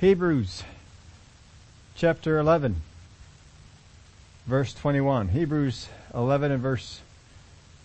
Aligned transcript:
Hebrews 0.00 0.64
chapter 1.94 2.38
11 2.38 2.76
verse 4.46 4.72
21. 4.72 5.28
Hebrews 5.28 5.90
11 6.14 6.52
and 6.52 6.62
verse 6.62 7.02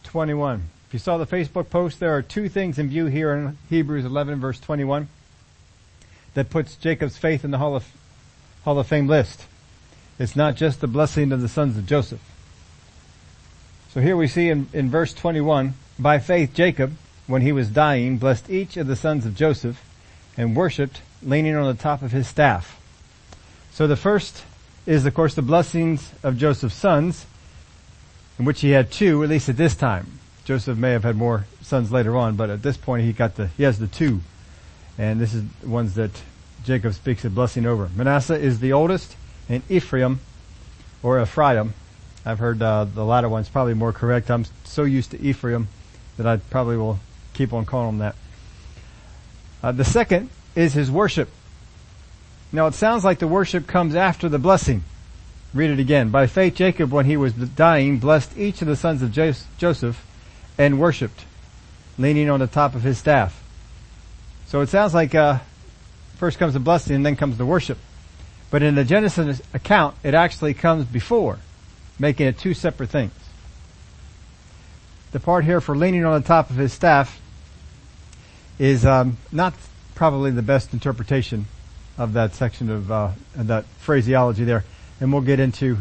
21. 0.06 0.64
If 0.88 0.94
you 0.94 1.00
saw 1.00 1.18
the 1.18 1.28
Facebook 1.28 1.70
post, 1.70 2.00
there 2.00 2.16
are 2.16 2.22
two 2.22 2.48
things 2.48 2.80
in 2.80 2.88
view 2.88 3.08
here 3.08 3.34
in 3.34 3.58
Hebrews 3.70 4.06
11 4.06 4.40
verse 4.40 4.62
21 4.62 5.10
that 6.36 6.50
puts 6.50 6.78
Jacob's 6.78 7.18
faith 7.18 7.44
in 7.44 7.52
the 7.52 7.58
Hall 7.58 7.76
of, 7.76 7.86
Hall 8.64 8.80
of 8.80 8.88
Fame 8.88 9.08
list. 9.08 9.44
It's 10.18 10.38
not 10.38 10.56
just 10.56 10.80
the 10.80 10.88
blessing 10.88 11.34
of 11.34 11.42
the 11.42 11.50
sons 11.50 11.78
of 11.78 11.86
Joseph. 11.86 12.22
So 13.90 14.00
here 14.00 14.16
we 14.16 14.30
see 14.30 14.48
in, 14.48 14.70
in 14.72 14.90
verse 14.90 15.14
21, 15.14 15.74
by 16.00 16.20
faith 16.20 16.54
Jacob, 16.54 16.96
when 17.28 17.42
he 17.42 17.52
was 17.52 17.68
dying, 17.68 18.18
blessed 18.20 18.50
each 18.50 18.78
of 18.78 18.88
the 18.88 18.96
sons 18.96 19.26
of 19.26 19.36
Joseph 19.36 19.84
and 20.38 20.56
worshipped 20.56 21.02
leaning 21.22 21.56
on 21.56 21.66
the 21.66 21.82
top 21.82 22.02
of 22.02 22.12
his 22.12 22.28
staff. 22.28 22.80
So 23.72 23.88
the 23.88 23.96
first 23.96 24.44
is 24.86 25.06
of 25.06 25.14
course 25.14 25.36
the 25.36 25.42
blessings 25.42 26.12
of 26.24 26.38
Joseph's 26.38 26.76
sons, 26.76 27.26
in 28.38 28.46
which 28.46 28.62
he 28.62 28.72
had 28.72 28.92
two, 28.92 29.24
at 29.24 29.30
least 29.30 29.50
at 29.50 29.58
this 29.58 29.76
time. 29.76 30.20
Joseph 30.44 30.78
may 30.78 30.92
have 30.92 31.04
had 31.04 31.16
more 31.16 31.46
sons 31.62 31.92
later 31.92 32.16
on, 32.16 32.36
but 32.36 32.50
at 32.50 32.62
this 32.62 32.78
point 32.78 33.04
he 33.04 33.14
got 33.14 33.36
the, 33.36 33.48
he 33.48 33.64
has 33.64 33.80
the 33.80 33.88
two. 33.88 34.22
And 34.98 35.20
this 35.20 35.34
is 35.34 35.44
the 35.62 35.68
ones 35.68 35.96
that 35.96 36.12
Jacob 36.64 36.94
speaks 36.94 37.26
a 37.26 37.30
blessing 37.30 37.66
over. 37.66 37.90
Manasseh 37.96 38.36
is 38.36 38.60
the 38.60 38.72
oldest, 38.74 39.16
and 39.50 39.64
Ephraim, 39.70 40.20
or 41.02 41.22
Ephraim, 41.22 41.74
I've 42.26 42.40
heard 42.40 42.62
uh, 42.62 42.86
the 42.86 43.06
latter 43.06 43.30
one's 43.30 43.50
probably 43.50 43.74
more 43.74 43.94
correct. 43.94 44.32
I'm 44.32 44.46
so 44.64 44.84
used 44.84 45.12
to 45.12 45.22
Ephraim 45.22 45.68
that 46.18 46.26
I 46.26 46.38
probably 46.38 46.78
will 46.78 47.00
keep 47.34 47.54
on 47.54 47.66
calling 47.66 47.90
him 47.90 47.98
that. 48.00 48.16
Uh, 49.66 49.72
the 49.72 49.84
second 49.84 50.30
is 50.54 50.76
his 50.76 50.92
worship. 50.92 51.28
Now 52.52 52.68
it 52.68 52.76
sounds 52.76 53.04
like 53.04 53.18
the 53.18 53.28
worship 53.28 53.66
comes 53.66 53.96
after 53.96 54.30
the 54.30 54.38
blessing. 54.38 54.84
Read 55.56 55.72
it 55.72 55.80
again. 55.80 56.12
By 56.12 56.28
faith 56.28 56.54
Jacob, 56.54 56.92
when 56.92 57.08
he 57.08 57.18
was 57.18 57.34
dying, 57.34 57.98
blessed 57.98 58.38
each 58.38 58.62
of 58.62 58.68
the 58.68 58.76
sons 58.76 59.02
of 59.02 59.12
Joseph 59.12 60.06
and 60.56 60.80
worshipped, 60.80 61.26
leaning 61.98 62.30
on 62.30 62.42
the 62.42 62.46
top 62.46 62.76
of 62.76 62.84
his 62.84 63.00
staff. 63.00 63.42
So 64.46 64.62
it 64.62 64.70
sounds 64.70 64.94
like 64.94 65.16
uh, 65.16 65.40
first 66.18 66.38
comes 66.38 66.54
the 66.54 66.60
blessing 66.60 66.98
and 66.98 67.04
then 67.04 67.16
comes 67.16 67.40
the 67.40 67.46
worship. 67.48 67.80
But 68.52 68.62
in 68.62 68.76
the 68.76 68.86
Genesis 68.86 69.42
account, 69.52 69.96
it 70.04 70.14
actually 70.14 70.54
comes 70.54 70.86
before, 70.86 71.40
making 71.98 72.28
it 72.28 72.38
two 72.38 72.54
separate 72.54 72.92
things. 72.92 73.14
The 75.12 75.20
part 75.20 75.44
here 75.44 75.60
for 75.60 75.76
leaning 75.76 76.06
on 76.06 76.22
the 76.22 76.28
top 76.28 76.52
of 76.52 76.56
his 76.56 76.72
staff 76.72 77.20
is 78.60 78.86
um, 78.86 79.18
not 79.32 79.54
probably 79.96 80.32
the 80.32 80.42
best 80.42 80.74
interpretation 80.74 81.46
of 81.98 82.14
that 82.14 82.34
section 82.34 82.70
of 82.70 82.92
uh, 82.92 83.12
that 83.36 83.66
phraseology 83.80 84.44
there, 84.44 84.64
and 85.00 85.12
we'll 85.12 85.22
get 85.22 85.40
into 85.40 85.78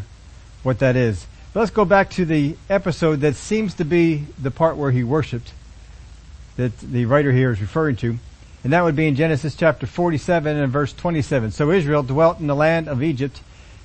what 0.62 0.78
that 0.78 0.96
is. 0.96 1.26
But 1.52 1.60
let's 1.60 1.72
go 1.72 1.84
back 1.84 2.10
to 2.10 2.24
the 2.24 2.56
episode 2.68 3.20
that 3.20 3.34
seems 3.34 3.74
to 3.74 3.84
be 3.84 4.26
the 4.40 4.50
part 4.50 4.76
where 4.76 4.90
he 4.90 5.04
worshipped, 5.04 5.52
that 6.56 6.76
the 6.78 7.06
writer 7.06 7.32
here 7.32 7.52
is 7.52 7.60
referring 7.60 7.96
to, 7.96 8.18
and 8.62 8.72
that 8.72 8.82
would 8.82 8.96
be 8.96 9.06
in 9.06 9.16
Genesis 9.16 9.54
chapter 9.54 9.86
47 9.86 10.56
and 10.56 10.72
verse 10.72 10.92
27. 10.92 11.50
So 11.50 11.70
Israel 11.70 12.02
dwelt 12.02 12.40
in 12.40 12.46
the 12.46 12.56
land 12.56 12.88
of 12.88 13.02
Egypt, 13.02 13.40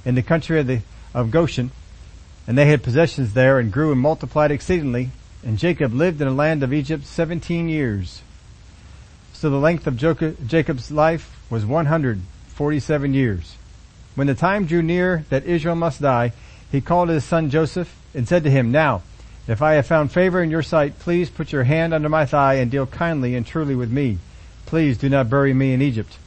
in 0.06 0.16
the 0.16 0.24
country 0.24 0.60
of 0.60 0.68
the 0.68 0.82
of 1.14 1.32
Goshen, 1.32 1.72
and 2.48 2.58
they 2.58 2.66
had 2.66 2.84
possessions 2.84 3.34
there 3.34 3.60
and 3.60 3.72
grew 3.72 3.92
and 3.92 4.00
multiplied 4.00 4.52
exceedingly. 4.52 5.10
And 5.44 5.58
Jacob 5.58 5.94
lived 5.94 6.22
in 6.22 6.28
the 6.28 6.34
land 6.34 6.64
of 6.64 6.74
Egypt 6.74 7.06
17 7.06 7.70
years. 7.70 8.22
So 9.40 9.50
the 9.50 9.56
length 9.56 9.88
of 9.88 9.96
Jacob's 9.96 10.92
life 10.92 11.40
was 11.50 11.66
147 11.66 13.14
years. 13.14 13.56
When 14.14 14.28
the 14.28 14.36
time 14.36 14.66
drew 14.66 14.82
near 14.82 15.24
that 15.30 15.46
Israel 15.46 15.76
must 15.76 16.02
die, 16.02 16.34
he 16.70 16.82
called 16.82 17.08
his 17.08 17.24
son 17.24 17.50
Joseph 17.50 17.96
and 18.14 18.28
said 18.28 18.44
to 18.44 18.52
him, 18.52 18.70
Now, 18.70 19.02
if 19.48 19.62
I 19.62 19.76
have 19.76 19.88
found 19.88 20.12
favor 20.12 20.44
in 20.44 20.52
your 20.52 20.62
sight, 20.62 21.00
please 21.00 21.30
put 21.30 21.54
your 21.54 21.64
hand 21.64 21.94
under 21.94 22.10
my 22.10 22.26
thigh 22.26 22.56
and 22.56 22.70
deal 22.70 22.86
kindly 22.86 23.34
and 23.34 23.48
truly 23.48 23.76
with 23.76 23.90
me. 23.90 24.18
Please 24.66 24.98
do 24.98 25.08
not 25.08 25.30
bury 25.30 25.54
me 25.54 25.72
in 25.72 25.82
Egypt, 25.82 26.18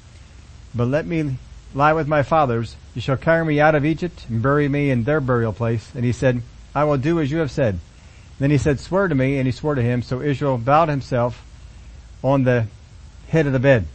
but 0.74 0.88
let 0.88 1.04
me 1.04 1.36
lie 1.74 1.92
with 1.92 2.08
my 2.08 2.22
fathers. 2.22 2.76
You 2.94 3.02
shall 3.02 3.18
carry 3.18 3.44
me 3.44 3.60
out 3.60 3.74
of 3.74 3.84
Egypt 3.84 4.24
and 4.30 4.40
bury 4.40 4.70
me 4.70 4.88
in 4.88 5.04
their 5.04 5.20
burial 5.20 5.52
place. 5.52 5.92
And 5.94 6.06
he 6.06 6.12
said, 6.12 6.40
I 6.74 6.84
will 6.84 6.96
do 6.96 7.20
as 7.20 7.30
you 7.30 7.40
have 7.40 7.50
said. 7.50 7.78
Then 8.38 8.50
he 8.50 8.56
said, 8.56 8.80
swear 8.80 9.06
to 9.06 9.14
me, 9.14 9.36
and 9.36 9.44
he 9.44 9.52
swore 9.52 9.74
to 9.74 9.82
him. 9.82 10.00
So 10.00 10.22
Israel 10.22 10.56
bowed 10.56 10.88
himself 10.88 11.44
on 12.24 12.44
the 12.44 12.68
head 13.32 13.46
of 13.46 13.52
the 13.52 13.58
bed. 13.58 13.86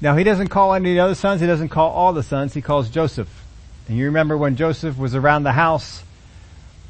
Now 0.00 0.16
he 0.16 0.24
doesn't 0.24 0.48
call 0.48 0.74
any 0.74 0.90
of 0.90 0.94
the 0.96 1.00
other 1.00 1.14
sons, 1.14 1.40
he 1.40 1.46
doesn't 1.46 1.68
call 1.68 1.90
all 1.90 2.12
the 2.12 2.24
sons, 2.24 2.54
he 2.54 2.60
calls 2.60 2.90
Joseph. 2.90 3.44
And 3.86 3.96
you 3.96 4.04
remember 4.04 4.36
when 4.36 4.56
Joseph 4.56 4.98
was 4.98 5.14
around 5.14 5.44
the 5.44 5.52
house 5.52 6.02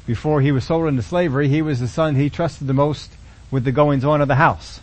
before 0.07 0.41
he 0.41 0.51
was 0.51 0.63
sold 0.63 0.87
into 0.87 1.03
slavery, 1.03 1.47
he 1.47 1.61
was 1.61 1.79
the 1.79 1.87
son 1.87 2.15
he 2.15 2.29
trusted 2.29 2.65
the 2.65 2.73
most 2.73 3.11
with 3.51 3.63
the 3.63 3.71
goings 3.71 4.03
on 4.03 4.19
of 4.19 4.27
the 4.27 4.35
house. 4.35 4.79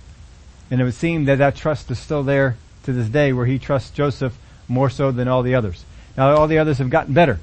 And 0.71 0.81
it 0.81 0.85
would 0.85 0.95
seem 0.95 1.25
that 1.25 1.39
that 1.39 1.57
trust 1.57 1.91
is 1.91 1.99
still 1.99 2.23
there 2.23 2.57
to 2.85 2.93
this 2.93 3.09
day 3.09 3.33
where 3.33 3.47
he 3.47 3.59
trusts 3.59 3.91
Joseph 3.91 4.39
more 4.69 4.89
so 4.89 5.11
than 5.11 5.27
all 5.27 5.43
the 5.43 5.57
others. 5.57 5.85
Now 6.17 6.37
all 6.37 6.47
the 6.47 6.59
others 6.59 6.79
have 6.79 6.91
gotten 6.91 7.15
better, 7.15 7.41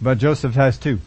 but 0.00 0.16
Joseph 0.16 0.54
has 0.54 0.78
too. 0.78 1.00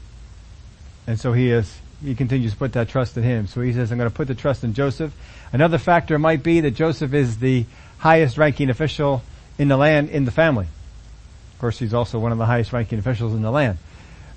And 1.08 1.20
so 1.20 1.34
he 1.34 1.50
is, 1.50 1.81
he 2.04 2.16
continues 2.16 2.54
to 2.54 2.58
put 2.58 2.74
that 2.74 2.90
trust 2.90 3.18
in 3.18 3.24
him. 3.24 3.48
So 3.48 3.62
he 3.62 3.74
says, 3.74 3.92
I'm 3.92 3.98
going 3.98 4.10
to 4.10 4.16
put 4.16 4.28
the 4.28 4.36
trust 4.36 4.64
in 4.64 4.74
Joseph. 4.74 5.14
Another 5.54 5.78
factor 5.78 6.18
might 6.18 6.44
be 6.44 6.62
that 6.62 6.72
Joseph 6.72 7.14
is 7.14 7.38
the 7.38 7.66
highest 7.98 8.38
ranking 8.38 8.70
official 8.70 9.22
in 9.58 9.68
the 9.68 9.78
land 9.78 10.10
in 10.10 10.26
the 10.26 10.32
family. 10.32 10.66
Of 11.54 11.60
course, 11.60 11.78
he's 11.78 11.94
also 11.94 12.18
one 12.20 12.32
of 12.32 12.38
the 12.38 12.46
highest 12.46 12.74
ranking 12.74 13.00
officials 13.00 13.34
in 13.34 13.42
the 13.42 13.52
land. 13.52 13.78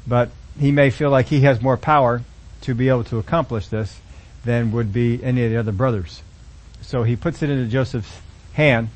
But 0.06 0.30
he 0.58 0.72
may 0.72 0.90
feel 0.90 1.10
like 1.10 1.26
he 1.26 1.40
has 1.40 1.62
more 1.62 1.76
power 1.76 2.22
to 2.62 2.74
be 2.74 2.88
able 2.88 3.04
to 3.04 3.18
accomplish 3.18 3.68
this 3.68 3.98
than 4.44 4.72
would 4.72 4.92
be 4.92 5.22
any 5.22 5.44
of 5.44 5.50
the 5.50 5.56
other 5.56 5.72
brothers. 5.72 6.22
So 6.82 7.02
he 7.02 7.16
puts 7.16 7.42
it 7.42 7.50
into 7.50 7.66
Joseph's 7.70 8.20
hand. 8.52 8.88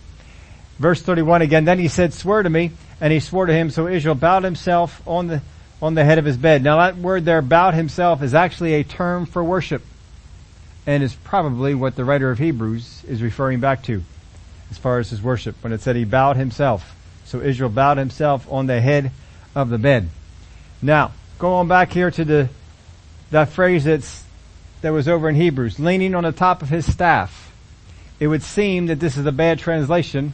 Verse 0.78 1.00
31 1.02 1.42
again, 1.42 1.64
then 1.64 1.78
he 1.78 1.88
said, 1.88 2.12
swear 2.12 2.42
to 2.42 2.50
me, 2.50 2.72
and 3.00 3.12
he 3.12 3.20
swore 3.20 3.46
to 3.46 3.52
him, 3.52 3.70
so 3.70 3.88
Israel 3.88 4.14
bowed 4.14 4.44
himself 4.44 5.02
on 5.06 5.28
the, 5.28 5.42
on 5.80 5.94
the 5.94 6.04
head 6.04 6.18
of 6.18 6.24
his 6.24 6.36
bed. 6.36 6.62
Now 6.62 6.78
that 6.78 6.96
word 6.96 7.24
there, 7.24 7.42
bowed 7.42 7.74
himself, 7.74 8.22
is 8.22 8.34
actually 8.34 8.74
a 8.74 8.84
term 8.84 9.26
for 9.26 9.42
worship 9.42 9.82
and 10.86 11.02
is 11.02 11.14
probably 11.14 11.74
what 11.74 11.96
the 11.96 12.04
writer 12.04 12.30
of 12.30 12.38
Hebrews 12.38 13.04
is 13.06 13.22
referring 13.22 13.60
back 13.60 13.82
to 13.84 14.02
as 14.70 14.78
far 14.78 14.98
as 14.98 15.10
his 15.10 15.22
worship 15.22 15.56
when 15.62 15.72
it 15.72 15.80
said 15.80 15.96
he 15.96 16.04
bowed 16.04 16.36
himself. 16.36 16.94
So 17.24 17.40
Israel 17.40 17.70
bowed 17.70 17.98
himself 17.98 18.50
on 18.50 18.66
the 18.66 18.80
head 18.80 19.12
of 19.54 19.68
the 19.68 19.78
bed. 19.78 20.08
Now, 20.80 21.12
go 21.38 21.54
on 21.54 21.68
back 21.68 21.92
here 21.92 22.10
to 22.10 22.24
the, 22.24 22.48
that 23.30 23.50
phrase 23.50 23.84
that's, 23.84 24.24
that 24.80 24.90
was 24.90 25.08
over 25.08 25.28
in 25.28 25.34
Hebrews, 25.34 25.78
leaning 25.78 26.14
on 26.14 26.24
the 26.24 26.32
top 26.32 26.62
of 26.62 26.68
his 26.68 26.90
staff. 26.90 27.52
It 28.18 28.28
would 28.28 28.42
seem 28.42 28.86
that 28.86 28.98
this 28.98 29.16
is 29.16 29.26
a 29.26 29.32
bad 29.32 29.58
translation 29.58 30.32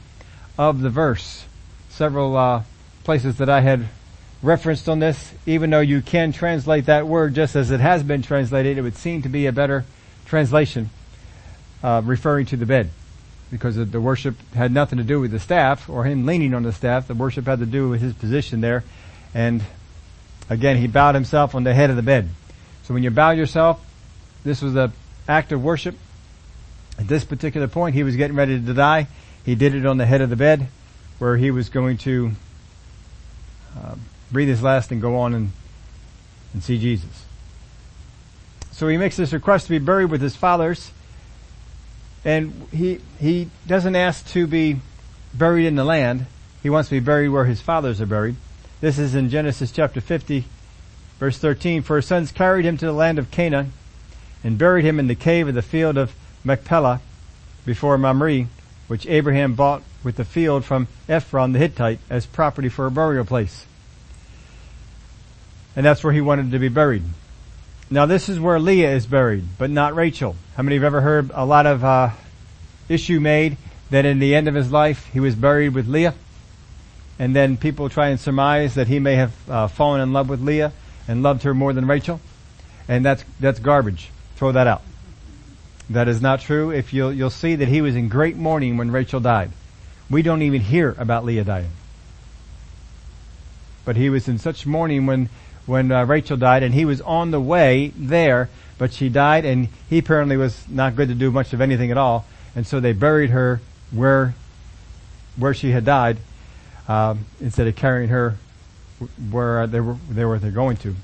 of 0.57 0.81
the 0.81 0.91
verse. 0.91 1.47
Several, 1.91 2.37
uh, 2.37 2.63
places 3.03 3.39
that 3.39 3.49
I 3.49 3.61
had 3.61 3.89
referenced 4.45 4.89
on 4.89 4.99
this, 4.99 5.33
even 5.47 5.71
though 5.71 5.81
you 5.81 6.03
can 6.03 6.33
translate 6.33 6.87
that 6.87 7.07
word 7.07 7.35
just 7.35 7.57
as 7.57 7.71
it 7.71 7.81
has 7.81 8.03
been 8.03 8.23
translated, 8.23 8.77
it 8.77 8.83
would 8.83 8.97
seem 8.97 9.23
to 9.23 9.29
be 9.29 9.47
a 9.47 9.53
better 9.53 9.85
translation 10.27 10.91
uh, 11.83 12.03
referring 12.05 12.47
to 12.47 12.57
the 12.57 12.67
bed 12.67 12.91
because 13.51 13.77
the 13.77 14.01
worship 14.01 14.37
had 14.55 14.73
nothing 14.73 14.99
to 14.99 15.05
do 15.05 15.21
with 15.21 15.31
the 15.31 15.39
staff 15.39 15.89
or 15.89 16.05
him 16.05 16.27
leaning 16.27 16.55
on 16.55 16.63
the 16.63 16.73
staff. 16.73 17.07
The 17.09 17.15
worship 17.15 17.47
had 17.47 17.61
to 17.61 17.67
do 17.67 17.89
with 17.89 18.01
his 18.01 18.13
position 18.13 18.61
there. 18.61 18.85
And 19.33 19.63
again, 20.51 20.77
he 20.77 20.89
bowed 20.89 21.15
himself 21.15 21.55
on 21.55 21.65
the 21.65 21.73
head 21.73 21.91
of 21.91 21.97
the 21.97 22.03
bed. 22.03 22.29
So 22.83 22.95
when 22.95 23.03
you 23.03 23.11
bow 23.11 23.31
yourself, 23.31 23.85
this 24.45 24.61
was 24.61 24.75
an 24.77 24.93
act 25.27 25.53
of 25.53 25.63
worship. 25.63 25.97
At 26.99 27.09
this 27.09 27.25
particular 27.25 27.69
point, 27.69 27.95
he 27.95 28.03
was 28.03 28.17
getting 28.17 28.37
ready 28.37 28.61
to 28.61 28.75
die. 28.75 29.09
He 29.45 29.55
did 29.55 29.75
it 29.75 29.87
on 29.87 29.97
the 29.97 30.07
head 30.07 30.21
of 30.21 30.31
the 30.31 30.37
bed 30.37 30.69
where 31.19 31.37
he 31.37 31.51
was 31.51 31.69
going 31.69 31.99
to 31.99 32.33
uh, 33.77 33.95
breathe 34.31 34.49
his 34.49 34.63
last 34.63 34.91
and 34.91 35.01
go 35.01 35.17
on 35.17 35.35
and, 35.35 35.53
and 36.53 36.63
see 36.63 36.79
Jesus. 36.79 37.25
So 38.73 38.89
he 38.89 38.97
makes 38.97 39.17
this 39.17 39.33
request 39.33 39.67
to 39.67 39.71
be 39.71 39.79
buried 39.79 40.11
with 40.11 40.21
his 40.21 40.35
fathers. 40.35 40.91
And 42.25 42.67
he, 42.73 43.01
he 43.21 43.51
doesn't 43.67 43.95
ask 43.95 44.27
to 44.29 44.47
be 44.47 44.81
buried 45.33 45.67
in 45.67 45.77
the 45.77 45.85
land. 45.85 46.27
He 46.63 46.71
wants 46.71 46.89
to 46.89 46.97
be 46.97 47.01
buried 47.01 47.29
where 47.29 47.45
his 47.45 47.61
fathers 47.61 48.01
are 48.01 48.07
buried. 48.07 48.37
This 48.81 48.99
is 48.99 49.15
in 49.15 49.31
Genesis 49.31 49.71
chapter 49.71 50.01
50 50.01 50.45
verse 51.19 51.39
13. 51.39 51.83
For 51.83 51.97
his 51.97 52.07
sons 52.07 52.33
carried 52.33 52.65
him 52.65 52.77
to 52.79 52.87
the 52.87 52.93
land 52.93 53.19
of 53.19 53.31
Canaan 53.31 53.73
and 54.43 54.59
buried 54.59 54.85
him 54.85 54.99
in 54.99 55.07
the 55.07 55.15
cave 55.15 55.49
of 55.49 55.55
the 55.55 55.63
field 55.63 55.97
of 55.97 56.15
Machpelah 56.45 57.01
before 57.65 57.97
Mamre, 57.97 58.47
which 58.89 59.07
Abraham 59.07 59.55
bought 59.55 59.83
with 60.03 60.17
the 60.17 60.25
field 60.25 60.65
from 60.65 60.87
Ephron 61.09 61.53
the 61.53 61.59
Hittite 61.59 62.01
as 62.11 62.27
property 62.27 62.69
for 62.69 62.87
a 62.87 62.91
burial 62.91 63.25
place. 63.25 63.67
And 65.77 65.85
that's 65.85 66.05
where 66.05 66.13
he 66.13 66.21
wanted 66.21 66.53
to 66.53 66.59
be 66.59 66.69
buried. 66.69 67.03
Now 67.91 68.07
this 68.07 68.29
is 68.29 68.41
where 68.41 68.59
Leah 68.59 68.95
is 68.95 69.07
buried, 69.07 69.45
but 69.59 69.71
not 69.71 69.95
Rachel. 69.95 70.37
How 70.57 70.63
many 70.63 70.77
have 70.77 70.85
ever 70.85 71.01
heard 71.01 71.31
a 71.35 71.45
lot 71.45 71.67
of 71.67 71.85
uh, 71.85 72.11
issue 72.89 73.21
made 73.21 73.57
that 73.91 74.05
in 74.05 74.19
the 74.19 74.35
end 74.35 74.49
of 74.49 74.55
his 74.55 74.73
life 74.73 75.09
he 75.13 75.21
was 75.21 75.35
buried 75.35 75.75
with 75.75 75.89
Leah? 75.89 76.15
and 77.19 77.35
then 77.35 77.57
people 77.57 77.89
try 77.89 78.09
and 78.09 78.19
surmise 78.19 78.75
that 78.75 78.89
he 78.89 78.99
may 78.99 79.15
have 79.15 79.51
uh, 79.51 79.69
fallen 79.69 80.01
in 80.01 80.13
love 80.13 80.29
with 80.29 80.41
Leah 80.41 80.73
and 81.07 81.23
loved 81.23 81.43
her 81.43 81.55
more 81.55 81.73
than 81.73 81.87
Rachel, 81.87 82.21
and 82.89 83.05
that's 83.05 83.25
that's 83.41 83.59
garbage. 83.61 84.11
Throw 84.37 84.53
that 84.53 84.67
out. 84.67 84.83
That 85.91 86.09
is 86.09 86.21
not 86.21 86.41
true. 86.41 86.71
If 86.71 86.93
you'll 86.93 87.13
you'll 87.13 87.31
see 87.31 87.57
that 87.57 87.69
he 87.69 87.81
was 87.81 87.95
in 87.95 88.09
great 88.09 88.37
mourning 88.37 88.77
when 88.77 88.91
Rachel 88.91 89.21
died. 89.21 89.51
We 90.11 90.23
don't 90.23 90.43
even 90.43 90.61
hear 90.61 90.95
about 90.99 91.25
Leah 91.25 91.45
dying, 91.45 91.71
but 93.85 93.97
he 93.97 94.11
was 94.11 94.29
in 94.29 94.39
such 94.39 94.67
mourning 94.67 95.07
when 95.07 95.29
when 95.67 95.91
uh, 95.91 96.05
Rachel 96.05 96.37
died, 96.37 96.63
and 96.63 96.75
he 96.75 96.85
was 96.85 97.01
on 97.01 97.31
the 97.31 97.41
way 97.41 97.93
there, 97.97 98.51
but 98.79 98.93
she 98.93 99.09
died, 99.09 99.45
and 99.45 99.69
he 99.89 99.99
apparently 99.99 100.37
was 100.37 100.69
not 100.69 100.97
good 100.97 101.09
to 101.09 101.15
do 101.15 101.31
much 101.31 101.53
of 101.53 101.61
anything 101.61 101.91
at 101.91 101.99
all, 101.99 102.27
and 102.55 102.67
so 102.67 102.81
they 102.81 102.93
buried 102.93 103.31
her 103.31 103.61
where 103.91 104.35
where 105.37 105.55
she 105.55 105.71
had 105.71 105.85
died 105.85 106.19
um, 106.87 107.27
instead 107.41 107.67
of 107.67 107.75
carrying 107.75 108.09
her 108.09 108.37
where 109.31 109.67
they 109.67 109.81
were 109.81 109.97
they 110.11 110.25
were 110.25 110.39
they're 110.39 110.51
going 110.51 110.77
to. 110.79 110.95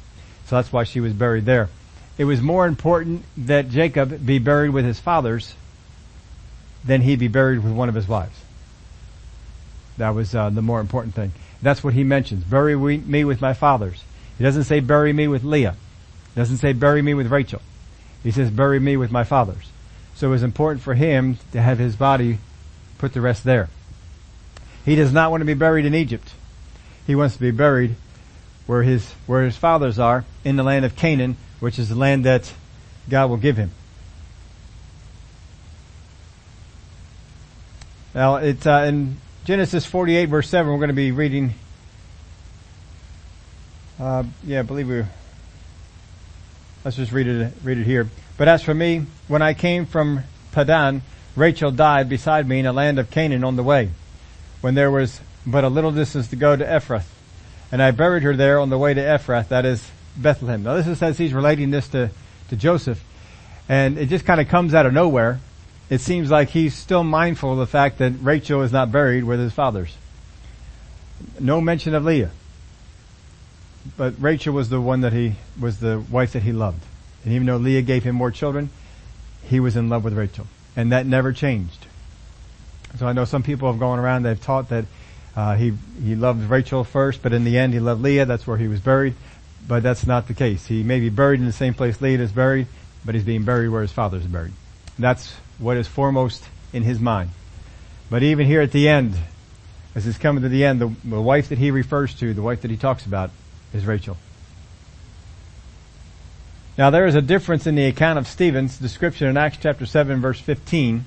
So 0.47 0.57
that's 0.57 0.73
why 0.73 0.85
she 0.85 1.01
was 1.01 1.13
buried 1.13 1.47
there. 1.47 1.69
It 2.19 2.25
was 2.25 2.41
more 2.41 2.67
important 2.67 3.25
that 3.37 3.71
Jacob 3.71 4.25
be 4.27 4.39
buried 4.39 4.71
with 4.71 4.85
his 4.85 5.01
fathers 5.01 5.55
than 6.85 7.01
he 7.03 7.17
be 7.17 7.29
buried 7.29 7.63
with 7.63 7.73
one 7.73 7.89
of 7.89 7.95
his 7.95 8.09
wives. 8.09 8.39
That 9.97 10.11
was 10.11 10.35
uh, 10.35 10.51
the 10.51 10.63
more 10.63 10.81
important 10.81 11.15
thing. 11.15 11.33
That's 11.63 11.85
what 11.85 11.95
he 11.95 12.05
mentions. 12.05 12.45
Bury 12.45 12.77
me 12.77 13.25
with 13.25 13.41
my 13.41 13.55
fathers. 13.55 14.03
He 14.41 14.45
doesn't 14.45 14.65
say 14.65 14.81
bury 14.81 15.13
me 15.13 15.29
with 15.29 15.45
Leah. 15.45 15.77
He 16.35 16.41
doesn't 16.41 16.57
say 16.57 16.73
bury 16.73 17.03
me 17.03 17.13
with 17.13 17.27
Rachel. 17.27 17.61
He 18.23 18.31
says 18.31 18.51
bury 18.51 18.81
me 18.81 18.97
with 18.97 19.11
my 19.11 19.23
fathers. 19.23 19.71
So 20.15 20.29
it 20.29 20.31
was 20.31 20.43
important 20.43 20.83
for 20.83 20.95
him 20.95 21.37
to 21.53 21.61
have 21.61 21.79
his 21.79 21.95
body 21.95 22.39
put 22.97 23.13
the 23.13 23.21
rest 23.21 23.45
there. 23.45 23.69
He 24.83 24.97
does 24.97 25.13
not 25.13 25.31
want 25.31 25.43
to 25.43 25.45
be 25.45 25.53
buried 25.53 25.85
in 25.85 25.95
Egypt. 25.95 26.33
He 27.07 27.15
wants 27.15 27.35
to 27.35 27.41
be 27.43 27.51
buried 27.51 27.97
where 28.67 28.83
his, 28.83 29.13
where 29.27 29.45
his 29.45 29.59
fathers 29.59 29.99
are 29.99 30.25
in 30.43 30.57
the 30.57 30.63
land 30.63 30.87
of 30.87 30.97
Canaan, 30.97 31.37
which 31.59 31.79
is 31.79 31.91
the 31.91 31.95
land 31.95 32.25
that 32.25 32.51
God 33.11 33.29
will 33.29 33.37
give 33.37 33.59
him. 33.59 33.73
Now 38.15 38.37
it's 38.37 38.67
uh, 38.67 38.87
in 38.89 39.19
Genesis 39.45 39.85
48 39.85 40.31
verse 40.31 40.49
7 40.49 40.73
we're 40.73 40.79
going 40.79 40.89
to 40.89 40.95
be 40.95 41.13
reading 41.13 41.53
uh, 44.00 44.25
yeah, 44.44 44.61
I 44.61 44.62
believe 44.62 44.88
we 44.88 45.05
let's 46.85 46.97
just 46.97 47.12
read 47.12 47.26
it 47.26 47.52
read 47.62 47.79
it 47.79 47.85
here. 47.85 48.08
But 48.38 48.49
as 48.49 48.62
for 48.62 48.73
me, 48.73 49.05
when 49.29 49.43
I 49.43 49.52
came 49.52 49.85
from 49.85 50.23
Padan, 50.52 51.02
Rachel 51.37 51.70
died 51.70 52.08
beside 52.08 52.49
me 52.49 52.61
in 52.61 52.67
a 52.67 52.73
land 52.73 52.99
of 52.99 53.11
Canaan 53.11 53.44
on 53.44 53.56
the 53.56 53.62
way 53.62 53.91
when 54.62 54.75
there 54.75 54.91
was 54.91 55.20
but 55.47 55.64
a 55.64 55.69
little 55.69 55.93
distance 55.93 56.29
to 56.29 56.37
go 56.37 56.56
to 56.56 56.64
Ephrath. 56.64 57.06
And 57.73 57.82
I 57.82 57.91
buried 57.91 58.23
her 58.23 58.35
there 58.35 58.58
on 58.58 58.70
the 58.70 58.79
way 58.79 58.94
to 58.94 59.00
Ephrath, 59.00 59.49
that 59.49 59.64
is 59.64 59.91
Bethlehem. 60.17 60.62
Now 60.62 60.75
this 60.75 60.87
is 60.87 61.03
as 61.03 61.19
he's 61.19 61.32
relating 61.32 61.70
this 61.70 61.88
to, 61.88 62.11
to 62.49 62.56
Joseph. 62.56 63.03
And 63.69 63.99
it 63.99 64.08
just 64.08 64.25
kind 64.25 64.41
of 64.41 64.49
comes 64.49 64.75
out 64.75 64.87
of 64.87 64.93
nowhere. 64.93 65.41
It 65.88 66.00
seems 66.00 66.31
like 66.31 66.49
he's 66.49 66.75
still 66.75 67.05
mindful 67.05 67.53
of 67.53 67.58
the 67.58 67.67
fact 67.67 67.99
that 67.99 68.12
Rachel 68.20 68.62
is 68.62 68.73
not 68.73 68.91
buried 68.91 69.25
with 69.25 69.41
his 69.41 69.53
fathers. 69.53 69.96
No 71.38 71.61
mention 71.61 71.94
of 71.94 72.05
Leah. 72.05 72.31
But 73.97 74.15
Rachel 74.21 74.55
was 74.55 74.69
the 74.69 74.81
one 74.81 75.00
that 75.00 75.12
he, 75.12 75.37
was 75.59 75.81
the 75.81 76.03
wife 76.11 76.32
that 76.32 76.43
he 76.43 76.53
loved. 76.53 76.82
And 77.25 77.32
even 77.32 77.47
though 77.47 77.56
Leah 77.56 77.82
gave 77.82 78.05
him 78.05 78.15
more 78.15 78.31
children, 78.31 78.71
he 79.44 79.61
was 79.61 79.77
in 79.77 79.88
love 79.88 80.05
with 80.05 80.15
Rachel. 80.15 80.47
And 80.77 80.93
that 80.93 81.06
never 81.06 81.32
changed. 81.32 81.87
So 82.99 83.06
I 83.06 83.12
know 83.12 83.25
some 83.25 83.43
people 83.43 83.71
have 83.71 83.81
gone 83.81 83.99
around, 83.99 84.23
they've 84.25 84.41
taught 84.41 84.69
that 84.71 84.85
uh, 85.37 85.56
he, 85.56 85.73
he 86.03 86.15
loved 86.15 86.50
Rachel 86.50 86.85
first, 86.85 87.23
but 87.23 87.32
in 87.32 87.44
the 87.44 87.56
end 87.56 87.73
he 87.73 87.81
loved 87.81 88.03
Leah, 88.03 88.27
that's 88.27 88.47
where 88.47 88.56
he 88.56 88.69
was 88.69 88.81
buried. 88.81 89.15
But 89.67 89.82
that's 89.82 90.06
not 90.06 90.27
the 90.27 90.35
case. 90.35 90.67
He 90.67 90.82
may 90.82 91.00
be 91.00 91.09
buried 91.09 91.41
in 91.41 91.47
the 91.47 91.53
same 91.53 91.75
place 91.75 92.00
Leah 92.00 92.19
is 92.19 92.32
buried, 92.32 92.67
but 93.05 93.15
he's 93.15 93.25
being 93.25 93.44
buried 93.44 93.69
where 93.69 93.82
his 93.82 93.93
father 93.93 94.19
is 94.19 94.27
buried. 94.27 94.53
That's 94.99 95.32
what 95.59 95.77
is 95.77 95.87
foremost 95.87 96.44
in 96.73 96.82
his 96.82 96.99
mind. 96.99 97.31
But 98.09 98.23
even 98.23 98.47
here 98.47 98.61
at 98.61 98.73
the 98.73 98.88
end, 98.88 99.15
as 99.94 100.05
he's 100.05 100.19
coming 100.19 100.43
to 100.43 100.49
the 100.49 100.65
end, 100.65 100.81
the, 100.81 100.93
the 101.05 101.21
wife 101.21 101.49
that 101.50 101.59
he 101.59 101.71
refers 101.71 102.15
to, 102.17 102.35
the 102.35 102.43
wife 102.43 102.62
that 102.62 102.71
he 102.71 102.77
talks 102.77 103.06
about, 103.06 103.31
is 103.72 103.84
Rachel. 103.87 104.17
Now 106.78 106.90
there 106.90 107.06
is 107.06 107.14
a 107.14 107.22
difference 107.22 107.67
in 107.67 107.75
the 107.75 107.87
account 107.87 108.19
of 108.19 108.26
Stephen's 108.26 108.78
description 108.78 109.28
in 109.28 109.37
Acts 109.37 109.58
chapter 109.61 109.87
7 109.87 110.20
verse 110.20 110.40
15 110.40 111.05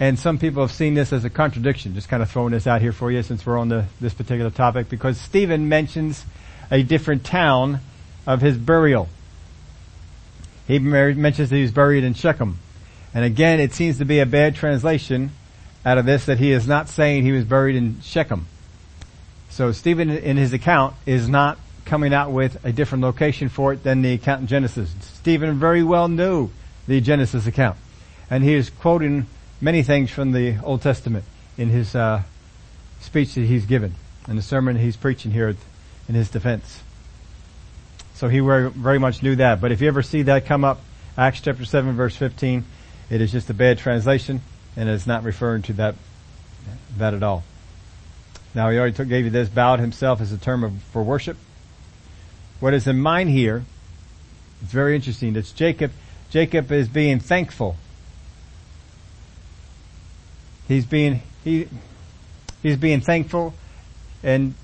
and 0.00 0.18
some 0.18 0.38
people 0.38 0.62
have 0.62 0.72
seen 0.72 0.94
this 0.94 1.12
as 1.12 1.24
a 1.24 1.30
contradiction, 1.30 1.94
just 1.94 2.08
kind 2.08 2.22
of 2.22 2.30
throwing 2.30 2.52
this 2.52 2.66
out 2.66 2.80
here 2.80 2.92
for 2.92 3.12
you 3.12 3.22
since 3.22 3.46
we're 3.46 3.58
on 3.58 3.68
the, 3.68 3.86
this 4.00 4.12
particular 4.12 4.50
topic, 4.50 4.88
because 4.88 5.20
Stephen 5.20 5.68
mentions 5.68 6.24
a 6.70 6.82
different 6.82 7.24
town 7.24 7.80
of 8.26 8.40
his 8.40 8.58
burial. 8.58 9.08
He 10.66 10.78
mentions 10.78 11.50
that 11.50 11.56
he 11.56 11.62
was 11.62 11.70
buried 11.70 12.02
in 12.02 12.14
Shechem. 12.14 12.58
And 13.12 13.24
again, 13.24 13.60
it 13.60 13.72
seems 13.72 13.98
to 13.98 14.04
be 14.04 14.18
a 14.18 14.26
bad 14.26 14.56
translation 14.56 15.30
out 15.84 15.98
of 15.98 16.06
this 16.06 16.26
that 16.26 16.38
he 16.38 16.50
is 16.50 16.66
not 16.66 16.88
saying 16.88 17.22
he 17.22 17.32
was 17.32 17.44
buried 17.44 17.76
in 17.76 18.00
Shechem. 18.00 18.46
So 19.54 19.70
Stephen 19.70 20.10
in 20.10 20.36
his 20.36 20.52
account 20.52 20.96
is 21.06 21.28
not 21.28 21.58
coming 21.84 22.12
out 22.12 22.32
with 22.32 22.58
a 22.64 22.72
different 22.72 23.04
location 23.04 23.48
for 23.48 23.72
it 23.72 23.84
than 23.84 24.02
the 24.02 24.14
account 24.14 24.40
in 24.40 24.46
Genesis. 24.48 24.92
Stephen 25.00 25.60
very 25.60 25.84
well 25.84 26.08
knew 26.08 26.50
the 26.88 27.00
Genesis 27.00 27.46
account. 27.46 27.78
And 28.28 28.42
he 28.42 28.52
is 28.54 28.68
quoting 28.68 29.26
many 29.60 29.84
things 29.84 30.10
from 30.10 30.32
the 30.32 30.58
Old 30.64 30.82
Testament 30.82 31.24
in 31.56 31.68
his 31.68 31.94
uh, 31.94 32.24
speech 33.00 33.34
that 33.34 33.42
he's 33.42 33.64
given 33.64 33.94
and 34.26 34.36
the 34.36 34.42
sermon 34.42 34.74
he's 34.74 34.96
preaching 34.96 35.30
here 35.30 35.54
in 36.08 36.14
his 36.16 36.28
defense. 36.30 36.82
So 38.14 38.26
he 38.26 38.40
very, 38.40 38.70
very 38.70 38.98
much 38.98 39.22
knew 39.22 39.36
that. 39.36 39.60
But 39.60 39.70
if 39.70 39.80
you 39.80 39.86
ever 39.86 40.02
see 40.02 40.22
that 40.22 40.46
come 40.46 40.64
up, 40.64 40.80
Acts 41.16 41.42
chapter 41.42 41.64
7 41.64 41.92
verse 41.94 42.16
15, 42.16 42.64
it 43.08 43.20
is 43.20 43.30
just 43.30 43.48
a 43.50 43.54
bad 43.54 43.78
translation 43.78 44.40
and 44.76 44.88
it's 44.88 45.06
not 45.06 45.22
referring 45.22 45.62
to 45.62 45.74
that, 45.74 45.94
that 46.96 47.14
at 47.14 47.22
all. 47.22 47.44
Now 48.54 48.70
he 48.70 48.78
already 48.78 48.94
took, 48.94 49.08
gave 49.08 49.24
you 49.24 49.30
this, 49.30 49.48
bowed 49.48 49.80
himself 49.80 50.20
as 50.20 50.32
a 50.32 50.38
term 50.38 50.62
of, 50.62 50.72
for 50.92 51.02
worship. 51.02 51.36
What 52.60 52.72
is 52.72 52.86
in 52.86 53.00
mind 53.00 53.30
here, 53.30 53.64
it's 54.62 54.72
very 54.72 54.94
interesting. 54.94 55.34
It's 55.36 55.52
Jacob. 55.52 55.92
Jacob 56.30 56.70
is 56.72 56.88
being 56.88 57.20
thankful 57.20 57.76
He's 60.68 60.86
being 60.86 61.22
he 61.42 61.68
he's 62.62 62.76
being 62.76 63.00
thankful, 63.00 63.54
and 64.22 64.54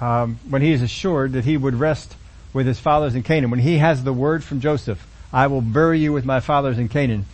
um, 0.00 0.38
when 0.48 0.60
he 0.62 0.72
is 0.72 0.82
assured 0.82 1.32
that 1.32 1.44
he 1.44 1.56
would 1.56 1.74
rest 1.74 2.16
with 2.52 2.66
his 2.66 2.78
fathers 2.78 3.14
in 3.14 3.22
Canaan, 3.22 3.50
when 3.50 3.60
he 3.60 3.78
has 3.78 4.04
the 4.04 4.12
word 4.12 4.44
from 4.44 4.60
Joseph, 4.60 5.06
"I 5.32 5.46
will 5.46 5.62
bury 5.62 6.00
you 6.00 6.12
with 6.12 6.26
my 6.26 6.40
fathers 6.40 6.78
in 6.78 6.88
Canaan," 6.88 7.24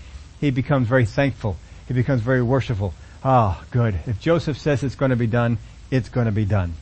he 0.40 0.50
becomes 0.50 0.86
very 0.86 1.04
thankful. 1.04 1.56
He 1.88 1.94
becomes 1.94 2.20
very 2.22 2.42
worshipful. 2.42 2.94
Ah, 3.24 3.64
good. 3.70 3.98
If 4.06 4.20
Joseph 4.20 4.58
says 4.58 4.82
it's 4.82 4.94
going 4.94 5.10
to 5.10 5.16
be 5.16 5.26
done, 5.26 5.58
it's 5.90 6.08
going 6.08 6.26
to 6.26 6.32
be 6.32 6.44
done. 6.44 6.74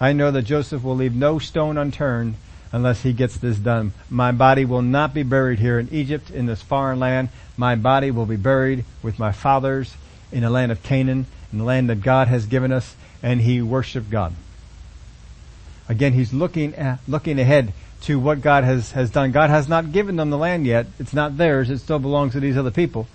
I 0.00 0.12
know 0.12 0.30
that 0.30 0.42
Joseph 0.42 0.82
will 0.82 0.96
leave 0.96 1.14
no 1.14 1.38
stone 1.38 1.78
unturned 1.78 2.34
unless 2.72 3.02
he 3.02 3.12
gets 3.12 3.36
this 3.36 3.58
done. 3.58 3.92
My 4.10 4.32
body 4.32 4.64
will 4.64 4.82
not 4.82 5.14
be 5.14 5.22
buried 5.22 5.60
here 5.60 5.78
in 5.78 5.88
Egypt 5.92 6.30
in 6.30 6.46
this 6.46 6.62
foreign 6.62 6.98
land. 6.98 7.28
My 7.56 7.76
body 7.76 8.10
will 8.10 8.26
be 8.26 8.36
buried 8.36 8.84
with 9.02 9.20
my 9.20 9.30
fathers 9.30 9.94
in 10.32 10.42
the 10.42 10.50
land 10.50 10.72
of 10.72 10.82
Canaan, 10.82 11.26
in 11.52 11.58
the 11.58 11.64
land 11.64 11.88
that 11.88 12.02
God 12.02 12.26
has 12.26 12.46
given 12.46 12.72
us, 12.72 12.96
and 13.22 13.40
he 13.40 13.62
worshiped 13.62 14.10
God. 14.10 14.34
Again, 15.88 16.14
he's 16.14 16.32
looking 16.32 16.74
at, 16.74 16.98
looking 17.06 17.38
ahead 17.38 17.72
to 18.02 18.18
what 18.18 18.40
God 18.40 18.64
has, 18.64 18.90
has 18.92 19.10
done. 19.10 19.30
God 19.30 19.50
has 19.50 19.68
not 19.68 19.92
given 19.92 20.16
them 20.16 20.30
the 20.30 20.38
land 20.38 20.66
yet. 20.66 20.86
It's 20.98 21.14
not 21.14 21.36
theirs. 21.36 21.70
It 21.70 21.78
still 21.78 22.00
belongs 22.00 22.32
to 22.32 22.40
these 22.40 22.56
other 22.56 22.72
people. 22.72 23.06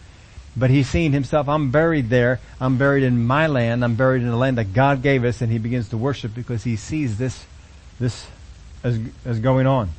But 0.58 0.70
he's 0.70 0.90
seeing 0.90 1.12
himself, 1.12 1.48
I'm 1.48 1.72
buried 1.72 2.10
there. 2.10 2.40
I'm 2.60 2.78
buried 2.78 3.04
in 3.04 3.26
my 3.26 3.48
land. 3.48 3.84
I'm 3.84 3.96
buried 3.96 4.22
in 4.22 4.30
the 4.30 4.36
land 4.36 4.58
that 4.58 4.74
God 4.74 5.02
gave 5.02 5.24
us 5.24 5.42
and 5.42 5.52
he 5.52 5.58
begins 5.58 5.90
to 5.90 5.98
worship 5.98 6.34
because 6.34 6.64
he 6.64 6.76
sees 6.76 7.18
this, 7.18 7.46
this 8.00 8.26
as, 8.84 9.00
as 9.26 9.40
going 9.40 9.68
on. 9.68 9.90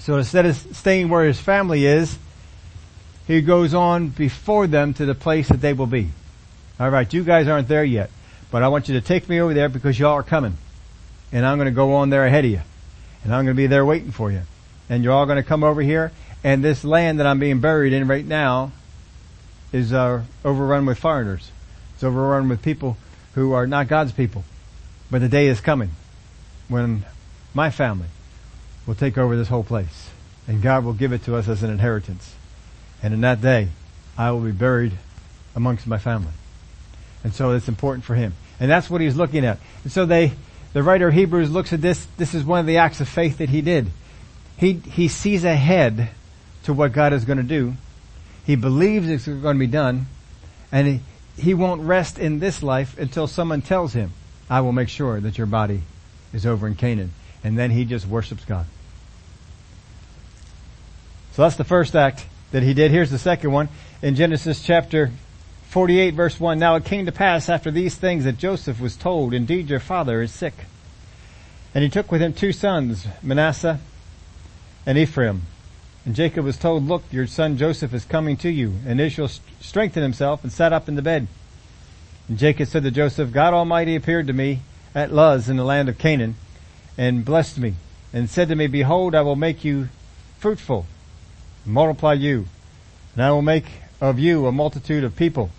So 0.00 0.16
instead 0.18 0.46
of 0.46 0.56
staying 0.56 1.08
where 1.08 1.24
his 1.24 1.40
family 1.40 1.86
is, 1.86 2.18
he 3.26 3.40
goes 3.40 3.74
on 3.74 4.08
before 4.08 4.66
them 4.66 4.94
to 4.94 5.06
the 5.06 5.14
place 5.14 5.48
that 5.48 5.60
they 5.60 5.72
will 5.72 5.86
be. 5.86 6.10
Alright, 6.80 7.12
you 7.12 7.24
guys 7.24 7.48
aren't 7.48 7.68
there 7.68 7.84
yet, 7.84 8.10
but 8.50 8.62
I 8.62 8.68
want 8.68 8.88
you 8.88 8.94
to 8.94 9.00
take 9.00 9.28
me 9.28 9.40
over 9.40 9.54
there 9.54 9.68
because 9.68 9.98
y'all 9.98 10.12
are 10.12 10.22
coming. 10.22 10.56
And 11.32 11.44
I'm 11.44 11.58
to 11.58 11.70
go 11.70 11.94
on 11.94 12.10
there 12.10 12.26
ahead 12.26 12.44
of 12.44 12.50
you. 12.50 12.60
And 13.24 13.34
I'm 13.34 13.46
to 13.46 13.54
be 13.54 13.66
there 13.66 13.84
waiting 13.84 14.12
for 14.12 14.30
you. 14.30 14.42
And 14.88 15.02
you're 15.02 15.12
all 15.12 15.26
to 15.26 15.42
come 15.42 15.64
over 15.64 15.82
here. 15.82 16.12
And 16.44 16.62
this 16.62 16.84
land 16.84 17.18
that 17.18 17.26
I'm 17.26 17.40
being 17.40 17.60
buried 17.60 17.92
in 17.92 18.06
right 18.06 18.24
now 18.24 18.70
is 19.76 19.92
uh, 19.92 20.22
overrun 20.44 20.86
with 20.86 20.98
foreigners. 20.98 21.50
It's 21.94 22.02
overrun 22.02 22.48
with 22.48 22.62
people 22.62 22.96
who 23.34 23.52
are 23.52 23.66
not 23.66 23.88
God's 23.88 24.12
people. 24.12 24.44
But 25.10 25.20
the 25.20 25.28
day 25.28 25.46
is 25.46 25.60
coming 25.60 25.90
when 26.68 27.04
my 27.54 27.70
family 27.70 28.08
will 28.86 28.94
take 28.94 29.16
over 29.16 29.36
this 29.36 29.48
whole 29.48 29.62
place 29.62 30.10
and 30.48 30.62
God 30.62 30.84
will 30.84 30.92
give 30.92 31.12
it 31.12 31.24
to 31.24 31.36
us 31.36 31.48
as 31.48 31.62
an 31.62 31.70
inheritance. 31.70 32.34
And 33.02 33.14
in 33.14 33.20
that 33.20 33.40
day, 33.40 33.68
I 34.16 34.30
will 34.30 34.40
be 34.40 34.52
buried 34.52 34.92
amongst 35.54 35.86
my 35.86 35.98
family. 35.98 36.32
And 37.22 37.34
so 37.34 37.52
it's 37.52 37.68
important 37.68 38.04
for 38.04 38.14
him. 38.14 38.34
And 38.58 38.70
that's 38.70 38.88
what 38.88 39.00
he's 39.00 39.16
looking 39.16 39.44
at. 39.44 39.58
And 39.82 39.92
so 39.92 40.06
they, 40.06 40.32
the 40.72 40.82
writer 40.82 41.08
of 41.08 41.14
Hebrews 41.14 41.50
looks 41.50 41.72
at 41.72 41.82
this, 41.82 42.06
this 42.16 42.34
is 42.34 42.44
one 42.44 42.60
of 42.60 42.66
the 42.66 42.78
acts 42.78 43.00
of 43.00 43.08
faith 43.08 43.38
that 43.38 43.50
he 43.50 43.60
did. 43.60 43.90
He, 44.56 44.74
he 44.74 45.08
sees 45.08 45.44
ahead 45.44 46.08
to 46.64 46.72
what 46.72 46.92
God 46.92 47.12
is 47.12 47.24
going 47.24 47.38
to 47.38 47.42
do. 47.42 47.74
He 48.46 48.54
believes 48.54 49.08
it's 49.08 49.26
going 49.26 49.56
to 49.56 49.58
be 49.58 49.66
done. 49.66 50.06
And 50.70 50.86
he, 50.86 51.00
he 51.36 51.54
won't 51.54 51.82
rest 51.82 52.18
in 52.18 52.38
this 52.38 52.62
life 52.62 52.96
until 52.96 53.26
someone 53.26 53.60
tells 53.60 53.92
him, 53.92 54.12
I 54.48 54.60
will 54.60 54.72
make 54.72 54.88
sure 54.88 55.20
that 55.20 55.36
your 55.36 55.48
body 55.48 55.82
is 56.32 56.46
over 56.46 56.66
in 56.68 56.76
Canaan. 56.76 57.12
And 57.42 57.58
then 57.58 57.70
he 57.72 57.84
just 57.84 58.06
worships 58.06 58.44
God. 58.44 58.66
So 61.32 61.42
that's 61.42 61.56
the 61.56 61.64
first 61.64 61.96
act 61.96 62.24
that 62.52 62.62
he 62.62 62.72
did. 62.72 62.90
Here's 62.92 63.10
the 63.10 63.18
second 63.18 63.50
one 63.50 63.68
in 64.00 64.14
Genesis 64.14 64.62
chapter 64.62 65.10
48 65.68 66.14
verse 66.14 66.40
1. 66.40 66.58
Now 66.58 66.76
it 66.76 66.84
came 66.84 67.06
to 67.06 67.12
pass 67.12 67.48
after 67.48 67.70
these 67.70 67.96
things 67.96 68.24
that 68.24 68.38
Joseph 68.38 68.80
was 68.80 68.96
told, 68.96 69.34
indeed 69.34 69.68
your 69.68 69.80
father 69.80 70.22
is 70.22 70.32
sick. 70.32 70.54
And 71.74 71.82
he 71.82 71.90
took 71.90 72.10
with 72.10 72.22
him 72.22 72.32
two 72.32 72.52
sons, 72.52 73.06
Manasseh 73.22 73.80
and 74.86 74.96
Ephraim. 74.96 75.42
And 76.06 76.14
Jacob 76.14 76.44
was 76.44 76.56
told, 76.56 76.86
look, 76.86 77.02
your 77.10 77.26
son 77.26 77.58
Joseph 77.58 77.92
is 77.92 78.04
coming 78.04 78.36
to 78.38 78.48
you. 78.48 78.74
And 78.86 79.00
Israel 79.00 79.28
strengthened 79.60 80.04
himself 80.04 80.44
and 80.44 80.52
sat 80.52 80.72
up 80.72 80.88
in 80.88 80.94
the 80.94 81.02
bed. 81.02 81.26
And 82.28 82.38
Jacob 82.38 82.68
said 82.68 82.84
to 82.84 82.92
Joseph, 82.92 83.32
God 83.32 83.52
Almighty 83.52 83.96
appeared 83.96 84.28
to 84.28 84.32
me 84.32 84.60
at 84.94 85.12
Luz 85.12 85.48
in 85.48 85.56
the 85.56 85.64
land 85.64 85.88
of 85.88 85.98
Canaan 85.98 86.36
and 86.96 87.24
blessed 87.24 87.58
me 87.58 87.74
and 88.12 88.30
said 88.30 88.48
to 88.48 88.54
me, 88.54 88.68
behold, 88.68 89.16
I 89.16 89.22
will 89.22 89.36
make 89.36 89.64
you 89.64 89.88
fruitful, 90.38 90.86
multiply 91.64 92.12
you, 92.14 92.46
and 93.14 93.24
I 93.24 93.32
will 93.32 93.42
make 93.42 93.66
of 94.00 94.18
you 94.18 94.46
a 94.46 94.52
multitude 94.52 95.02
of 95.02 95.16
people 95.16 95.50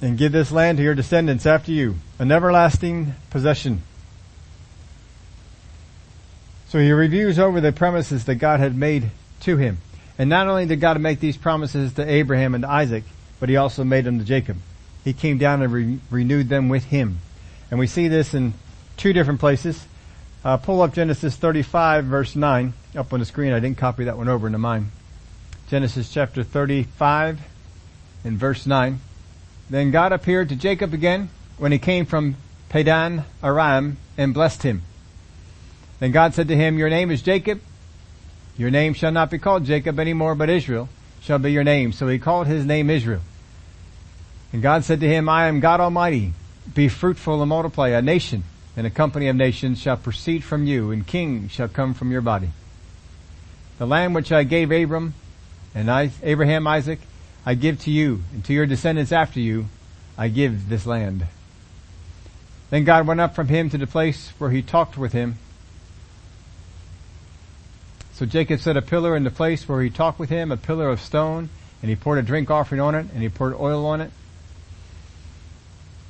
and 0.00 0.16
give 0.16 0.32
this 0.32 0.52
land 0.52 0.78
to 0.78 0.84
your 0.84 0.94
descendants 0.94 1.46
after 1.46 1.72
you, 1.72 1.96
an 2.18 2.30
everlasting 2.30 3.14
possession. 3.30 3.82
So 6.74 6.80
he 6.80 6.90
reviews 6.90 7.38
over 7.38 7.60
the 7.60 7.70
promises 7.70 8.24
that 8.24 8.34
God 8.34 8.58
had 8.58 8.76
made 8.76 9.12
to 9.42 9.56
him. 9.56 9.78
And 10.18 10.28
not 10.28 10.48
only 10.48 10.66
did 10.66 10.80
God 10.80 11.00
make 11.00 11.20
these 11.20 11.36
promises 11.36 11.92
to 11.92 12.04
Abraham 12.04 12.52
and 12.52 12.66
Isaac, 12.66 13.04
but 13.38 13.48
he 13.48 13.54
also 13.54 13.84
made 13.84 14.02
them 14.02 14.18
to 14.18 14.24
Jacob. 14.24 14.56
He 15.04 15.12
came 15.12 15.38
down 15.38 15.62
and 15.62 15.72
re- 15.72 16.00
renewed 16.10 16.48
them 16.48 16.68
with 16.68 16.86
him. 16.86 17.20
And 17.70 17.78
we 17.78 17.86
see 17.86 18.08
this 18.08 18.34
in 18.34 18.54
two 18.96 19.12
different 19.12 19.38
places. 19.38 19.84
Uh, 20.44 20.56
pull 20.56 20.82
up 20.82 20.92
Genesis 20.92 21.36
35 21.36 22.06
verse 22.06 22.34
9 22.34 22.72
up 22.96 23.12
on 23.12 23.20
the 23.20 23.24
screen. 23.24 23.52
I 23.52 23.60
didn't 23.60 23.78
copy 23.78 24.02
that 24.06 24.16
one 24.16 24.28
over 24.28 24.48
into 24.48 24.58
mine. 24.58 24.90
Genesis 25.68 26.12
chapter 26.12 26.42
35 26.42 27.40
in 28.24 28.36
verse 28.36 28.66
9. 28.66 28.98
Then 29.70 29.92
God 29.92 30.10
appeared 30.10 30.48
to 30.48 30.56
Jacob 30.56 30.92
again 30.92 31.30
when 31.56 31.70
he 31.70 31.78
came 31.78 32.04
from 32.04 32.34
Padan 32.68 33.26
Aram 33.44 33.96
and 34.18 34.34
blessed 34.34 34.64
him. 34.64 34.82
Then 36.04 36.12
God 36.12 36.34
said 36.34 36.48
to 36.48 36.54
him, 36.54 36.76
Your 36.76 36.90
name 36.90 37.10
is 37.10 37.22
Jacob. 37.22 37.62
Your 38.58 38.68
name 38.68 38.92
shall 38.92 39.10
not 39.10 39.30
be 39.30 39.38
called 39.38 39.64
Jacob 39.64 39.98
anymore, 39.98 40.34
but 40.34 40.50
Israel 40.50 40.90
shall 41.22 41.38
be 41.38 41.50
your 41.50 41.64
name. 41.64 41.92
So 41.94 42.08
he 42.08 42.18
called 42.18 42.46
his 42.46 42.66
name 42.66 42.90
Israel. 42.90 43.22
And 44.52 44.60
God 44.60 44.84
said 44.84 45.00
to 45.00 45.08
him, 45.08 45.30
I 45.30 45.46
am 45.46 45.60
God 45.60 45.80
Almighty. 45.80 46.34
Be 46.74 46.88
fruitful 46.88 47.40
and 47.40 47.48
multiply. 47.48 47.88
A 47.88 48.02
nation 48.02 48.44
and 48.76 48.86
a 48.86 48.90
company 48.90 49.28
of 49.28 49.36
nations 49.36 49.80
shall 49.80 49.96
proceed 49.96 50.44
from 50.44 50.66
you, 50.66 50.90
and 50.90 51.06
kings 51.06 51.52
shall 51.52 51.68
come 51.68 51.94
from 51.94 52.12
your 52.12 52.20
body. 52.20 52.50
The 53.78 53.86
land 53.86 54.14
which 54.14 54.30
I 54.30 54.44
gave 54.44 54.70
Abram 54.70 55.14
and 55.74 55.90
I, 55.90 56.10
Abraham, 56.22 56.66
Isaac, 56.66 56.98
I 57.46 57.54
give 57.54 57.80
to 57.84 57.90
you, 57.90 58.24
and 58.34 58.44
to 58.44 58.52
your 58.52 58.66
descendants 58.66 59.10
after 59.10 59.40
you, 59.40 59.68
I 60.18 60.28
give 60.28 60.68
this 60.68 60.84
land. 60.84 61.24
Then 62.68 62.84
God 62.84 63.06
went 63.06 63.20
up 63.20 63.34
from 63.34 63.48
him 63.48 63.70
to 63.70 63.78
the 63.78 63.86
place 63.86 64.34
where 64.36 64.50
he 64.50 64.60
talked 64.60 64.98
with 64.98 65.14
him, 65.14 65.36
so 68.14 68.24
Jacob 68.26 68.60
set 68.60 68.76
a 68.76 68.82
pillar 68.82 69.16
in 69.16 69.24
the 69.24 69.30
place 69.30 69.68
where 69.68 69.82
he 69.82 69.90
talked 69.90 70.20
with 70.20 70.30
him, 70.30 70.52
a 70.52 70.56
pillar 70.56 70.88
of 70.88 71.00
stone, 71.00 71.48
and 71.82 71.88
he 71.88 71.96
poured 71.96 72.18
a 72.18 72.22
drink 72.22 72.48
offering 72.48 72.80
on 72.80 72.94
it, 72.94 73.06
and 73.12 73.22
he 73.22 73.28
poured 73.28 73.54
oil 73.54 73.84
on 73.86 74.00
it. 74.00 74.12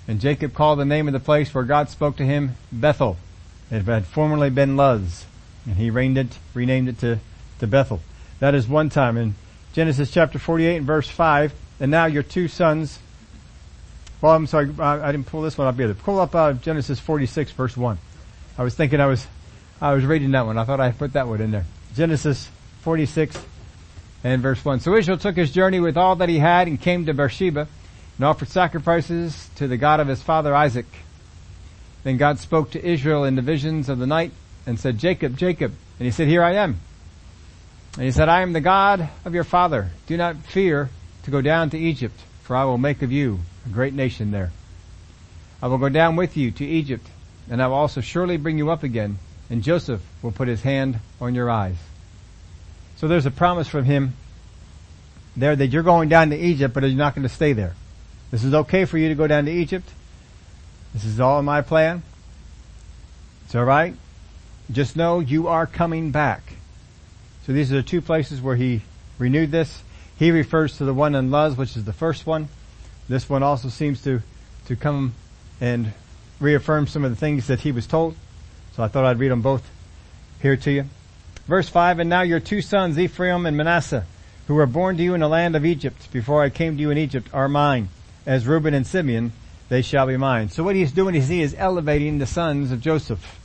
And 0.06 0.20
Jacob 0.20 0.52
called 0.52 0.78
the 0.78 0.84
name 0.84 1.08
of 1.08 1.14
the 1.14 1.20
place 1.20 1.54
where 1.54 1.64
God 1.64 1.88
spoke 1.88 2.16
to 2.16 2.24
him 2.24 2.56
Bethel. 2.70 3.16
It 3.70 3.84
had 3.84 4.04
formerly 4.04 4.50
been 4.50 4.76
Luz, 4.76 5.24
and 5.64 5.76
he 5.76 5.88
it, 5.88 6.38
renamed 6.52 6.88
it 6.90 6.98
to, 6.98 7.20
to 7.60 7.66
Bethel. 7.66 8.02
That 8.38 8.54
is 8.54 8.68
one 8.68 8.90
time 8.90 9.16
in 9.16 9.34
Genesis 9.72 10.10
chapter 10.10 10.38
48 10.38 10.76
and 10.76 10.86
verse 10.86 11.08
5. 11.08 11.54
And 11.80 11.90
now 11.90 12.04
your 12.04 12.22
two 12.22 12.48
sons, 12.48 12.98
well, 14.20 14.34
I'm 14.34 14.46
sorry, 14.46 14.70
I, 14.78 15.08
I 15.08 15.10
didn't 15.10 15.26
pull 15.26 15.40
this 15.40 15.56
one 15.56 15.68
up 15.68 15.80
either. 15.80 15.94
Pull 15.94 16.20
up 16.20 16.34
uh, 16.34 16.52
Genesis 16.52 17.00
46 17.00 17.52
verse 17.52 17.78
1. 17.78 17.96
I 18.58 18.62
was 18.62 18.74
thinking 18.74 19.00
I 19.00 19.06
was, 19.06 19.26
I 19.80 19.94
was 19.94 20.04
reading 20.04 20.32
that 20.32 20.44
one. 20.44 20.58
I 20.58 20.64
thought 20.64 20.80
I 20.80 20.92
put 20.92 21.14
that 21.14 21.26
one 21.26 21.40
in 21.40 21.50
there. 21.50 21.64
Genesis 21.94 22.48
46 22.82 23.38
and 24.24 24.42
verse 24.42 24.64
1. 24.64 24.80
So 24.80 24.96
Israel 24.96 25.18
took 25.18 25.36
his 25.36 25.52
journey 25.52 25.80
with 25.80 25.96
all 25.96 26.16
that 26.16 26.28
he 26.28 26.38
had 26.38 26.66
and 26.66 26.80
came 26.80 27.06
to 27.06 27.14
Beersheba 27.14 27.68
and 28.16 28.26
offered 28.26 28.48
sacrifices 28.48 29.48
to 29.56 29.68
the 29.68 29.76
God 29.76 30.00
of 30.00 30.08
his 30.08 30.22
father 30.22 30.54
Isaac. 30.54 30.86
Then 32.02 32.16
God 32.16 32.38
spoke 32.38 32.72
to 32.72 32.84
Israel 32.84 33.24
in 33.24 33.36
the 33.36 33.42
visions 33.42 33.88
of 33.88 33.98
the 33.98 34.06
night 34.06 34.32
and 34.66 34.78
said, 34.78 34.98
Jacob, 34.98 35.36
Jacob. 35.36 35.72
And 35.98 36.06
he 36.06 36.10
said, 36.10 36.28
here 36.28 36.42
I 36.42 36.54
am. 36.54 36.80
And 37.94 38.04
he 38.04 38.10
said, 38.10 38.28
I 38.28 38.42
am 38.42 38.52
the 38.52 38.60
God 38.60 39.08
of 39.24 39.34
your 39.34 39.44
father. 39.44 39.90
Do 40.06 40.16
not 40.16 40.36
fear 40.36 40.90
to 41.22 41.30
go 41.30 41.40
down 41.40 41.70
to 41.70 41.78
Egypt, 41.78 42.20
for 42.42 42.56
I 42.56 42.64
will 42.64 42.78
make 42.78 43.02
of 43.02 43.12
you 43.12 43.40
a 43.64 43.68
great 43.68 43.94
nation 43.94 44.32
there. 44.32 44.52
I 45.62 45.68
will 45.68 45.78
go 45.78 45.88
down 45.88 46.16
with 46.16 46.36
you 46.36 46.50
to 46.50 46.64
Egypt, 46.64 47.06
and 47.48 47.62
I 47.62 47.68
will 47.68 47.76
also 47.76 48.00
surely 48.00 48.36
bring 48.36 48.58
you 48.58 48.70
up 48.70 48.82
again, 48.82 49.18
and 49.50 49.62
Joseph 49.62 50.00
will 50.22 50.32
put 50.32 50.48
his 50.48 50.62
hand 50.62 51.00
on 51.20 51.34
your 51.34 51.50
eyes. 51.50 51.76
So 52.96 53.08
there's 53.08 53.26
a 53.26 53.30
promise 53.30 53.68
from 53.68 53.84
him 53.84 54.14
there 55.36 55.54
that 55.56 55.68
you're 55.68 55.82
going 55.82 56.08
down 56.08 56.30
to 56.30 56.36
Egypt, 56.36 56.74
but 56.74 56.82
you're 56.84 56.92
not 56.92 57.14
going 57.14 57.26
to 57.26 57.34
stay 57.34 57.52
there. 57.52 57.74
This 58.30 58.44
is 58.44 58.54
okay 58.54 58.84
for 58.84 58.98
you 58.98 59.08
to 59.08 59.14
go 59.14 59.26
down 59.26 59.44
to 59.46 59.50
Egypt. 59.50 59.88
This 60.92 61.04
is 61.04 61.20
all 61.20 61.38
in 61.38 61.44
my 61.44 61.60
plan. 61.60 62.02
It's 63.44 63.54
alright. 63.54 63.94
Just 64.70 64.96
know 64.96 65.20
you 65.20 65.48
are 65.48 65.66
coming 65.66 66.10
back. 66.10 66.54
So 67.46 67.52
these 67.52 67.70
are 67.72 67.76
the 67.76 67.82
two 67.82 68.00
places 68.00 68.40
where 68.40 68.56
he 68.56 68.82
renewed 69.18 69.50
this. 69.50 69.82
He 70.18 70.30
refers 70.30 70.78
to 70.78 70.84
the 70.84 70.94
one 70.94 71.14
in 71.14 71.30
Luz, 71.30 71.56
which 71.56 71.76
is 71.76 71.84
the 71.84 71.92
first 71.92 72.26
one. 72.26 72.48
This 73.08 73.28
one 73.28 73.42
also 73.42 73.68
seems 73.68 74.02
to, 74.04 74.22
to 74.66 74.76
come 74.76 75.14
and 75.60 75.92
reaffirm 76.40 76.86
some 76.86 77.04
of 77.04 77.10
the 77.10 77.16
things 77.16 77.48
that 77.48 77.60
he 77.60 77.72
was 77.72 77.86
told. 77.86 78.16
So 78.74 78.82
I 78.82 78.88
thought 78.88 79.04
I'd 79.04 79.20
read 79.20 79.30
them 79.30 79.42
both 79.42 79.68
here 80.42 80.56
to 80.56 80.70
you. 80.70 80.84
Verse 81.46 81.68
5, 81.68 82.00
And 82.00 82.10
now 82.10 82.22
your 82.22 82.40
two 82.40 82.60
sons, 82.60 82.98
Ephraim 82.98 83.46
and 83.46 83.56
Manasseh, 83.56 84.04
who 84.48 84.54
were 84.54 84.66
born 84.66 84.96
to 84.96 85.02
you 85.02 85.14
in 85.14 85.20
the 85.20 85.28
land 85.28 85.54
of 85.54 85.64
Egypt, 85.64 86.10
before 86.12 86.42
I 86.42 86.50
came 86.50 86.76
to 86.76 86.80
you 86.80 86.90
in 86.90 86.98
Egypt, 86.98 87.28
are 87.32 87.48
mine. 87.48 87.88
As 88.26 88.46
Reuben 88.46 88.74
and 88.74 88.86
Simeon, 88.86 89.32
they 89.68 89.80
shall 89.80 90.06
be 90.06 90.16
mine. 90.16 90.48
So 90.48 90.64
what 90.64 90.74
he's 90.74 90.90
doing 90.90 91.14
is 91.14 91.28
he 91.28 91.40
is 91.40 91.54
elevating 91.56 92.18
the 92.18 92.26
sons 92.26 92.72
of 92.72 92.80
Joseph. 92.80 93.38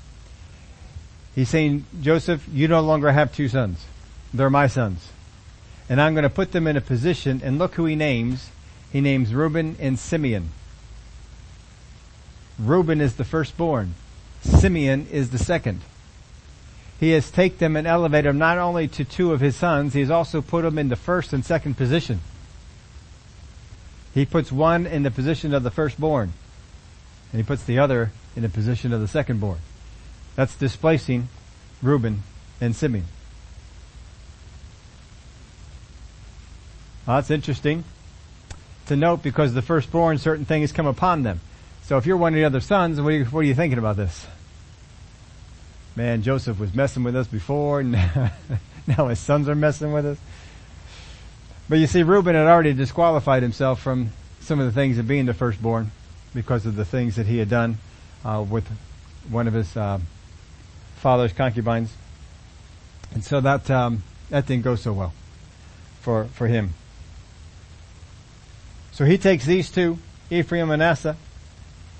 He's 1.35 1.49
saying, 1.49 1.85
Joseph, 2.01 2.47
you 2.51 2.67
no 2.67 2.81
longer 2.81 3.11
have 3.11 3.33
two 3.33 3.49
sons. 3.49 3.85
They're 4.33 4.49
my 4.49 4.67
sons. 4.67 5.09
And 5.87 6.01
I'm 6.01 6.13
going 6.13 6.23
to 6.23 6.29
put 6.29 6.53
them 6.53 6.65
in 6.65 6.75
a 6.75 6.81
position, 6.81 7.41
and 7.43 7.59
look 7.59 7.75
who 7.75 7.85
he 7.85 7.95
names. 7.95 8.49
He 8.91 8.99
names 8.99 9.33
Reuben 9.33 9.75
and 9.79 9.99
Simeon. 9.99 10.49
Reuben 12.57 12.99
is 12.99 13.15
the 13.15 13.23
firstborn. 13.23 13.93
Simeon 14.41 15.07
is 15.11 15.29
the 15.29 15.37
second. 15.37 15.81
He 16.99 17.11
has 17.11 17.31
taken 17.31 17.57
them 17.57 17.75
and 17.75 17.87
elevated 17.87 18.29
them 18.29 18.37
not 18.37 18.57
only 18.57 18.87
to 18.89 19.05
two 19.05 19.31
of 19.31 19.39
his 19.39 19.55
sons, 19.55 19.93
he 19.93 20.01
has 20.01 20.11
also 20.11 20.41
put 20.41 20.63
them 20.63 20.77
in 20.77 20.89
the 20.89 20.95
first 20.95 21.31
and 21.31 21.45
second 21.45 21.75
position. 21.77 22.19
He 24.13 24.25
puts 24.25 24.51
one 24.51 24.85
in 24.85 25.03
the 25.03 25.11
position 25.11 25.53
of 25.53 25.63
the 25.63 25.71
firstborn, 25.71 26.33
and 27.31 27.39
he 27.39 27.45
puts 27.45 27.63
the 27.63 27.79
other 27.79 28.11
in 28.35 28.41
the 28.41 28.49
position 28.49 28.91
of 28.91 28.99
the 28.99 29.07
secondborn. 29.07 29.59
That's 30.35 30.55
displacing 30.55 31.29
Reuben 31.81 32.23
and 32.59 32.75
Simeon. 32.75 33.05
Well, 37.05 37.17
that's 37.17 37.31
interesting 37.31 37.85
to 38.87 38.95
note 38.95 39.23
because 39.23 39.53
the 39.53 39.61
firstborn, 39.61 40.17
certain 40.17 40.45
things 40.45 40.71
come 40.71 40.87
upon 40.87 41.23
them. 41.23 41.39
So 41.89 41.97
if 41.97 42.05
you're 42.05 42.17
one 42.17 42.35
of 42.35 42.37
the 42.37 42.45
other 42.45 42.59
sons, 42.59 43.01
what 43.01 43.13
are 43.13 43.17
you, 43.17 43.25
what 43.25 43.39
are 43.39 43.43
you 43.45 43.55
thinking 43.55 43.79
about 43.79 43.97
this? 43.97 44.27
Man, 45.95 46.21
Joseph 46.21 46.59
was 46.59 46.71
messing 46.75 47.01
with 47.01 47.15
us 47.15 47.25
before, 47.25 47.79
and 47.79 47.93
now 48.87 49.07
his 49.07 49.17
sons 49.17 49.49
are 49.49 49.55
messing 49.55 49.91
with 49.91 50.05
us. 50.05 50.19
But 51.67 51.79
you 51.79 51.87
see, 51.87 52.03
Reuben 52.03 52.35
had 52.35 52.45
already 52.45 52.73
disqualified 52.73 53.41
himself 53.41 53.81
from 53.81 54.11
some 54.39 54.59
of 54.59 54.67
the 54.67 54.71
things 54.71 54.99
of 54.99 55.07
being 55.07 55.25
the 55.25 55.33
firstborn 55.33 55.89
because 56.35 56.67
of 56.67 56.75
the 56.75 56.85
things 56.85 57.15
that 57.15 57.25
he 57.25 57.39
had 57.39 57.49
done 57.49 57.79
uh, 58.23 58.45
with 58.47 58.67
one 59.27 59.47
of 59.47 59.55
his 59.55 59.75
uh, 59.75 59.97
father's 60.97 61.33
concubines, 61.33 61.91
and 63.15 63.23
so 63.23 63.41
that 63.41 63.71
um, 63.71 64.03
that 64.29 64.45
didn't 64.45 64.63
go 64.63 64.75
so 64.75 64.93
well 64.93 65.13
for 66.01 66.25
for 66.25 66.45
him. 66.45 66.75
So 68.91 69.05
he 69.05 69.17
takes 69.17 69.43
these 69.47 69.71
two, 69.71 69.97
Ephraim 70.29 70.69
and 70.69 70.79
Manasseh, 70.79 71.17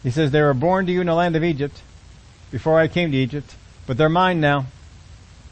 He 0.04 0.12
says, 0.12 0.32
they 0.32 0.42
were 0.42 0.54
born 0.54 0.86
to 0.86 0.92
you 0.92 1.02
in 1.02 1.08
the 1.08 1.14
land 1.14 1.36
of 1.36 1.44
Egypt 1.44 1.82
before 2.52 2.80
I 2.80 2.88
came 2.88 3.12
to 3.12 3.18
Egypt, 3.18 3.56
but 3.86 3.98
they're 3.98 4.10
mine 4.10 4.40
now. 4.40 4.66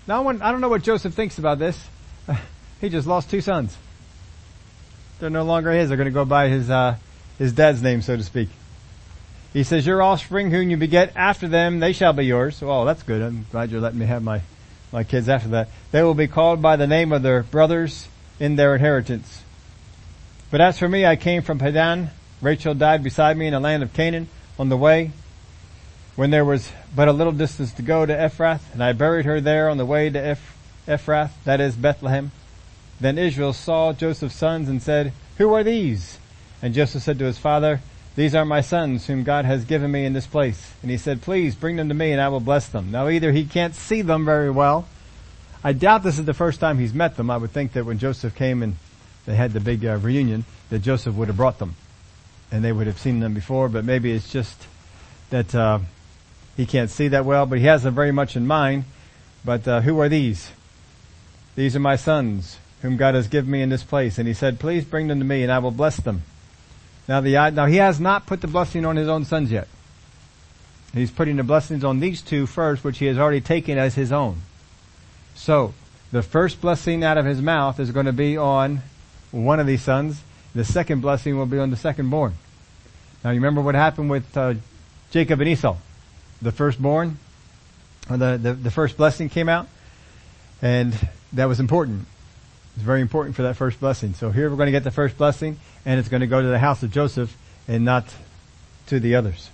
Now 0.07 0.27
I 0.27 0.51
don't 0.51 0.61
know 0.61 0.69
what 0.69 0.83
Joseph 0.83 1.13
thinks 1.13 1.37
about 1.37 1.59
this. 1.59 1.77
he 2.81 2.89
just 2.89 3.07
lost 3.07 3.29
two 3.29 3.41
sons. 3.41 3.77
They're 5.19 5.29
no 5.29 5.43
longer 5.43 5.71
his. 5.71 5.89
They're 5.89 5.97
going 5.97 6.05
to 6.05 6.11
go 6.11 6.25
by 6.25 6.47
his, 6.47 6.69
uh, 6.69 6.95
his 7.37 7.51
dad's 7.51 7.81
name, 7.81 8.01
so 8.01 8.15
to 8.15 8.23
speak. 8.23 8.49
He 9.51 9.63
says, 9.63 9.85
your 9.85 10.01
offspring 10.01 10.51
whom 10.51 10.69
you 10.69 10.77
beget 10.77 11.13
after 11.15 11.47
them, 11.47 11.79
they 11.79 11.91
shall 11.91 12.13
be 12.13 12.25
yours. 12.25 12.61
Oh, 12.61 12.85
that's 12.85 13.03
good. 13.03 13.21
I'm 13.21 13.45
glad 13.51 13.71
you're 13.71 13.81
letting 13.81 13.99
me 13.99 14.05
have 14.05 14.23
my, 14.23 14.41
my 14.91 15.03
kids 15.03 15.27
after 15.27 15.49
that. 15.49 15.69
They 15.91 16.03
will 16.03 16.13
be 16.13 16.27
called 16.27 16.61
by 16.61 16.75
the 16.75 16.87
name 16.87 17.11
of 17.11 17.23
their 17.23 17.43
brothers 17.43 18.07
in 18.39 18.55
their 18.55 18.75
inheritance. 18.75 19.43
But 20.51 20.61
as 20.61 20.79
for 20.79 20.87
me, 20.87 21.05
I 21.05 21.15
came 21.15 21.41
from 21.41 21.59
Padan. 21.59 22.11
Rachel 22.41 22.75
died 22.75 23.03
beside 23.03 23.35
me 23.35 23.47
in 23.47 23.53
the 23.53 23.59
land 23.59 23.83
of 23.83 23.93
Canaan 23.93 24.29
on 24.59 24.69
the 24.69 24.77
way 24.77 25.11
when 26.15 26.31
there 26.31 26.43
was 26.43 26.71
but 26.95 27.07
a 27.07 27.13
little 27.13 27.31
distance 27.31 27.71
to 27.73 27.83
go 27.83 28.05
to 28.05 28.13
Ephrath, 28.13 28.73
and 28.73 28.83
I 28.83 28.91
buried 28.91 29.25
her 29.25 29.39
there 29.39 29.69
on 29.69 29.77
the 29.77 29.85
way 29.85 30.09
to 30.09 30.19
Eph- 30.19 30.57
Ephrath, 30.87 31.31
that 31.43 31.61
is 31.61 31.75
Bethlehem. 31.75 32.31
Then 32.99 33.19
Israel 33.19 33.53
saw 33.53 33.93
Joseph's 33.93 34.35
sons 34.35 34.67
and 34.67 34.81
said, 34.81 35.13
Who 35.37 35.53
are 35.53 35.63
these? 35.63 36.17
And 36.61 36.73
Joseph 36.73 37.03
said 37.03 37.19
to 37.19 37.25
his 37.25 37.37
father, 37.37 37.81
These 38.15 38.33
are 38.33 38.45
my 38.45 38.61
sons 38.61 39.05
whom 39.05 39.23
God 39.23 39.45
has 39.45 39.63
given 39.63 39.91
me 39.91 40.05
in 40.05 40.13
this 40.13 40.25
place. 40.25 40.73
And 40.81 40.89
he 40.89 40.97
said, 40.97 41.21
Please 41.21 41.53
bring 41.53 41.75
them 41.75 41.89
to 41.89 41.93
me 41.93 42.11
and 42.11 42.19
I 42.19 42.29
will 42.29 42.39
bless 42.39 42.67
them. 42.67 42.89
Now 42.89 43.09
either 43.09 43.31
he 43.31 43.45
can't 43.45 43.75
see 43.75 44.01
them 44.01 44.25
very 44.25 44.49
well. 44.49 44.87
I 45.63 45.73
doubt 45.73 46.01
this 46.01 46.17
is 46.17 46.25
the 46.25 46.33
first 46.33 46.59
time 46.59 46.79
he's 46.79 46.95
met 46.95 47.15
them. 47.15 47.29
I 47.29 47.37
would 47.37 47.51
think 47.51 47.73
that 47.73 47.85
when 47.85 47.99
Joseph 47.99 48.33
came 48.33 48.63
and 48.63 48.77
they 49.27 49.35
had 49.35 49.53
the 49.53 49.59
big 49.59 49.85
uh, 49.85 49.97
reunion, 49.97 50.45
that 50.71 50.79
Joseph 50.79 51.13
would 51.13 51.27
have 51.27 51.37
brought 51.37 51.59
them. 51.59 51.75
And 52.51 52.63
they 52.63 52.71
would 52.71 52.87
have 52.87 52.97
seen 52.97 53.19
them 53.19 53.33
before, 53.33 53.69
but 53.69 53.83
maybe 53.83 54.11
it's 54.11 54.31
just 54.31 54.67
that, 55.29 55.53
uh, 55.53 55.79
he 56.57 56.65
can't 56.65 56.89
see 56.89 57.09
that 57.09 57.23
well, 57.23 57.45
but 57.45 57.59
he 57.59 57.65
has 57.65 57.83
them 57.83 57.93
very 57.93 58.11
much 58.11 58.35
in 58.35 58.47
mind. 58.47 58.85
But 59.45 59.67
uh, 59.67 59.81
who 59.81 59.99
are 59.99 60.09
these? 60.09 60.49
These 61.55 61.75
are 61.75 61.79
my 61.79 61.95
sons, 61.95 62.57
whom 62.81 62.97
God 62.97 63.15
has 63.15 63.27
given 63.27 63.51
me 63.51 63.61
in 63.61 63.69
this 63.69 63.83
place. 63.83 64.17
And 64.17 64.27
he 64.27 64.33
said, 64.33 64.59
please 64.59 64.83
bring 64.83 65.07
them 65.07 65.19
to 65.19 65.25
me 65.25 65.43
and 65.43 65.51
I 65.51 65.59
will 65.59 65.71
bless 65.71 65.97
them. 65.97 66.23
Now 67.07 67.21
the, 67.21 67.33
now 67.51 67.67
he 67.67 67.77
has 67.77 67.99
not 67.99 68.25
put 68.25 68.41
the 68.41 68.47
blessing 68.47 68.85
on 68.85 68.95
his 68.95 69.07
own 69.07 69.23
sons 69.23 69.51
yet. 69.51 69.67
He's 70.93 71.11
putting 71.11 71.35
the 71.35 71.43
blessings 71.43 71.83
on 71.83 71.99
these 71.99 72.21
two 72.21 72.47
first, 72.47 72.83
which 72.83 72.97
he 72.97 73.05
has 73.05 73.17
already 73.17 73.41
taken 73.41 73.77
as 73.77 73.95
his 73.95 74.11
own. 74.11 74.41
So, 75.35 75.73
the 76.11 76.23
first 76.23 76.59
blessing 76.61 77.03
out 77.03 77.17
of 77.17 77.25
his 77.25 77.41
mouth 77.41 77.79
is 77.79 77.91
going 77.91 78.05
to 78.05 78.13
be 78.13 78.37
on 78.37 78.81
one 79.31 79.59
of 79.59 79.67
these 79.67 79.83
sons. 79.83 80.21
The 80.57 80.65
second 80.65 81.01
blessing 81.01 81.37
will 81.37 81.45
be 81.45 81.59
on 81.59 81.69
the 81.69 81.77
second 81.77 82.09
born. 82.09 82.33
Now 83.23 83.29
you 83.29 83.35
remember 83.35 83.61
what 83.61 83.75
happened 83.75 84.09
with 84.09 84.35
uh, 84.35 84.55
Jacob 85.11 85.39
and 85.39 85.47
Esau. 85.47 85.77
The 86.41 86.51
firstborn, 86.51 87.19
or 88.09 88.17
the, 88.17 88.39
the, 88.41 88.53
the 88.53 88.71
first 88.71 88.97
blessing 88.97 89.29
came 89.29 89.49
out, 89.49 89.67
and 90.59 90.97
that 91.33 91.45
was 91.45 91.59
important. 91.59 92.07
It's 92.75 92.83
very 92.83 93.01
important 93.01 93.35
for 93.35 93.43
that 93.43 93.55
first 93.55 93.79
blessing. 93.79 94.15
So 94.15 94.31
here 94.31 94.49
we're 94.49 94.55
going 94.55 94.65
to 94.65 94.71
get 94.71 94.83
the 94.83 94.89
first 94.89 95.15
blessing, 95.15 95.59
and 95.85 95.99
it's 95.99 96.09
going 96.09 96.21
to 96.21 96.27
go 96.27 96.41
to 96.41 96.47
the 96.47 96.57
house 96.57 96.81
of 96.81 96.89
Joseph 96.89 97.37
and 97.67 97.85
not 97.85 98.11
to 98.87 98.99
the 98.99 99.13
others. 99.13 99.51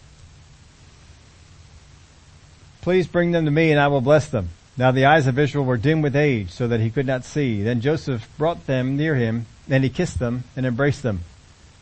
Please 2.80 3.08
bring 3.08 3.34
them 3.34 3.44
to 3.44 3.52
me 3.52 3.72
and 3.72 3.80
I 3.80 3.90
will 3.90 4.00
bless 4.00 4.30
them. 4.30 4.52
Now 4.76 4.92
the 4.92 5.06
eyes 5.06 5.28
of 5.28 5.38
Israel 5.38 5.66
were 5.66 5.78
dim 5.78 6.02
with 6.02 6.16
age 6.16 6.50
so 6.50 6.68
that 6.68 6.80
he 6.80 6.90
could 6.90 7.06
not 7.06 7.24
see. 7.24 7.62
Then 7.62 7.82
Joseph 7.82 8.28
brought 8.38 8.66
them 8.66 8.98
near 8.98 9.16
him 9.16 9.46
and 9.70 9.84
he 9.84 9.90
kissed 9.90 10.20
them 10.20 10.44
and 10.56 10.66
embraced 10.66 11.04
them. 11.04 11.22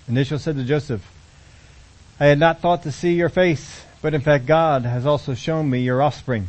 And 0.07 0.17
Israel 0.17 0.39
said 0.39 0.57
to 0.57 0.63
Joseph, 0.63 1.09
I 2.19 2.25
had 2.25 2.39
not 2.39 2.59
thought 2.59 2.83
to 2.83 2.91
see 2.91 3.13
your 3.13 3.29
face, 3.29 3.83
but 4.01 4.13
in 4.13 4.21
fact 4.21 4.45
God 4.45 4.83
has 4.83 5.05
also 5.05 5.33
shown 5.33 5.69
me 5.69 5.79
your 5.81 6.01
offspring. 6.01 6.47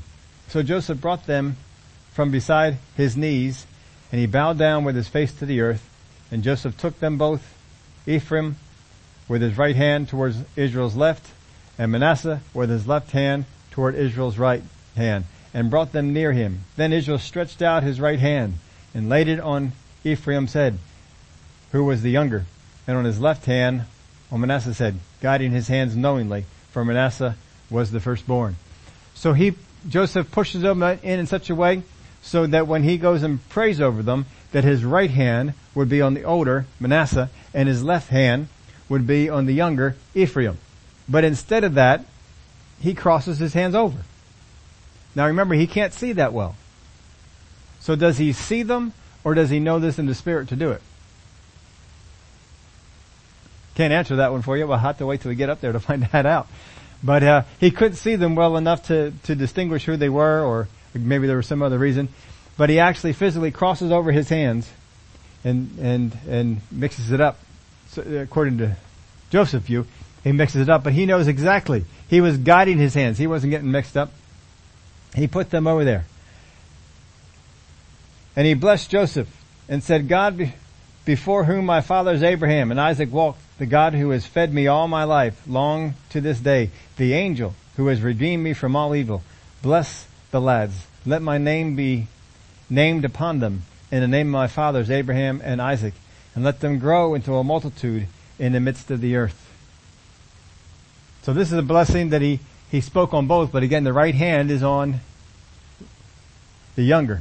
So 0.49 0.63
Joseph 0.63 1.01
brought 1.01 1.27
them 1.27 1.57
from 2.13 2.31
beside 2.31 2.79
his 2.97 3.17
knees 3.17 3.67
and 4.13 4.21
he 4.21 4.27
bowed 4.27 4.59
down 4.59 4.85
with 4.85 4.95
his 4.95 5.09
face 5.09 5.33
to 5.33 5.47
the 5.47 5.63
earth, 5.63 5.89
and 6.31 6.43
Joseph 6.43 6.77
took 6.77 7.01
them 7.01 7.17
both, 7.17 7.55
Ephraim 8.07 8.57
with 9.27 9.41
his 9.41 9.57
right 9.57 9.75
hand 9.75 10.09
towards 10.09 10.37
Israel's 10.55 10.95
left, 10.95 11.27
and 11.79 11.91
Manasseh 11.91 12.43
with 12.53 12.69
his 12.69 12.87
left 12.87 13.13
hand 13.13 13.47
toward 13.71 13.95
Israel's 13.95 14.37
right 14.37 14.63
hand, 14.95 15.25
and 15.55 15.71
brought 15.71 15.93
them 15.93 16.13
near 16.13 16.33
him. 16.33 16.61
Then 16.77 16.93
Israel 16.93 17.19
stretched 17.19 17.63
out 17.63 17.83
his 17.83 18.01
right 18.01 18.19
hand, 18.19 18.55
and 18.95 19.09
laid 19.09 19.29
it 19.29 19.41
on 19.41 19.73
Ephraim's 20.05 20.53
head, 20.53 20.79
who 21.73 21.85
was 21.85 22.03
the 22.03 22.11
younger, 22.11 22.45
and 22.87 22.97
on 22.97 23.05
his 23.05 23.21
left 23.21 23.47
hand 23.47 23.85
on 24.31 24.41
Manasseh's 24.41 24.79
head, 24.79 24.99
guiding 25.21 25.53
his 25.53 25.69
hands 25.69 25.97
knowingly, 25.97 26.45
for 26.71 26.85
Manasseh 26.85 27.37
was 27.71 27.91
the 27.91 28.01
firstborn. 28.01 28.57
So 29.15 29.33
he, 29.33 29.55
Joseph 29.89 30.31
pushes 30.31 30.63
them 30.63 30.83
in 30.83 31.21
in 31.21 31.27
such 31.27 31.51
a 31.51 31.55
way 31.55 31.83
so 32.23 32.47
that 32.47 32.67
when 32.67 32.83
he 32.83 32.97
goes 32.97 33.23
and 33.23 33.47
prays 33.49 33.81
over 33.81 34.03
them, 34.03 34.27
that 34.53 34.65
his 34.65 34.85
right 34.85 35.11
hand 35.11 35.55
would 35.75 35.89
be 35.89 36.01
on 36.01 36.15
the 36.15 36.25
older 36.25 36.67
Manasseh 36.79 37.31
and 37.53 37.69
his 37.69 37.83
left 37.83 38.11
hand 38.11 38.49
would 38.89 39.07
be 39.07 39.29
on 39.29 39.47
the 39.47 39.55
younger 39.55 39.97
Ephraim. 40.15 40.59
But 41.09 41.25
instead 41.25 41.65
of 41.65 41.75
that, 41.75 42.05
he 42.81 42.95
crosses 42.95 43.39
his 43.39 43.55
hands 43.55 43.75
over. 43.75 43.99
Now 45.15 45.27
remember, 45.27 45.55
he 45.55 45.67
can't 45.67 45.93
see 45.93 46.13
that 46.13 46.33
well. 46.33 46.57
So 47.81 47.97
does 47.97 48.19
he 48.19 48.33
see 48.33 48.63
them 48.63 48.93
or 49.25 49.35
does 49.35 49.51
he 49.51 49.61
know 49.61 49.79
this 49.79 49.99
in 49.99 50.07
the 50.07 50.15
spirit 50.15 50.49
to 50.49 50.57
do 50.57 50.71
it? 50.71 50.83
Can't 53.75 53.93
answer 53.93 54.17
that 54.17 54.33
one 54.33 54.43
for 54.43 54.57
you. 54.57 54.67
We'll 54.67 54.77
have 54.77 54.99
to 54.99 55.07
wait 55.07 55.21
till 55.21 55.31
we 55.31 55.35
get 55.35 55.51
up 55.51 55.61
there 55.61 55.73
to 55.73 55.81
find 55.89 56.05
that 56.13 56.27
out. 56.27 56.49
But 57.03 57.23
uh, 57.23 57.43
he 57.59 57.71
couldn't 57.71 57.97
see 57.97 58.17
them 58.17 58.37
well 58.37 58.57
enough 58.57 58.87
to, 58.89 59.13
to 59.25 59.35
distinguish 59.35 59.85
who 59.85 59.97
they 59.97 60.09
were 60.09 60.45
or 60.45 60.69
Maybe 60.95 61.27
there 61.27 61.37
was 61.37 61.47
some 61.47 61.63
other 61.63 61.79
reason. 61.79 62.09
But 62.57 62.71
he 62.71 62.79
actually 62.79 63.15
physically 63.15 63.51
crosses 63.51 63.91
over 63.91 64.13
his 64.13 64.29
hands 64.29 64.71
and, 65.45 65.79
and, 65.81 66.17
and 66.29 66.61
mixes 66.71 67.11
it 67.11 67.21
up. 67.21 67.39
So, 67.89 68.03
according 68.03 68.59
to 68.59 68.77
Joseph's 69.31 69.67
view, 69.67 69.87
he 70.23 70.33
mixes 70.33 70.63
it 70.63 70.69
up, 70.69 70.85
but 70.85 70.93
he 70.93 71.07
knows 71.07 71.29
exactly. 71.29 71.85
He 72.09 72.21
was 72.21 72.37
guiding 72.37 72.79
his 72.79 72.95
hands. 72.95 73.19
He 73.19 73.27
wasn't 73.27 73.51
getting 73.51 73.71
mixed 73.71 73.97
up. 73.97 74.13
He 75.15 75.27
put 75.27 75.51
them 75.51 75.67
over 75.67 75.85
there. 75.85 76.05
And 78.35 78.47
he 78.47 78.55
blessed 78.55 78.91
Joseph 78.91 79.29
and 79.69 79.83
said, 79.83 80.09
God 80.09 80.53
before 81.05 81.45
whom 81.45 81.67
my 81.67 81.81
fathers 81.81 82.23
Abraham 82.23 82.71
and 82.71 82.81
Isaac 82.81 83.13
walked, 83.13 83.41
the 83.59 83.67
God 83.67 83.95
who 83.95 84.11
has 84.11 84.25
fed 84.25 84.55
me 84.55 84.67
all 84.67 84.89
my 84.89 85.05
life, 85.05 85.43
long 85.47 85.95
to 86.11 86.21
this 86.21 86.41
day, 86.41 86.71
the 86.97 87.13
angel 87.13 87.55
who 87.77 87.89
has 87.89 88.01
redeemed 88.01 88.43
me 88.43 88.53
from 88.53 88.77
all 88.77 88.95
evil, 88.95 89.23
bless 89.63 90.07
the 90.31 90.41
lads. 90.41 90.87
Let 91.05 91.23
my 91.23 91.39
name 91.39 91.75
be 91.75 92.07
named 92.71 93.05
upon 93.05 93.41
them 93.41 93.63
in 93.91 94.01
the 94.01 94.09
name 94.09 94.29
of 94.29 94.33
my 94.33 94.47
fathers, 94.47 94.91
Abraham 94.91 95.41
and 95.45 95.61
Isaac, 95.61 95.95
and 96.35 96.45
let 96.45 96.61
them 96.61 96.79
grow 96.79 97.15
into 97.15 97.35
a 97.35 97.45
multitude 97.45 98.07
in 98.39 98.53
the 98.53 98.61
midst 98.61 98.91
of 98.91 99.01
the 99.01 99.17
earth. 99.17 99.51
So 101.23 101.33
this 101.33 101.53
is 101.53 101.59
a 101.59 101.63
blessing 101.63 102.11
that 102.11 102.23
he, 102.23 102.41
he 102.73 102.81
spoke 102.81 103.13
on 103.13 103.27
both, 103.27 103.53
but 103.53 103.63
again, 103.63 103.85
the 103.85 103.93
right 103.93 104.15
hand 104.15 104.51
is 104.51 104.63
on 104.63 105.01
the 106.75 106.83
younger. 106.83 107.21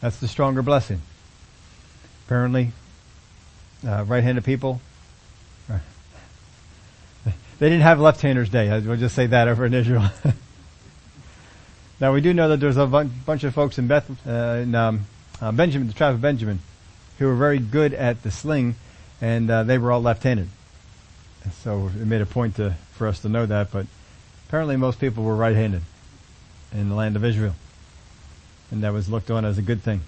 That's 0.00 0.16
the 0.16 0.26
stronger 0.26 0.62
blessing. 0.62 1.02
Apparently, 2.26 2.72
uh, 3.86 4.04
right-handed 4.06 4.44
people, 4.44 4.80
they 5.68 5.74
didn't 7.60 7.82
have 7.82 8.00
left-handers 8.00 8.48
day. 8.48 8.70
I 8.70 8.78
will 8.78 8.96
just 8.96 9.14
say 9.14 9.26
that 9.26 9.48
over 9.48 9.66
in 9.66 9.74
Israel. 9.74 10.06
Now 12.00 12.12
we 12.12 12.20
do 12.20 12.32
know 12.32 12.50
that 12.50 12.60
there's 12.60 12.76
a 12.76 12.86
bunch 12.86 13.42
of 13.42 13.52
folks 13.52 13.76
in 13.76 13.88
Beth, 13.88 14.08
uh, 14.24 14.60
in 14.62 14.72
um, 14.76 15.06
uh, 15.40 15.50
Benjamin, 15.50 15.88
the 15.88 15.94
tribe 15.94 16.14
of 16.14 16.20
Benjamin, 16.20 16.60
who 17.18 17.26
were 17.26 17.34
very 17.34 17.58
good 17.58 17.92
at 17.92 18.22
the 18.22 18.30
sling, 18.30 18.76
and 19.20 19.50
uh, 19.50 19.64
they 19.64 19.78
were 19.78 19.90
all 19.90 20.00
left-handed. 20.00 20.48
So 21.64 21.88
it 21.88 22.06
made 22.06 22.20
a 22.20 22.26
point 22.26 22.54
to, 22.54 22.76
for 22.92 23.08
us 23.08 23.18
to 23.22 23.28
know 23.28 23.46
that, 23.46 23.72
but 23.72 23.88
apparently 24.48 24.76
most 24.76 24.98
people 24.98 25.22
were 25.22 25.36
right-handed 25.36 25.82
in 26.72 26.88
the 26.88 26.94
land 26.94 27.16
of 27.16 27.24
Israel, 27.24 27.54
and 28.70 28.82
that 28.82 28.92
was 28.92 29.08
looked 29.08 29.30
on 29.30 29.44
as 29.44 29.58
a 29.58 29.62
good 29.62 29.82
thing. 29.82 30.00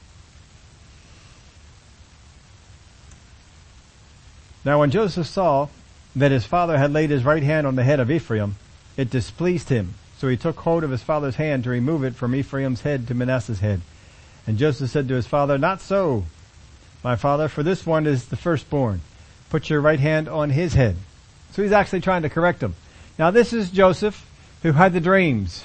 Now 4.65 4.81
when 4.81 4.91
Joseph 4.91 5.27
saw 5.27 5.69
that 6.17 6.33
his 6.33 6.45
father 6.45 6.77
had 6.77 6.93
laid 6.93 7.11
his 7.11 7.25
right 7.25 7.43
hand 7.43 7.67
on 7.67 7.77
the 7.77 7.85
head 7.85 8.01
of 8.01 8.11
Ephraim, 8.11 8.57
it 8.97 9.11
displeased 9.11 9.69
him 9.69 9.95
so 10.21 10.29
he 10.29 10.37
took 10.37 10.59
hold 10.59 10.85
of 10.85 10.91
his 10.91 11.03
father's 11.03 11.37
hand 11.37 11.65
to 11.65 11.71
remove 11.71 12.05
it 12.05 12.15
from 12.15 12.35
Ephraim's 12.35 12.83
head 12.83 13.09
to 13.09 13.15
Manasseh's 13.15 13.61
head. 13.61 13.81
And 14.47 14.59
Joseph 14.59 14.91
said 14.91 15.09
to 15.09 15.15
his 15.15 15.27
father, 15.27 15.57
Not 15.57 15.81
so, 15.81 16.25
my 17.03 17.17
father, 17.17 17.49
for 17.49 17.63
this 17.63 17.87
one 17.87 18.07
is 18.07 18.27
the 18.27 18.37
firstborn. 18.37 19.01
Put 19.49 19.71
your 19.71 19.81
right 19.81 19.99
hand 19.99 20.29
on 20.29 20.51
his 20.51 20.75
head. 20.75 20.97
So 21.53 21.63
he's 21.63 21.73
actually 21.73 22.03
trying 22.03 22.21
to 22.23 22.29
correct 22.29 22.63
him. 22.63 22.75
Now 23.19 23.31
this 23.31 23.55
is 23.55 23.71
Joseph 23.71 24.27
who 24.63 24.73
had 24.73 24.93
the 24.93 25.01
dreams. 25.01 25.65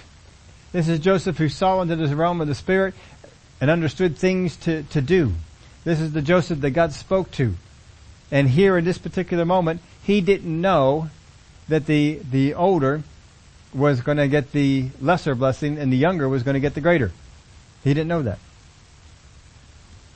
This 0.71 0.87
is 0.87 0.99
Joseph 0.99 1.37
who 1.37 1.49
saw 1.49 1.81
into 1.81 1.95
this 1.95 2.11
realm 2.11 2.41
of 2.41 2.47
the 2.47 2.55
spirit 2.55 2.93
and 3.61 3.69
understood 3.69 4.17
things 4.17 4.57
to, 4.57 4.83
to 4.83 5.01
do. 5.01 5.33
This 5.83 5.99
is 5.99 6.13
the 6.13 6.21
Joseph 6.21 6.61
that 6.61 6.71
God 6.71 6.93
spoke 6.93 7.31
to. 7.31 7.55
And 8.31 8.49
here 8.49 8.77
in 8.77 8.85
this 8.85 8.97
particular 8.97 9.45
moment, 9.45 9.81
he 10.03 10.19
didn't 10.21 10.59
know 10.59 11.09
that 11.67 11.85
the, 11.85 12.19
the 12.29 12.53
older 12.53 13.03
was 13.73 14.01
going 14.01 14.17
to 14.17 14.27
get 14.27 14.51
the 14.51 14.89
lesser 15.01 15.35
blessing 15.35 15.77
and 15.77 15.91
the 15.91 15.97
younger 15.97 16.27
was 16.27 16.43
going 16.43 16.55
to 16.55 16.59
get 16.59 16.73
the 16.73 16.81
greater. 16.81 17.11
He 17.83 17.93
didn't 17.93 18.07
know 18.07 18.23
that. 18.23 18.39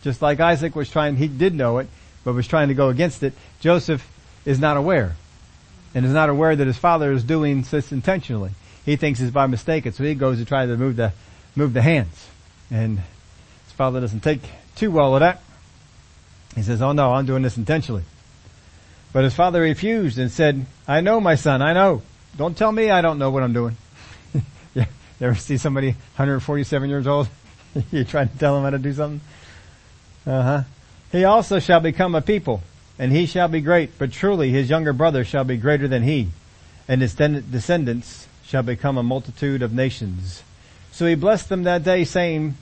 Just 0.01 0.21
like 0.21 0.39
Isaac 0.39 0.75
was 0.75 0.89
trying, 0.89 1.17
he 1.17 1.27
did 1.27 1.53
know 1.53 1.77
it, 1.79 1.87
but 2.23 2.33
was 2.33 2.47
trying 2.47 2.69
to 2.69 2.73
go 2.73 2.89
against 2.89 3.21
it. 3.21 3.33
Joseph 3.59 4.09
is 4.45 4.59
not 4.59 4.77
aware 4.77 5.15
and 5.93 6.05
is 6.05 6.13
not 6.13 6.29
aware 6.29 6.55
that 6.55 6.67
his 6.67 6.77
father 6.77 7.11
is 7.11 7.23
doing 7.23 7.63
this 7.63 7.91
intentionally. 7.91 8.51
He 8.85 8.95
thinks 8.95 9.19
it's 9.19 9.31
by 9.31 9.47
mistake, 9.47 9.85
and 9.85 9.93
so 9.93 10.03
he 10.03 10.15
goes 10.15 10.39
to 10.39 10.45
try 10.45 10.65
to 10.65 10.77
move 10.77 10.95
the, 10.95 11.13
move 11.55 11.73
the 11.73 11.81
hands. 11.81 12.27
And 12.71 12.99
his 12.99 13.73
father 13.73 13.99
doesn't 13.99 14.21
take 14.21 14.41
too 14.75 14.91
well 14.91 15.15
of 15.15 15.19
that. 15.21 15.41
He 16.55 16.63
says, 16.63 16.81
oh 16.81 16.91
no, 16.91 17.13
I'm 17.13 17.25
doing 17.25 17.43
this 17.43 17.57
intentionally. 17.57 18.03
But 19.11 19.23
his 19.23 19.33
father 19.33 19.61
refused 19.61 20.17
and 20.19 20.31
said, 20.31 20.65
I 20.87 21.01
know 21.01 21.19
my 21.19 21.35
son, 21.35 21.61
I 21.61 21.73
know. 21.73 22.01
Don't 22.37 22.57
tell 22.57 22.71
me 22.71 22.89
I 22.89 23.01
don't 23.01 23.19
know 23.19 23.31
what 23.31 23.43
I'm 23.43 23.53
doing. 23.53 23.75
you 24.73 24.85
ever 25.21 25.35
see 25.35 25.57
somebody 25.57 25.91
147 25.91 26.89
years 26.89 27.07
old? 27.07 27.27
you 27.91 28.03
trying 28.03 28.29
to 28.29 28.37
tell 28.37 28.57
him 28.57 28.63
how 28.63 28.69
to 28.69 28.79
do 28.79 28.93
something? 28.93 29.21
Uh 30.25 30.41
huh. 30.41 30.63
He 31.11 31.23
also 31.23 31.59
shall 31.59 31.79
become 31.79 32.13
a 32.13 32.21
people, 32.21 32.61
and 32.99 33.11
he 33.11 33.25
shall 33.25 33.47
be 33.47 33.61
great, 33.61 33.97
but 33.97 34.11
truly 34.11 34.51
his 34.51 34.69
younger 34.69 34.93
brother 34.93 35.23
shall 35.23 35.43
be 35.43 35.57
greater 35.57 35.87
than 35.87 36.03
he, 36.03 36.29
and 36.87 37.01
his 37.01 37.15
descendants 37.15 38.27
shall 38.49 38.63
become 38.63 38.97
a 38.97 39.03
multitude 39.03 39.61
of 39.61 39.71
nations. 39.71 40.41
So 40.91 41.05
he 41.05 41.13
blessed 41.13 41.49
them 41.49 41.63
that 41.63 41.83
day 41.83 42.03
saying, 42.03 42.55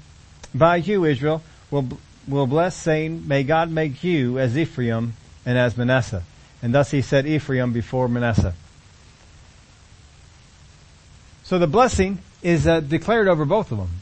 by 0.54 0.76
you 0.76 1.06
Israel 1.06 1.42
will, 1.72 1.88
will 2.28 2.46
bless 2.46 2.76
saying, 2.76 3.26
may 3.26 3.44
God 3.44 3.72
make 3.72 4.04
you 4.04 4.38
as 4.38 4.58
Ephraim 4.58 5.14
and 5.46 5.58
as 5.58 5.78
Manasseh. 5.78 6.24
And 6.62 6.76
thus 6.76 6.92
he 6.92 7.02
set 7.02 7.26
Ephraim 7.26 7.72
before 7.72 8.10
Manasseh. 8.10 8.54
So 11.44 11.58
the 11.58 11.68
blessing 11.68 12.20
is 12.44 12.68
uh, 12.68 12.82
declared 12.82 13.30
over 13.30 13.46
both 13.46 13.72
of 13.72 13.78
them. 13.78 14.02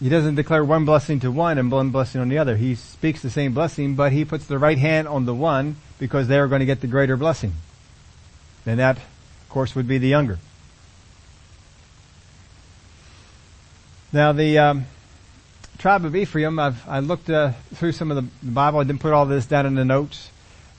He 0.00 0.08
doesn't 0.08 0.34
declare 0.34 0.64
one 0.64 0.84
blessing 0.84 1.20
to 1.20 1.30
one 1.30 1.58
and 1.58 1.70
one 1.70 1.90
blessing 1.90 2.20
on 2.20 2.28
the 2.28 2.38
other. 2.38 2.56
He 2.56 2.74
speaks 2.74 3.22
the 3.22 3.30
same 3.30 3.54
blessing, 3.54 3.94
but 3.94 4.10
he 4.10 4.24
puts 4.24 4.46
the 4.46 4.58
right 4.58 4.78
hand 4.78 5.06
on 5.06 5.26
the 5.26 5.34
one 5.34 5.76
because 6.00 6.26
they 6.26 6.40
are 6.40 6.48
going 6.48 6.58
to 6.58 6.66
get 6.66 6.80
the 6.80 6.88
greater 6.88 7.16
blessing. 7.16 7.52
And 8.66 8.80
that, 8.80 8.96
of 8.96 9.48
course, 9.48 9.76
would 9.76 9.86
be 9.86 9.98
the 9.98 10.08
younger. 10.08 10.40
Now 14.14 14.30
the 14.30 14.58
um, 14.58 14.86
tribe 15.78 16.04
of 16.04 16.14
Ephraim, 16.14 16.60
I've 16.60 16.88
I 16.88 17.00
looked 17.00 17.28
uh, 17.28 17.50
through 17.74 17.90
some 17.90 18.12
of 18.12 18.16
the 18.16 18.48
Bible. 18.48 18.78
I 18.78 18.84
didn't 18.84 19.00
put 19.00 19.12
all 19.12 19.26
this 19.26 19.44
down 19.44 19.66
in 19.66 19.74
the 19.74 19.84
notes. 19.84 20.30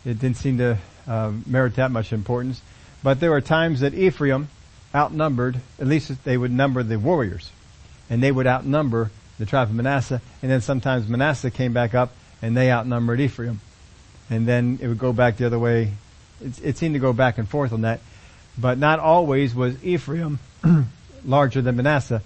It 0.05 0.19
didn't 0.21 0.37
seem 0.37 0.59
to 0.59 0.77
uh, 1.05 1.33
merit 1.45 1.75
that 1.75 1.91
much 1.91 2.13
importance. 2.13 2.61
But 3.03 3.19
there 3.19 3.31
were 3.31 3.41
times 3.41 3.81
that 3.81 3.93
Ephraim 3.93 4.47
outnumbered, 4.95 5.59
at 5.81 5.85
least 5.85 6.23
they 6.23 6.37
would 6.37 6.53
number 6.53 6.81
the 6.81 6.97
warriors, 6.97 7.51
and 8.09 8.23
they 8.23 8.31
would 8.31 8.47
outnumber 8.47 9.11
the 9.37 9.45
tribe 9.45 9.67
of 9.67 9.75
Manasseh. 9.75 10.21
And 10.41 10.49
then 10.49 10.61
sometimes 10.61 11.09
Manasseh 11.09 11.51
came 11.51 11.73
back 11.73 11.93
up, 11.93 12.13
and 12.41 12.55
they 12.55 12.71
outnumbered 12.71 13.19
Ephraim. 13.19 13.59
And 14.29 14.47
then 14.47 14.79
it 14.81 14.87
would 14.87 14.97
go 14.97 15.11
back 15.11 15.35
the 15.35 15.45
other 15.45 15.59
way. 15.59 15.91
It, 16.39 16.63
it 16.63 16.77
seemed 16.77 16.93
to 16.95 16.99
go 16.99 17.11
back 17.11 17.37
and 17.37 17.49
forth 17.49 17.73
on 17.73 17.81
that, 17.81 17.99
but 18.57 18.77
not 18.77 18.99
always 18.99 19.53
was 19.53 19.75
Ephraim 19.83 20.39
larger 21.25 21.61
than 21.61 21.75
Manasseh, 21.75 22.21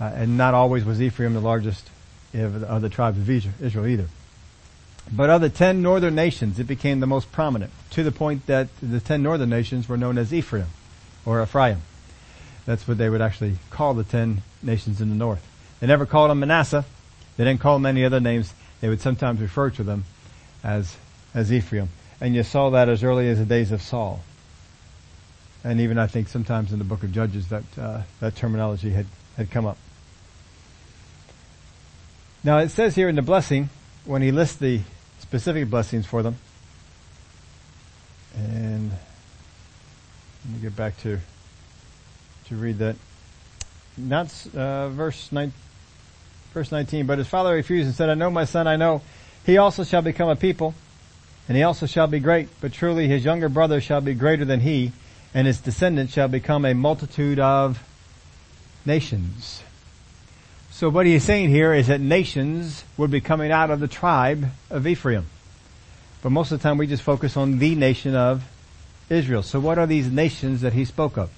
uh, 0.00 0.04
and 0.14 0.36
not 0.36 0.54
always 0.54 0.84
was 0.84 1.00
Ephraim 1.00 1.34
the 1.34 1.40
largest 1.40 1.90
of 2.34 2.60
the, 2.60 2.66
of 2.66 2.82
the 2.82 2.88
tribes 2.88 3.18
of 3.18 3.28
Israel 3.28 3.86
either. 3.86 4.06
But 5.12 5.30
of 5.30 5.40
the 5.40 5.50
ten 5.50 5.82
northern 5.82 6.14
nations, 6.14 6.58
it 6.58 6.64
became 6.64 7.00
the 7.00 7.06
most 7.06 7.32
prominent, 7.32 7.72
to 7.90 8.02
the 8.02 8.12
point 8.12 8.46
that 8.46 8.68
the 8.80 9.00
ten 9.00 9.22
northern 9.22 9.50
nations 9.50 9.88
were 9.88 9.96
known 9.96 10.18
as 10.18 10.32
Ephraim, 10.32 10.68
or 11.26 11.42
Ephraim. 11.42 11.82
That's 12.66 12.86
what 12.86 12.98
they 12.98 13.08
would 13.08 13.22
actually 13.22 13.56
call 13.70 13.94
the 13.94 14.04
ten 14.04 14.42
nations 14.62 15.00
in 15.00 15.08
the 15.08 15.14
north. 15.16 15.44
They 15.80 15.86
never 15.86 16.06
called 16.06 16.30
them 16.30 16.40
Manasseh. 16.40 16.84
They 17.36 17.44
didn't 17.44 17.60
call 17.60 17.76
them 17.76 17.86
any 17.86 18.04
other 18.04 18.20
names. 18.20 18.52
They 18.80 18.88
would 18.88 19.00
sometimes 19.00 19.40
refer 19.40 19.70
to 19.70 19.82
them 19.82 20.04
as, 20.62 20.96
as 21.34 21.52
Ephraim. 21.52 21.88
And 22.20 22.34
you 22.34 22.42
saw 22.42 22.70
that 22.70 22.88
as 22.88 23.02
early 23.02 23.28
as 23.28 23.38
the 23.38 23.46
days 23.46 23.72
of 23.72 23.80
Saul. 23.80 24.20
And 25.64 25.80
even 25.80 25.98
I 25.98 26.06
think 26.06 26.28
sometimes 26.28 26.72
in 26.72 26.78
the 26.78 26.84
book 26.84 27.02
of 27.02 27.12
Judges 27.12 27.48
that, 27.48 27.64
uh, 27.78 28.02
that 28.20 28.36
terminology 28.36 28.90
had, 28.90 29.06
had 29.36 29.50
come 29.50 29.66
up. 29.66 29.78
Now 32.42 32.58
it 32.58 32.70
says 32.70 32.94
here 32.94 33.08
in 33.08 33.16
the 33.16 33.22
blessing, 33.22 33.68
when 34.06 34.22
he 34.22 34.30
lists 34.32 34.56
the 34.56 34.80
specific 35.18 35.68
blessings 35.68 36.06
for 36.06 36.22
them, 36.22 36.36
and 38.34 38.90
let 38.90 40.54
me 40.54 40.60
get 40.62 40.74
back 40.74 40.98
to 41.02 41.18
to 42.46 42.56
read 42.56 42.78
that. 42.78 42.96
Not 43.98 44.32
uh, 44.56 44.88
verse 44.88 45.30
nine, 45.30 45.52
verse 46.54 46.72
nineteen. 46.72 47.04
But 47.04 47.18
his 47.18 47.28
father 47.28 47.54
refused 47.54 47.86
and 47.86 47.94
said, 47.94 48.08
"I 48.08 48.14
know 48.14 48.30
my 48.30 48.46
son. 48.46 48.66
I 48.66 48.76
know. 48.76 49.02
He 49.44 49.58
also 49.58 49.84
shall 49.84 50.02
become 50.02 50.30
a 50.30 50.36
people, 50.36 50.74
and 51.46 51.58
he 51.58 51.62
also 51.62 51.84
shall 51.84 52.06
be 52.06 52.20
great. 52.20 52.48
But 52.62 52.72
truly, 52.72 53.06
his 53.06 53.22
younger 53.22 53.50
brother 53.50 53.82
shall 53.82 54.00
be 54.00 54.14
greater 54.14 54.46
than 54.46 54.60
he, 54.60 54.92
and 55.34 55.46
his 55.46 55.60
descendants 55.60 56.14
shall 56.14 56.28
become 56.28 56.64
a 56.64 56.72
multitude 56.72 57.38
of 57.38 57.84
nations." 58.86 59.62
So 60.80 60.88
what 60.88 61.04
he's 61.04 61.24
saying 61.24 61.50
here 61.50 61.74
is 61.74 61.88
that 61.88 62.00
nations 62.00 62.84
would 62.96 63.10
be 63.10 63.20
coming 63.20 63.52
out 63.52 63.68
of 63.68 63.80
the 63.80 63.86
tribe 63.86 64.46
of 64.70 64.86
Ephraim. 64.86 65.26
But 66.22 66.30
most 66.30 66.52
of 66.52 66.58
the 66.58 66.62
time 66.62 66.78
we 66.78 66.86
just 66.86 67.02
focus 67.02 67.36
on 67.36 67.58
the 67.58 67.74
nation 67.74 68.14
of 68.14 68.42
Israel. 69.10 69.42
So 69.42 69.60
what 69.60 69.76
are 69.76 69.86
these 69.86 70.10
nations 70.10 70.62
that 70.62 70.72
he 70.72 70.86
spoke 70.86 71.18
of? 71.18 71.28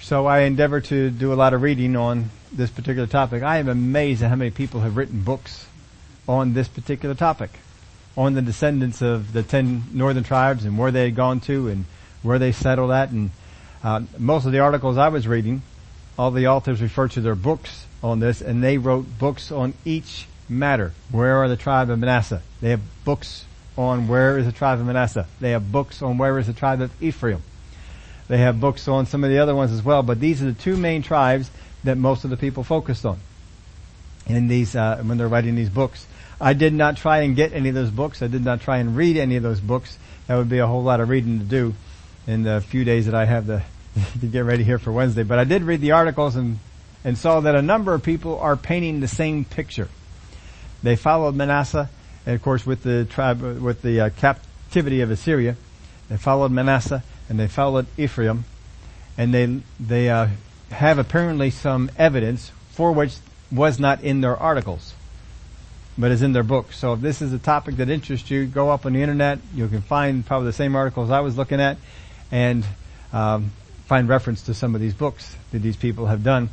So 0.00 0.26
I 0.26 0.42
endeavor 0.42 0.80
to 0.80 1.10
do 1.10 1.32
a 1.32 1.34
lot 1.34 1.54
of 1.54 1.62
reading 1.62 1.96
on 1.96 2.30
this 2.52 2.70
particular 2.70 3.08
topic. 3.08 3.42
I 3.42 3.58
am 3.58 3.68
amazed 3.68 4.22
at 4.22 4.28
how 4.28 4.36
many 4.36 4.52
people 4.52 4.82
have 4.82 4.96
written 4.96 5.22
books 5.22 5.66
on 6.28 6.54
this 6.54 6.68
particular 6.68 7.16
topic, 7.16 7.50
on 8.16 8.34
the 8.34 8.42
descendants 8.42 9.02
of 9.02 9.32
the 9.32 9.42
ten 9.42 9.86
northern 9.92 10.22
tribes 10.22 10.64
and 10.64 10.78
where 10.78 10.92
they 10.92 11.06
had 11.06 11.16
gone 11.16 11.40
to 11.40 11.66
and 11.66 11.84
where 12.22 12.38
they 12.38 12.52
settled 12.52 12.92
at. 12.92 13.10
And 13.10 13.32
uh, 13.82 14.02
most 14.18 14.46
of 14.46 14.52
the 14.52 14.60
articles 14.60 14.98
I 14.98 15.08
was 15.08 15.26
reading, 15.26 15.62
all 16.16 16.30
the 16.30 16.46
authors 16.46 16.80
refer 16.80 17.08
to 17.08 17.20
their 17.20 17.34
books 17.34 17.85
on 18.02 18.20
this, 18.20 18.40
and 18.40 18.62
they 18.62 18.78
wrote 18.78 19.18
books 19.18 19.50
on 19.50 19.74
each 19.84 20.26
matter. 20.48 20.92
Where 21.10 21.36
are 21.36 21.48
the 21.48 21.56
tribe 21.56 21.90
of 21.90 21.98
Manasseh? 21.98 22.42
They 22.60 22.70
have 22.70 22.82
books 23.04 23.44
on 23.76 24.08
where 24.08 24.38
is 24.38 24.46
the 24.46 24.52
tribe 24.52 24.80
of 24.80 24.86
Manasseh. 24.86 25.26
They 25.40 25.50
have 25.50 25.70
books 25.70 26.02
on 26.02 26.18
where 26.18 26.38
is 26.38 26.46
the 26.46 26.52
tribe 26.52 26.80
of 26.80 26.90
Ephraim. 27.02 27.42
They 28.28 28.38
have 28.38 28.60
books 28.60 28.88
on 28.88 29.06
some 29.06 29.22
of 29.22 29.30
the 29.30 29.38
other 29.38 29.54
ones 29.54 29.72
as 29.72 29.82
well, 29.82 30.02
but 30.02 30.20
these 30.20 30.42
are 30.42 30.46
the 30.46 30.52
two 30.52 30.76
main 30.76 31.02
tribes 31.02 31.50
that 31.84 31.96
most 31.96 32.24
of 32.24 32.30
the 32.30 32.36
people 32.36 32.64
focused 32.64 33.04
on 33.06 33.18
in 34.26 34.48
these 34.48 34.74
uh, 34.74 35.00
when 35.04 35.18
they're 35.18 35.28
writing 35.28 35.54
these 35.54 35.70
books. 35.70 36.06
I 36.40 36.52
did 36.52 36.72
not 36.72 36.96
try 36.96 37.20
and 37.20 37.36
get 37.36 37.52
any 37.52 37.68
of 37.68 37.74
those 37.74 37.90
books. 37.90 38.22
I 38.22 38.26
did 38.26 38.44
not 38.44 38.60
try 38.60 38.78
and 38.78 38.96
read 38.96 39.16
any 39.16 39.36
of 39.36 39.42
those 39.42 39.60
books. 39.60 39.98
That 40.26 40.36
would 40.36 40.48
be 40.48 40.58
a 40.58 40.66
whole 40.66 40.82
lot 40.82 41.00
of 41.00 41.08
reading 41.08 41.38
to 41.38 41.44
do 41.44 41.74
in 42.26 42.42
the 42.42 42.60
few 42.60 42.84
days 42.84 43.06
that 43.06 43.14
I 43.14 43.24
have 43.24 43.46
to, 43.46 43.62
to 44.20 44.26
get 44.26 44.40
ready 44.40 44.64
here 44.64 44.78
for 44.78 44.92
Wednesday. 44.92 45.22
But 45.22 45.38
I 45.38 45.44
did 45.44 45.62
read 45.62 45.80
the 45.80 45.92
articles 45.92 46.34
and 46.34 46.58
and 47.06 47.16
saw 47.16 47.38
that 47.38 47.54
a 47.54 47.62
number 47.62 47.94
of 47.94 48.02
people 48.02 48.36
are 48.40 48.56
painting 48.56 48.98
the 48.98 49.06
same 49.06 49.44
picture. 49.44 49.88
They 50.82 50.96
followed 50.96 51.36
Manasseh, 51.36 51.88
and 52.26 52.34
of 52.34 52.42
course 52.42 52.66
with 52.66 52.82
the 52.82 53.04
tribe, 53.04 53.40
with 53.40 53.80
the 53.80 54.00
uh, 54.00 54.10
captivity 54.10 55.02
of 55.02 55.12
Assyria, 55.12 55.54
they 56.08 56.16
followed 56.16 56.50
Manasseh 56.50 57.04
and 57.28 57.38
they 57.38 57.46
followed 57.46 57.86
Ephraim, 57.96 58.44
and 59.16 59.32
they 59.32 59.60
they 59.78 60.10
uh, 60.10 60.26
have 60.72 60.98
apparently 60.98 61.50
some 61.50 61.92
evidence 61.96 62.50
for 62.72 62.90
which 62.90 63.14
was 63.52 63.78
not 63.78 64.02
in 64.02 64.20
their 64.20 64.36
articles, 64.36 64.92
but 65.96 66.10
is 66.10 66.22
in 66.22 66.32
their 66.32 66.42
books. 66.42 66.76
So 66.76 66.94
if 66.94 67.00
this 67.00 67.22
is 67.22 67.32
a 67.32 67.38
topic 67.38 67.76
that 67.76 67.88
interests 67.88 68.28
you, 68.32 68.46
go 68.46 68.70
up 68.70 68.84
on 68.84 68.94
the 68.94 69.02
internet. 69.02 69.38
You 69.54 69.68
can 69.68 69.80
find 69.80 70.26
probably 70.26 70.46
the 70.46 70.54
same 70.54 70.74
articles 70.74 71.12
I 71.12 71.20
was 71.20 71.36
looking 71.36 71.60
at, 71.60 71.78
and 72.32 72.66
um, 73.12 73.52
find 73.86 74.08
reference 74.08 74.42
to 74.42 74.54
some 74.54 74.74
of 74.74 74.80
these 74.80 74.94
books 74.94 75.36
that 75.52 75.60
these 75.60 75.76
people 75.76 76.06
have 76.06 76.24
done. 76.24 76.50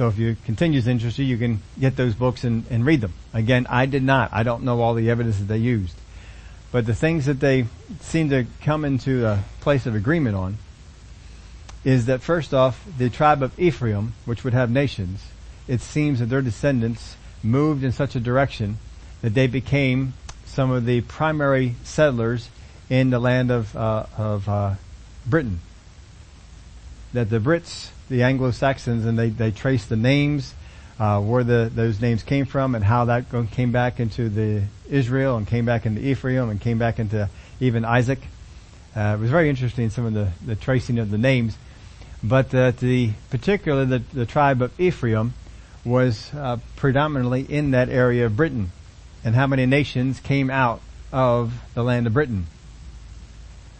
So 0.00 0.08
if 0.08 0.16
you 0.16 0.34
continues 0.46 0.84
to 0.84 0.92
interest 0.92 1.18
you, 1.18 1.26
you 1.26 1.36
can 1.36 1.60
get 1.78 1.94
those 1.94 2.14
books 2.14 2.42
and, 2.42 2.64
and 2.70 2.86
read 2.86 3.02
them. 3.02 3.12
Again, 3.34 3.66
I 3.68 3.84
did 3.84 4.02
not. 4.02 4.30
I 4.32 4.44
don't 4.44 4.62
know 4.62 4.80
all 4.80 4.94
the 4.94 5.10
evidence 5.10 5.36
that 5.40 5.44
they 5.44 5.58
used. 5.58 5.94
But 6.72 6.86
the 6.86 6.94
things 6.94 7.26
that 7.26 7.38
they 7.38 7.66
seem 8.00 8.30
to 8.30 8.46
come 8.62 8.86
into 8.86 9.26
a 9.26 9.44
place 9.60 9.84
of 9.84 9.94
agreement 9.94 10.36
on 10.36 10.56
is 11.84 12.06
that 12.06 12.22
first 12.22 12.54
off, 12.54 12.82
the 12.96 13.10
tribe 13.10 13.42
of 13.42 13.60
Ephraim, 13.60 14.14
which 14.24 14.42
would 14.42 14.54
have 14.54 14.70
nations, 14.70 15.22
it 15.68 15.82
seems 15.82 16.20
that 16.20 16.30
their 16.30 16.40
descendants 16.40 17.18
moved 17.42 17.84
in 17.84 17.92
such 17.92 18.16
a 18.16 18.20
direction 18.20 18.78
that 19.20 19.34
they 19.34 19.48
became 19.48 20.14
some 20.46 20.70
of 20.70 20.86
the 20.86 21.02
primary 21.02 21.74
settlers 21.84 22.48
in 22.88 23.10
the 23.10 23.18
land 23.18 23.50
of, 23.50 23.76
uh, 23.76 24.06
of 24.16 24.48
uh, 24.48 24.74
Britain. 25.26 25.60
That 27.12 27.28
the 27.28 27.38
Brits 27.38 27.90
the 28.10 28.24
Anglo-Saxons 28.24 29.06
and 29.06 29.18
they, 29.18 29.30
they 29.30 29.50
trace 29.50 29.86
the 29.86 29.96
names, 29.96 30.52
uh, 30.98 31.20
where 31.20 31.44
the, 31.44 31.70
those 31.74 32.00
names 32.00 32.22
came 32.22 32.44
from 32.44 32.74
and 32.74 32.84
how 32.84 33.06
that 33.06 33.24
came 33.52 33.72
back 33.72 34.00
into 34.00 34.28
the 34.28 34.64
Israel 34.90 35.38
and 35.38 35.46
came 35.46 35.64
back 35.64 35.86
into 35.86 36.02
Ephraim 36.02 36.50
and 36.50 36.60
came 36.60 36.78
back 36.78 36.98
into 36.98 37.30
even 37.60 37.84
Isaac. 37.86 38.18
Uh, 38.94 39.16
it 39.16 39.20
was 39.20 39.30
very 39.30 39.48
interesting, 39.48 39.88
some 39.88 40.04
of 40.04 40.12
the, 40.12 40.28
the 40.44 40.56
tracing 40.56 40.98
of 40.98 41.10
the 41.10 41.16
names. 41.16 41.56
But 42.22 42.54
uh, 42.54 42.72
the 42.72 43.12
particularly 43.30 43.86
the, 43.86 44.02
the 44.12 44.26
tribe 44.26 44.60
of 44.60 44.78
Ephraim 44.78 45.32
was 45.84 46.30
uh, 46.34 46.58
predominantly 46.76 47.42
in 47.42 47.70
that 47.70 47.88
area 47.88 48.26
of 48.26 48.36
Britain. 48.36 48.72
And 49.24 49.34
how 49.34 49.46
many 49.46 49.64
nations 49.64 50.20
came 50.20 50.50
out 50.50 50.82
of 51.12 51.54
the 51.74 51.82
land 51.82 52.06
of 52.06 52.12
Britain? 52.12 52.46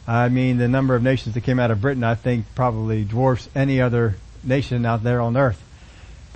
I 0.06 0.28
mean, 0.28 0.58
the 0.58 0.68
number 0.68 0.94
of 0.94 1.02
nations 1.02 1.34
that 1.34 1.42
came 1.42 1.58
out 1.58 1.70
of 1.70 1.80
Britain, 1.80 2.04
I 2.04 2.14
think, 2.14 2.46
probably 2.54 3.04
dwarfs 3.04 3.48
any 3.54 3.80
other 3.80 4.16
nation 4.42 4.84
out 4.86 5.02
there 5.02 5.20
on 5.20 5.36
earth. 5.36 5.62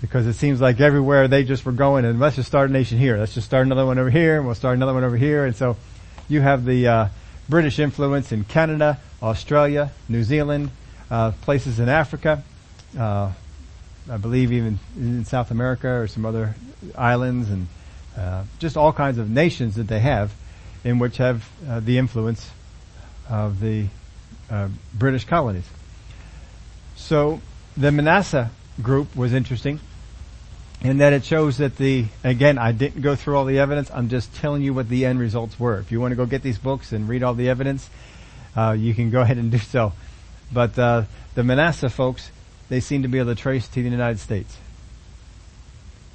Because 0.01 0.27
it 0.27 0.35
seems 0.35 0.61
like 0.61 0.81
everywhere 0.81 1.29
they 1.29 1.45
just 1.45 1.65
were 1.65 1.73
going 1.73 2.05
and 2.05 2.21
let's 2.21 2.37
just 2.37 2.49
start 2.49 2.69
a 2.69 2.73
nation 2.73 2.99
here. 2.99 3.17
Let's 3.17 3.35
just 3.35 3.47
start 3.47 3.65
another 3.65 3.87
one 3.87 3.99
over 3.99 4.11
here 4.11 4.37
and 4.37 4.47
we'll 4.47 4.55
start 4.55 4.77
another 4.77 4.93
one 4.93 5.05
over 5.05 5.17
here. 5.17 5.47
And 5.47 5.57
so 5.57 5.77
you 6.29 6.41
have 6.41 6.65
the 6.65 6.87
uh, 6.87 7.09
British 7.49 7.79
influence 7.79 8.33
in 8.33 8.45
Canada, 8.45 8.99
Australia, 9.23 9.93
New 10.09 10.23
Zealand, 10.23 10.71
uh, 11.11 11.33
places 11.43 11.81
in 11.81 11.89
Africa, 11.89 12.43
uh, 12.99 13.33
I 14.11 14.17
believe 14.19 14.53
even 14.53 14.79
in 14.97 15.25
South 15.25 15.51
America 15.51 15.89
or 15.89 16.07
some 16.07 16.27
other 16.27 16.55
islands 16.97 17.49
and 17.49 17.67
uh, 18.17 18.45
just 18.59 18.77
all 18.77 18.93
kinds 18.93 19.19
of 19.19 19.31
nations 19.31 19.77
that 19.77 19.89
they 19.89 20.01
have 20.01 20.35
in 20.85 20.99
which 20.99 21.17
have 21.17 21.49
uh, 21.67 21.81
the 21.81 21.97
influence 21.99 22.51
of 23.29 23.61
the 23.61 23.87
uh, 24.51 24.69
British 24.93 25.25
colonies. 25.25 25.65
So 26.97 27.41
the 27.77 27.91
Manasseh 27.91 28.51
group 28.83 29.15
was 29.17 29.33
interesting 29.33 29.81
in 30.81 30.99
that 30.99 31.13
it 31.13 31.25
shows 31.25 31.59
that 31.59 31.77
the, 31.77 32.07
again, 32.23 32.59
I 32.59 32.73
didn't 32.73 33.01
go 33.01 33.17
through 33.17 33.37
all 33.37 33.45
the 33.45 33.59
evidence. 33.59 33.91
I'm 33.93 34.09
just 34.09 34.35
telling 34.35 34.63
you 34.63 34.75
what 34.75 34.89
the 34.89 35.07
end 35.07 35.19
results 35.19 35.59
were. 35.59 35.79
If 35.79 35.91
you 35.91 36.01
want 36.01 36.13
to 36.13 36.17
go 36.17 36.27
get 36.27 36.43
these 36.43 36.59
books 36.59 36.93
and 36.93 37.09
read 37.09 37.23
all 37.23 37.35
the 37.35 37.49
evidence, 37.49 37.89
uh, 38.55 38.77
you 38.79 38.95
can 38.95 39.11
go 39.11 39.21
ahead 39.23 39.39
and 39.39 39.51
do 39.51 39.59
so. 39.59 39.93
But 40.53 40.79
uh, 40.79 41.05
the 41.35 41.43
Manasseh 41.43 41.89
folks, 41.89 42.31
they 42.69 42.81
seem 42.81 43.03
to 43.03 43.09
be 43.09 43.19
able 43.19 43.35
to 43.35 43.41
trace 43.41 43.67
to 43.69 43.83
the 43.83 43.89
United 43.89 44.21
States. 44.21 44.59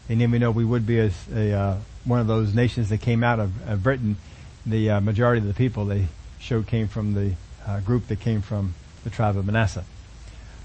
And 0.07 0.21
then 0.21 0.31
we 0.31 0.39
know 0.39 0.51
we 0.51 0.65
would 0.65 0.85
be 0.85 0.99
a, 0.99 1.11
a 1.33 1.51
uh, 1.53 1.77
one 2.05 2.19
of 2.19 2.27
those 2.27 2.53
nations 2.53 2.89
that 2.89 3.01
came 3.01 3.23
out 3.23 3.39
of, 3.39 3.51
of 3.67 3.83
Britain. 3.83 4.17
The 4.65 4.91
uh, 4.91 5.01
majority 5.01 5.41
of 5.41 5.47
the 5.47 5.53
people 5.53 5.85
they 5.85 6.07
showed 6.39 6.67
came 6.67 6.87
from 6.87 7.13
the 7.13 7.35
uh, 7.67 7.79
group 7.81 8.07
that 8.07 8.19
came 8.19 8.41
from 8.41 8.73
the 9.03 9.09
tribe 9.09 9.37
of 9.37 9.45
Manasseh. 9.45 9.85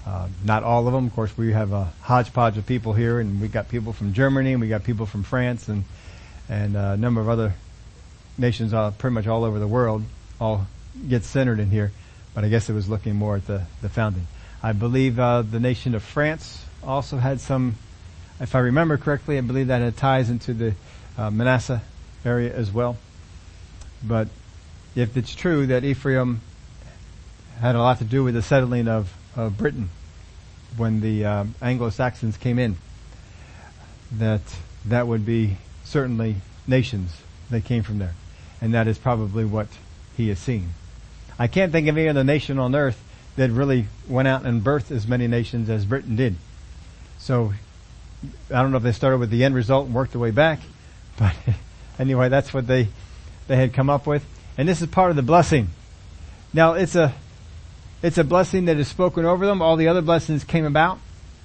Uh, 0.05 0.27
not 0.43 0.63
all 0.63 0.87
of 0.87 0.93
them. 0.93 1.07
Of 1.07 1.13
course, 1.13 1.35
we 1.37 1.53
have 1.53 1.71
a 1.71 1.91
hodgepodge 2.01 2.57
of 2.57 2.65
people 2.65 2.93
here, 2.93 3.19
and 3.19 3.41
we 3.41 3.47
got 3.47 3.69
people 3.69 3.91
from 3.91 4.13
Germany, 4.13 4.53
and 4.53 4.61
we 4.61 4.67
got 4.67 4.83
people 4.83 5.05
from 5.05 5.23
France, 5.23 5.67
and 5.67 5.83
and 6.47 6.77
uh, 6.77 6.91
a 6.93 6.97
number 6.97 7.21
of 7.21 7.27
other 7.27 7.55
nations, 8.37 8.73
uh, 8.73 8.91
pretty 8.91 9.15
much 9.15 9.25
all 9.25 9.43
over 9.43 9.57
the 9.57 9.67
world, 9.67 10.03
all 10.39 10.67
get 11.09 11.23
centered 11.23 11.59
in 11.59 11.71
here. 11.71 11.91
But 12.35 12.43
I 12.43 12.49
guess 12.49 12.69
it 12.69 12.73
was 12.73 12.87
looking 12.87 13.15
more 13.15 13.37
at 13.37 13.47
the 13.47 13.63
the 13.81 13.89
founding. 13.89 14.27
I 14.61 14.73
believe 14.73 15.19
uh, 15.19 15.41
the 15.41 15.59
nation 15.59 15.95
of 15.95 16.03
France 16.03 16.65
also 16.83 17.17
had 17.17 17.39
some, 17.39 17.75
if 18.39 18.55
I 18.55 18.59
remember 18.59 18.97
correctly, 18.97 19.37
I 19.37 19.41
believe 19.41 19.67
that 19.67 19.81
it 19.81 19.97
ties 19.97 20.29
into 20.29 20.53
the 20.53 20.75
uh, 21.17 21.31
Manasseh 21.31 21.81
area 22.23 22.53
as 22.53 22.71
well. 22.71 22.97
But 24.03 24.27
if 24.95 25.17
it's 25.17 25.35
true 25.35 25.67
that 25.67 25.83
Ephraim 25.83 26.41
had 27.59 27.75
a 27.75 27.79
lot 27.79 27.97
to 27.99 28.03
do 28.03 28.23
with 28.23 28.33
the 28.33 28.41
settling 28.41 28.87
of, 28.87 29.13
of 29.35 29.57
Britain 29.57 29.89
when 30.77 31.01
the 31.01 31.25
uh, 31.25 31.45
Anglo-Saxons 31.61 32.37
came 32.37 32.59
in, 32.59 32.77
that 34.11 34.41
that 34.85 35.07
would 35.07 35.25
be 35.25 35.57
certainly 35.83 36.37
nations 36.67 37.11
that 37.49 37.63
came 37.65 37.83
from 37.83 37.99
there. 37.99 38.13
And 38.61 38.73
that 38.73 38.87
is 38.87 38.97
probably 38.97 39.45
what 39.45 39.67
he 40.15 40.29
has 40.29 40.39
seen. 40.39 40.69
I 41.37 41.47
can't 41.47 41.71
think 41.71 41.87
of 41.87 41.97
any 41.97 42.07
other 42.07 42.23
nation 42.23 42.57
on 42.57 42.73
earth 42.75 43.01
that 43.35 43.51
really 43.51 43.87
went 44.07 44.27
out 44.27 44.45
and 44.45 44.63
birthed 44.63 44.91
as 44.91 45.07
many 45.07 45.27
nations 45.27 45.69
as 45.69 45.85
Britain 45.85 46.15
did. 46.15 46.35
So, 47.19 47.53
I 48.49 48.61
don't 48.61 48.71
know 48.71 48.77
if 48.77 48.83
they 48.83 48.93
started 48.93 49.17
with 49.17 49.29
the 49.29 49.43
end 49.43 49.55
result 49.55 49.87
and 49.87 49.95
worked 49.95 50.13
their 50.13 50.21
way 50.21 50.31
back, 50.31 50.59
but 51.17 51.35
anyway, 51.99 52.29
that's 52.29 52.53
what 52.53 52.67
they, 52.67 52.87
they 53.47 53.57
had 53.57 53.73
come 53.73 53.89
up 53.89 54.07
with. 54.07 54.25
And 54.57 54.67
this 54.67 54.81
is 54.81 54.87
part 54.87 55.09
of 55.09 55.15
the 55.15 55.21
blessing. 55.21 55.69
Now, 56.53 56.73
it's 56.73 56.95
a, 56.95 57.13
it's 58.01 58.17
a 58.17 58.23
blessing 58.23 58.65
that 58.65 58.77
is 58.77 58.87
spoken 58.87 59.25
over 59.25 59.45
them. 59.45 59.61
All 59.61 59.75
the 59.75 59.87
other 59.87 60.01
blessings 60.01 60.43
came 60.43 60.65
about. 60.65 60.99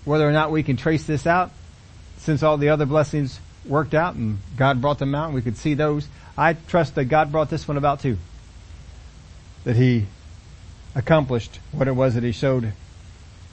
Whether 0.04 0.28
or 0.28 0.32
not 0.32 0.50
we 0.50 0.62
can 0.62 0.76
trace 0.76 1.04
this 1.04 1.26
out, 1.26 1.50
since 2.18 2.42
all 2.42 2.56
the 2.56 2.70
other 2.70 2.86
blessings 2.86 3.38
worked 3.66 3.92
out 3.92 4.14
and 4.14 4.38
God 4.56 4.80
brought 4.80 4.98
them 4.98 5.14
out 5.14 5.26
and 5.26 5.34
we 5.34 5.42
could 5.42 5.56
see 5.56 5.74
those, 5.74 6.08
I 6.38 6.54
trust 6.54 6.94
that 6.94 7.04
God 7.06 7.30
brought 7.30 7.50
this 7.50 7.68
one 7.68 7.76
about 7.76 8.00
too. 8.00 8.16
That 9.64 9.76
He 9.76 10.06
accomplished 10.94 11.58
what 11.72 11.86
it 11.86 11.92
was 11.92 12.14
that 12.14 12.24
He 12.24 12.32
showed 12.32 12.72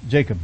Jacob. 0.08 0.38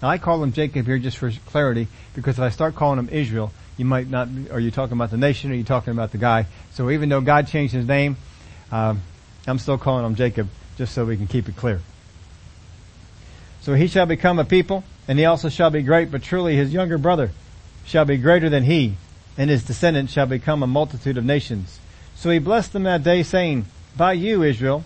Now 0.00 0.08
I 0.08 0.18
call 0.18 0.42
him 0.42 0.52
Jacob 0.52 0.86
here 0.86 0.98
just 0.98 1.16
for 1.16 1.30
clarity 1.46 1.88
because 2.14 2.36
if 2.38 2.42
I 2.42 2.50
start 2.50 2.76
calling 2.76 2.98
him 2.98 3.08
Israel, 3.10 3.52
you 3.76 3.84
might 3.84 4.08
not, 4.08 4.28
are 4.50 4.60
you 4.60 4.70
talking 4.70 4.96
about 4.96 5.10
the 5.10 5.16
nation 5.16 5.50
or 5.50 5.54
are 5.54 5.56
you 5.56 5.64
talking 5.64 5.92
about 5.92 6.12
the 6.12 6.18
guy? 6.18 6.46
So 6.72 6.90
even 6.90 7.08
though 7.08 7.20
God 7.20 7.48
changed 7.48 7.74
his 7.74 7.86
name, 7.86 8.16
um, 8.70 9.02
I'm 9.46 9.58
still 9.58 9.78
calling 9.78 10.04
him 10.04 10.14
Jacob 10.14 10.48
just 10.76 10.94
so 10.94 11.04
we 11.04 11.16
can 11.16 11.26
keep 11.26 11.48
it 11.48 11.56
clear. 11.56 11.80
So 13.62 13.74
he 13.74 13.86
shall 13.86 14.06
become 14.06 14.38
a 14.38 14.44
people 14.44 14.84
and 15.06 15.18
he 15.18 15.24
also 15.24 15.48
shall 15.48 15.70
be 15.70 15.82
great, 15.82 16.10
but 16.10 16.22
truly 16.22 16.56
his 16.56 16.72
younger 16.72 16.98
brother 16.98 17.30
shall 17.84 18.04
be 18.04 18.16
greater 18.16 18.48
than 18.48 18.64
he 18.64 18.94
and 19.36 19.50
his 19.50 19.62
descendants 19.62 20.12
shall 20.12 20.26
become 20.26 20.62
a 20.62 20.66
multitude 20.66 21.16
of 21.16 21.24
nations. 21.24 21.78
So 22.14 22.30
he 22.30 22.38
blessed 22.38 22.72
them 22.72 22.82
that 22.82 23.04
day 23.04 23.22
saying, 23.22 23.66
by 23.96 24.12
you, 24.14 24.42
Israel, 24.42 24.84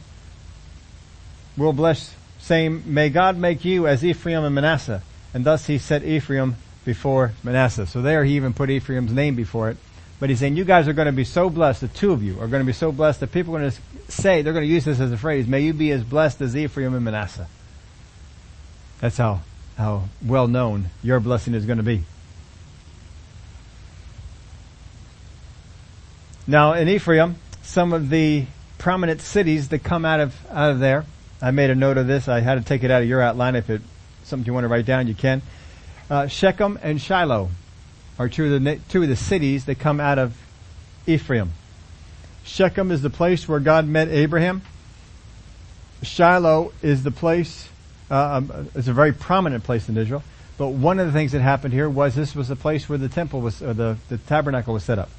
will 1.57 1.73
bless 1.73 2.14
saying, 2.38 2.83
may 2.87 3.09
God 3.09 3.37
make 3.37 3.64
you 3.64 3.87
as 3.87 4.05
Ephraim 4.05 4.45
and 4.45 4.55
Manasseh. 4.55 5.03
And 5.33 5.45
thus 5.45 5.66
he 5.66 5.79
set 5.79 6.05
Ephraim 6.05 6.57
before 6.85 7.33
Manasseh. 7.42 7.87
So 7.87 8.03
there 8.03 8.25
he 8.25 8.37
even 8.37 8.53
put 8.53 8.68
Ephraim's 8.68 9.12
name 9.12 9.35
before 9.35 9.71
it. 9.71 9.77
But 10.22 10.30
he's 10.30 10.38
saying, 10.38 10.56
you 10.56 10.64
guys 10.64 10.87
are 10.87 10.92
going 10.92 11.06
to 11.06 11.12
be 11.12 11.24
so 11.24 11.50
blessed, 11.50 11.80
the 11.80 11.88
two 11.88 12.12
of 12.12 12.22
you 12.22 12.35
are 12.35 12.46
going 12.46 12.61
to 12.61 12.64
be 12.64 12.72
so 12.72 12.92
blessed 12.92 13.18
that 13.18 13.32
people 13.32 13.56
are 13.56 13.58
going 13.58 13.72
to 13.72 13.76
say, 14.08 14.42
they're 14.42 14.52
going 14.52 14.64
to 14.64 14.72
use 14.72 14.85
this 14.85 15.00
as 15.00 15.11
a 15.11 15.16
phrase, 15.16 15.48
may 15.48 15.62
you 15.62 15.72
be 15.72 15.90
as 15.90 16.04
blessed 16.04 16.40
as 16.42 16.56
Ephraim 16.56 16.94
and 16.94 17.04
Manasseh. 17.04 17.48
That's 19.00 19.16
how, 19.16 19.40
how 19.76 20.04
well 20.24 20.46
known 20.46 20.90
your 21.02 21.18
blessing 21.18 21.54
is 21.54 21.66
going 21.66 21.78
to 21.78 21.82
be. 21.82 22.04
Now 26.46 26.74
in 26.74 26.88
Ephraim, 26.88 27.35
some 27.62 27.92
of 27.92 28.08
the 28.08 28.46
prominent 28.78 29.22
cities 29.22 29.70
that 29.70 29.80
come 29.80 30.04
out 30.04 30.20
of, 30.20 30.37
out 30.52 30.70
of 30.70 30.78
there, 30.78 31.04
I 31.40 31.50
made 31.50 31.70
a 31.70 31.74
note 31.74 31.98
of 31.98 32.06
this. 32.06 32.28
I 32.28 32.38
had 32.42 32.54
to 32.54 32.64
take 32.64 32.85
it 32.85 32.92
out 32.92 33.02
of 33.02 33.08
your 33.08 33.20
outline. 33.20 33.56
If 33.56 33.68
it's 33.68 33.82
something 34.22 34.46
you 34.46 34.54
want 34.54 34.62
to 34.62 34.68
write 34.68 34.87
down, 34.87 35.08
you 35.08 35.16
can. 35.16 35.42
Uh, 36.08 36.28
Shechem 36.28 36.78
and 36.80 37.00
Shiloh 37.00 37.50
are 38.22 38.28
two 38.28 38.54
of 38.54 38.62
the 38.62 38.78
two 38.88 39.02
of 39.02 39.08
the 39.08 39.16
cities 39.16 39.64
that 39.64 39.80
come 39.80 39.98
out 39.98 40.18
of 40.18 40.37
Ephraim. 41.06 41.52
Shechem 42.44 42.92
is 42.92 43.02
the 43.02 43.11
place 43.11 43.48
where 43.48 43.58
God 43.58 43.87
met 43.87 44.08
Abraham. 44.08 44.62
Shiloh 46.02 46.72
is 46.82 47.02
the 47.02 47.11
place. 47.11 47.68
Uh, 48.11 48.37
um, 48.37 48.68
it's 48.76 48.87
a 48.87 48.92
very 48.92 49.12
prominent 49.12 49.64
place 49.64 49.88
in 49.88 49.96
Israel. 49.96 50.22
But 50.56 50.68
one 50.68 51.00
of 51.00 51.06
the 51.06 51.12
things 51.12 51.32
that 51.32 51.40
happened 51.40 51.74
here 51.74 51.88
was 51.88 52.14
this 52.14 52.35
was 52.37 52.46
the 52.46 52.56
place 52.56 52.88
where 52.88 52.98
the 52.98 53.08
temple 53.08 53.40
was, 53.40 53.61
or 53.61 53.74
the, 53.74 53.96
the 54.08 54.18
tabernacle 54.18 54.74
was 54.74 54.85
set 54.85 54.98
up. 54.98 55.11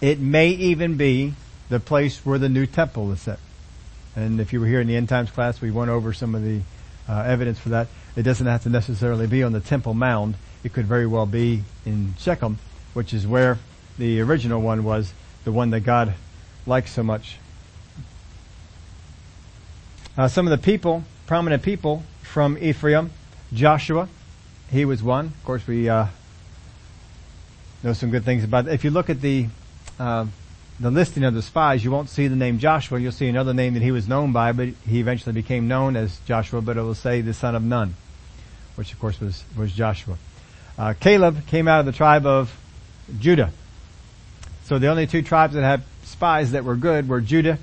It 0.00 0.18
may 0.18 0.48
even 0.48 0.96
be 0.96 1.34
the 1.68 1.78
place 1.78 2.24
where 2.26 2.38
the 2.38 2.48
new 2.48 2.66
temple 2.66 3.12
is 3.12 3.20
set. 3.20 3.38
And 4.16 4.40
if 4.40 4.52
you 4.52 4.60
were 4.60 4.66
here 4.66 4.80
in 4.80 4.88
the 4.88 4.96
end 4.96 5.08
times 5.08 5.30
class, 5.30 5.60
we 5.60 5.70
went 5.70 5.90
over 5.90 6.12
some 6.12 6.34
of 6.34 6.42
the 6.42 6.60
uh, 7.08 7.22
evidence 7.22 7.58
for 7.60 7.68
that. 7.70 7.86
It 8.16 8.22
doesn't 8.22 8.46
have 8.46 8.64
to 8.64 8.70
necessarily 8.70 9.26
be 9.26 9.42
on 9.42 9.52
the 9.52 9.60
Temple 9.60 9.94
Mount. 9.94 10.36
It 10.62 10.72
could 10.72 10.86
very 10.86 11.06
well 11.06 11.26
be 11.26 11.62
in 11.84 12.14
Shechem, 12.18 12.58
which 12.92 13.12
is 13.12 13.26
where 13.26 13.58
the 13.98 14.20
original 14.20 14.60
one 14.60 14.84
was, 14.84 15.12
the 15.44 15.52
one 15.52 15.70
that 15.70 15.80
God 15.80 16.14
likes 16.66 16.92
so 16.92 17.02
much. 17.02 17.36
Uh, 20.16 20.28
some 20.28 20.46
of 20.46 20.50
the 20.50 20.64
people, 20.64 21.04
prominent 21.26 21.62
people 21.62 22.04
from 22.22 22.56
Ephraim, 22.58 23.10
Joshua, 23.52 24.08
he 24.70 24.84
was 24.84 25.02
one. 25.02 25.26
Of 25.26 25.44
course, 25.44 25.66
we 25.66 25.88
uh, 25.88 26.06
know 27.82 27.92
some 27.92 28.10
good 28.10 28.24
things 28.24 28.44
about. 28.44 28.66
It. 28.66 28.74
If 28.74 28.84
you 28.84 28.90
look 28.90 29.10
at 29.10 29.20
the 29.20 29.48
uh, 29.98 30.26
the 30.80 30.90
listing 30.90 31.22
of 31.24 31.34
the 31.34 31.42
spies, 31.42 31.84
you 31.84 31.90
won't 31.90 32.08
see 32.08 32.26
the 32.26 32.36
name 32.36 32.58
Joshua. 32.58 32.98
You'll 32.98 33.12
see 33.12 33.28
another 33.28 33.54
name 33.54 33.74
that 33.74 33.82
he 33.82 33.92
was 33.92 34.08
known 34.08 34.32
by, 34.32 34.52
but 34.52 34.68
he 34.86 34.98
eventually 34.98 35.32
became 35.32 35.68
known 35.68 35.96
as 35.96 36.18
Joshua, 36.26 36.60
but 36.60 36.76
it 36.76 36.82
will 36.82 36.94
say 36.94 37.20
the 37.20 37.34
son 37.34 37.54
of 37.54 37.62
Nun, 37.62 37.94
which 38.74 38.92
of 38.92 38.98
course 38.98 39.20
was, 39.20 39.44
was 39.56 39.72
Joshua. 39.72 40.16
Uh, 40.78 40.94
Caleb 40.98 41.46
came 41.46 41.68
out 41.68 41.80
of 41.80 41.86
the 41.86 41.92
tribe 41.92 42.26
of 42.26 42.56
Judah. 43.18 43.52
So 44.64 44.78
the 44.78 44.88
only 44.88 45.06
two 45.06 45.22
tribes 45.22 45.54
that 45.54 45.62
had 45.62 45.82
spies 46.02 46.52
that 46.52 46.64
were 46.64 46.76
good 46.76 47.08
were 47.08 47.20
Judah 47.20 47.58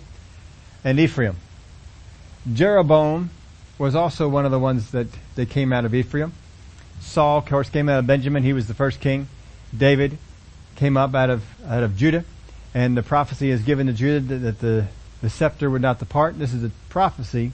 and 0.83 0.99
Ephraim. 0.99 1.35
Jeroboam 2.51 3.29
was 3.77 3.95
also 3.95 4.27
one 4.27 4.45
of 4.45 4.51
the 4.51 4.59
ones 4.59 4.91
that, 4.91 5.07
that 5.35 5.49
came 5.49 5.73
out 5.73 5.85
of 5.85 5.93
Ephraim. 5.93 6.33
Saul, 6.99 7.39
of 7.39 7.45
course, 7.45 7.69
came 7.69 7.89
out 7.89 7.99
of 7.99 8.07
Benjamin. 8.07 8.43
He 8.43 8.53
was 8.53 8.67
the 8.67 8.73
first 8.73 8.99
king. 8.99 9.27
David 9.75 10.17
came 10.75 10.97
up 10.97 11.15
out 11.15 11.29
of, 11.29 11.43
out 11.67 11.83
of 11.83 11.97
Judah. 11.97 12.23
And 12.73 12.95
the 12.95 13.03
prophecy 13.03 13.49
is 13.49 13.61
given 13.63 13.87
to 13.87 13.93
Judah 13.93 14.37
that 14.37 14.59
the 14.59 14.87
the 15.21 15.29
scepter 15.29 15.69
would 15.69 15.81
not 15.81 15.99
depart. 15.99 16.37
This 16.37 16.53
is 16.53 16.63
a 16.63 16.71
prophecy 16.89 17.51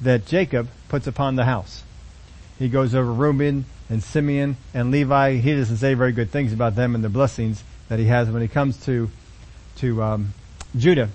that 0.00 0.26
Jacob 0.26 0.68
puts 0.88 1.06
upon 1.06 1.36
the 1.36 1.44
house. 1.44 1.84
He 2.58 2.68
goes 2.68 2.94
over 2.94 3.12
Reuben 3.12 3.64
and 3.88 4.02
Simeon 4.02 4.56
and 4.74 4.90
Levi. 4.90 5.36
He 5.36 5.54
doesn't 5.54 5.78
say 5.78 5.94
very 5.94 6.12
good 6.12 6.30
things 6.30 6.52
about 6.52 6.74
them 6.74 6.94
and 6.94 7.02
the 7.02 7.08
blessings 7.08 7.62
that 7.88 7.98
he 7.98 8.06
has 8.06 8.30
when 8.30 8.42
he 8.42 8.48
comes 8.48 8.76
to 8.84 9.10
to 9.76 10.02
um, 10.02 10.34
Judah. 10.76 11.08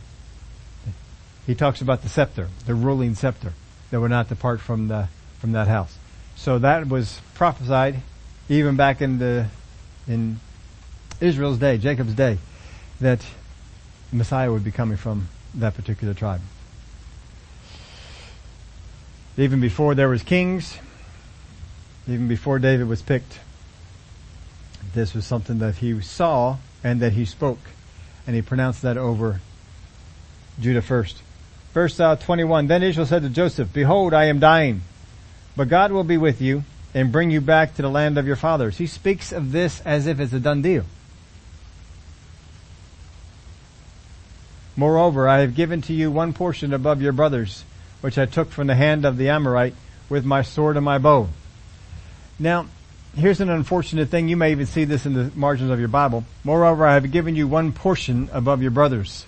He 1.45 1.55
talks 1.55 1.81
about 1.81 2.01
the 2.01 2.09
scepter, 2.09 2.47
the 2.65 2.73
ruling 2.73 3.15
scepter 3.15 3.53
that 3.91 3.99
would 3.99 4.11
not 4.11 4.29
depart 4.29 4.61
from 4.61 4.87
the 4.87 5.07
from 5.39 5.51
that 5.51 5.67
house. 5.67 5.97
So 6.35 6.59
that 6.59 6.87
was 6.87 7.19
prophesied 7.35 8.01
even 8.49 8.75
back 8.75 9.01
in 9.01 9.19
the 9.19 9.47
in 10.07 10.39
Israel's 11.21 11.57
day, 11.57 11.77
Jacob's 11.77 12.13
day, 12.13 12.37
that 12.99 13.25
Messiah 14.11 14.51
would 14.51 14.63
be 14.63 14.71
coming 14.71 14.97
from 14.97 15.29
that 15.55 15.75
particular 15.75 16.13
tribe. 16.13 16.41
Even 19.37 19.59
before 19.61 19.95
there 19.95 20.09
was 20.09 20.21
kings, 20.21 20.77
even 22.07 22.27
before 22.27 22.59
David 22.59 22.87
was 22.87 23.01
picked, 23.01 23.39
this 24.93 25.13
was 25.13 25.25
something 25.25 25.59
that 25.59 25.75
he 25.75 25.99
saw 26.01 26.57
and 26.83 26.99
that 27.01 27.13
he 27.13 27.25
spoke. 27.25 27.59
And 28.27 28.35
he 28.35 28.41
pronounced 28.41 28.81
that 28.81 28.97
over 28.97 29.41
Judah 30.59 30.81
first. 30.81 31.21
Verse 31.73 31.99
uh, 31.99 32.15
21, 32.15 32.67
Then 32.67 32.83
Israel 32.83 33.07
said 33.07 33.23
to 33.23 33.29
Joseph, 33.29 33.73
Behold, 33.73 34.13
I 34.13 34.25
am 34.25 34.39
dying, 34.39 34.81
but 35.55 35.67
God 35.67 35.91
will 35.91 36.03
be 36.03 36.17
with 36.17 36.41
you 36.41 36.63
and 36.93 37.11
bring 37.11 37.31
you 37.31 37.41
back 37.41 37.75
to 37.75 37.81
the 37.81 37.89
land 37.89 38.17
of 38.17 38.27
your 38.27 38.35
fathers. 38.35 38.77
He 38.77 38.87
speaks 38.87 39.31
of 39.31 39.51
this 39.51 39.81
as 39.81 40.05
if 40.05 40.19
it's 40.19 40.33
a 40.33 40.39
done 40.39 40.61
deal. 40.61 40.85
Moreover, 44.75 45.27
I 45.27 45.39
have 45.39 45.55
given 45.55 45.81
to 45.83 45.93
you 45.93 46.11
one 46.11 46.33
portion 46.33 46.73
above 46.73 47.01
your 47.01 47.13
brothers, 47.13 47.63
which 48.01 48.17
I 48.17 48.25
took 48.25 48.51
from 48.51 48.67
the 48.67 48.75
hand 48.75 49.05
of 49.05 49.17
the 49.17 49.29
Amorite 49.29 49.75
with 50.09 50.25
my 50.25 50.41
sword 50.41 50.75
and 50.77 50.85
my 50.85 50.97
bow. 50.97 51.29
Now, 52.39 52.67
here's 53.15 53.41
an 53.41 53.49
unfortunate 53.49 54.09
thing. 54.09 54.27
You 54.27 54.37
may 54.37 54.51
even 54.51 54.65
see 54.65 54.85
this 54.85 55.05
in 55.05 55.13
the 55.13 55.31
margins 55.35 55.69
of 55.69 55.79
your 55.79 55.87
Bible. 55.87 56.25
Moreover, 56.43 56.85
I 56.85 56.95
have 56.95 57.11
given 57.11 57.35
you 57.35 57.47
one 57.47 57.71
portion 57.71 58.29
above 58.33 58.61
your 58.61 58.71
brothers. 58.71 59.25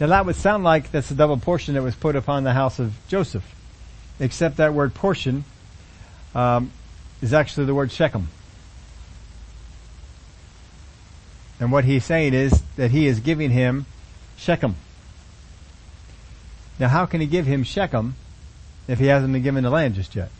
Now 0.00 0.08
that 0.08 0.26
would 0.26 0.36
sound 0.36 0.64
like 0.64 0.90
that's 0.90 1.08
the 1.08 1.14
double 1.14 1.36
portion 1.36 1.74
that 1.74 1.82
was 1.82 1.94
put 1.94 2.16
upon 2.16 2.44
the 2.44 2.52
house 2.52 2.78
of 2.78 2.94
Joseph. 3.08 3.44
Except 4.18 4.56
that 4.56 4.74
word 4.74 4.94
portion 4.94 5.44
um, 6.34 6.72
is 7.20 7.32
actually 7.32 7.66
the 7.66 7.74
word 7.74 7.92
Shechem. 7.92 8.28
And 11.60 11.70
what 11.70 11.84
he's 11.84 12.04
saying 12.04 12.34
is 12.34 12.62
that 12.76 12.90
he 12.90 13.06
is 13.06 13.20
giving 13.20 13.50
him 13.50 13.86
Shechem. 14.36 14.74
Now 16.80 16.88
how 16.88 17.06
can 17.06 17.20
he 17.20 17.26
give 17.28 17.46
him 17.46 17.62
Shechem 17.62 18.16
if 18.88 18.98
he 18.98 19.06
hasn't 19.06 19.32
been 19.32 19.42
given 19.42 19.62
the 19.62 19.70
land 19.70 19.94
just 19.94 20.16
yet? 20.16 20.30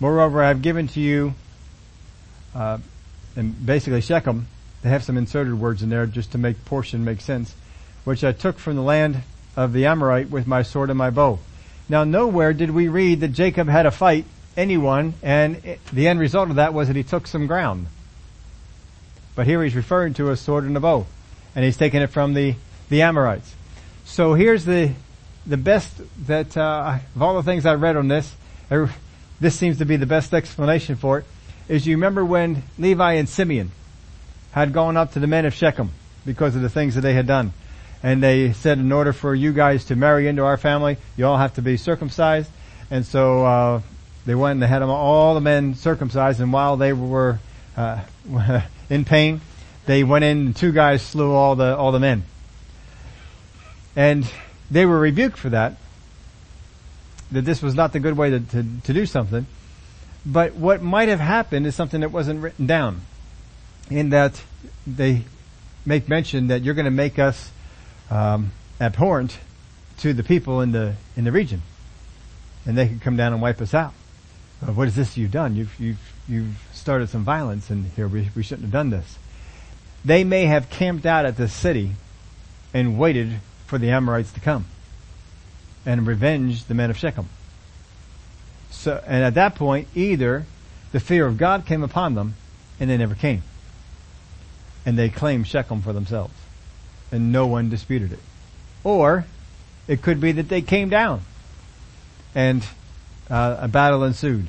Moreover, 0.00 0.42
I 0.42 0.48
have 0.48 0.62
given 0.62 0.88
to 0.88 1.00
you, 1.00 1.34
uh, 2.54 2.78
and 3.36 3.66
basically 3.66 4.00
Shechem, 4.00 4.46
they 4.82 4.90
have 4.90 5.02
some 5.02 5.16
inserted 5.16 5.58
words 5.58 5.82
in 5.82 5.88
there 5.88 6.06
just 6.06 6.32
to 6.32 6.38
make 6.38 6.64
portion 6.64 7.04
make 7.04 7.20
sense, 7.20 7.54
which 8.04 8.22
I 8.22 8.32
took 8.32 8.58
from 8.58 8.76
the 8.76 8.82
land 8.82 9.22
of 9.56 9.72
the 9.72 9.86
Amorite 9.86 10.30
with 10.30 10.46
my 10.46 10.62
sword 10.62 10.90
and 10.90 10.98
my 10.98 11.10
bow. 11.10 11.40
Now 11.88 12.04
nowhere 12.04 12.52
did 12.52 12.70
we 12.70 12.88
read 12.88 13.20
that 13.20 13.28
Jacob 13.28 13.68
had 13.68 13.86
a 13.86 13.90
fight 13.90 14.24
anyone 14.56 15.14
and 15.22 15.78
the 15.92 16.08
end 16.08 16.20
result 16.20 16.50
of 16.50 16.56
that 16.56 16.74
was 16.74 16.88
that 16.88 16.96
he 16.96 17.02
took 17.02 17.26
some 17.26 17.46
ground. 17.46 17.86
But 19.34 19.46
here 19.46 19.62
he's 19.62 19.76
referring 19.76 20.14
to 20.14 20.30
a 20.30 20.36
sword 20.36 20.64
and 20.64 20.76
a 20.76 20.80
bow. 20.80 21.06
And 21.54 21.64
he's 21.64 21.76
taking 21.76 22.02
it 22.02 22.08
from 22.10 22.34
the, 22.34 22.56
the 22.88 23.02
Amorites. 23.02 23.54
So 24.04 24.34
here's 24.34 24.64
the, 24.64 24.92
the 25.46 25.56
best 25.56 25.92
that, 26.26 26.56
uh, 26.56 26.98
of 27.14 27.22
all 27.22 27.36
the 27.36 27.42
things 27.42 27.64
I 27.64 27.74
read 27.74 27.96
on 27.96 28.08
this, 28.08 28.34
this 29.40 29.54
seems 29.54 29.78
to 29.78 29.84
be 29.84 29.96
the 29.96 30.06
best 30.06 30.34
explanation 30.34 30.96
for 30.96 31.18
it, 31.18 31.24
is 31.68 31.86
you 31.86 31.96
remember 31.96 32.24
when 32.24 32.62
Levi 32.78 33.14
and 33.14 33.28
Simeon 33.28 33.70
had 34.52 34.72
gone 34.72 34.96
up 34.96 35.12
to 35.12 35.20
the 35.20 35.26
men 35.26 35.44
of 35.44 35.54
Shechem 35.54 35.90
because 36.24 36.56
of 36.56 36.62
the 36.62 36.68
things 36.68 36.94
that 36.94 37.02
they 37.02 37.12
had 37.12 37.26
done. 37.26 37.52
And 38.02 38.22
they 38.22 38.52
said, 38.52 38.78
in 38.78 38.90
order 38.92 39.12
for 39.12 39.34
you 39.34 39.52
guys 39.52 39.86
to 39.86 39.96
marry 39.96 40.28
into 40.28 40.44
our 40.44 40.56
family, 40.56 40.96
you 41.16 41.26
all 41.26 41.36
have 41.36 41.54
to 41.54 41.62
be 41.62 41.76
circumcised. 41.76 42.50
And 42.90 43.04
so, 43.04 43.44
uh, 43.44 43.80
they 44.24 44.34
went 44.34 44.52
and 44.52 44.62
they 44.62 44.66
had 44.66 44.80
them, 44.80 44.90
all 44.90 45.34
the 45.34 45.40
men 45.40 45.74
circumcised 45.74 46.40
and 46.40 46.52
while 46.52 46.76
they 46.76 46.92
were, 46.92 47.38
uh, 47.76 48.02
in 48.90 49.04
pain, 49.04 49.40
they 49.86 50.04
went 50.04 50.24
in 50.24 50.38
and 50.38 50.56
two 50.56 50.72
guys 50.72 51.02
slew 51.02 51.32
all 51.32 51.56
the, 51.56 51.76
all 51.76 51.92
the 51.92 52.00
men. 52.00 52.24
And 53.96 54.30
they 54.70 54.84
were 54.86 54.98
rebuked 54.98 55.38
for 55.38 55.50
that 55.50 55.76
that 57.30 57.44
this 57.44 57.62
was 57.62 57.74
not 57.74 57.92
the 57.92 58.00
good 58.00 58.16
way 58.16 58.30
to, 58.30 58.40
to, 58.40 58.64
to 58.84 58.92
do 58.92 59.06
something. 59.06 59.46
But 60.24 60.54
what 60.54 60.82
might 60.82 61.08
have 61.08 61.20
happened 61.20 61.66
is 61.66 61.74
something 61.74 62.00
that 62.00 62.10
wasn't 62.10 62.42
written 62.42 62.66
down. 62.66 63.02
In 63.90 64.10
that 64.10 64.42
they 64.86 65.24
make 65.86 66.08
mention 66.08 66.48
that 66.48 66.62
you're 66.62 66.74
going 66.74 66.84
to 66.84 66.90
make 66.90 67.18
us 67.18 67.50
um, 68.10 68.52
abhorrent 68.80 69.38
to 69.98 70.12
the 70.12 70.22
people 70.22 70.60
in 70.60 70.72
the 70.72 70.94
in 71.16 71.24
the 71.24 71.32
region, 71.32 71.62
and 72.66 72.76
they 72.76 72.88
could 72.88 73.00
come 73.00 73.16
down 73.16 73.32
and 73.32 73.40
wipe 73.40 73.60
us 73.62 73.72
out. 73.72 73.94
What 74.60 74.88
is 74.88 74.96
this 74.96 75.16
you've 75.16 75.30
done? 75.30 75.56
You've 75.56 75.74
you've 75.80 76.12
you've 76.28 76.68
started 76.72 77.08
some 77.08 77.24
violence, 77.24 77.70
and 77.70 77.86
here 77.96 78.06
we 78.06 78.28
we 78.36 78.42
shouldn't 78.42 78.64
have 78.64 78.72
done 78.72 78.90
this. 78.90 79.18
They 80.04 80.22
may 80.22 80.44
have 80.44 80.68
camped 80.68 81.06
out 81.06 81.24
at 81.24 81.38
the 81.38 81.48
city 81.48 81.92
and 82.74 82.98
waited 82.98 83.40
for 83.66 83.78
the 83.78 83.90
Amorites 83.90 84.32
to 84.32 84.40
come 84.40 84.66
and 85.86 86.06
revenge 86.06 86.64
the 86.64 86.74
men 86.74 86.90
of 86.90 86.96
Shechem. 86.96 87.28
So, 88.70 89.02
and 89.06 89.24
at 89.24 89.34
that 89.34 89.54
point, 89.54 89.88
either 89.94 90.44
the 90.92 91.00
fear 91.00 91.26
of 91.26 91.38
God 91.38 91.66
came 91.66 91.82
upon 91.82 92.14
them 92.14 92.34
and 92.78 92.88
they 92.88 92.96
never 92.96 93.14
came. 93.14 93.42
And 94.86 94.98
they 94.98 95.08
claimed 95.08 95.46
Shechem 95.46 95.82
for 95.82 95.92
themselves. 95.92 96.34
And 97.10 97.32
no 97.32 97.46
one 97.46 97.70
disputed 97.70 98.12
it. 98.12 98.20
Or 98.84 99.26
it 99.86 100.02
could 100.02 100.20
be 100.20 100.32
that 100.32 100.48
they 100.48 100.62
came 100.62 100.88
down 100.88 101.22
and 102.34 102.64
uh, 103.30 103.56
a 103.60 103.68
battle 103.68 104.04
ensued 104.04 104.46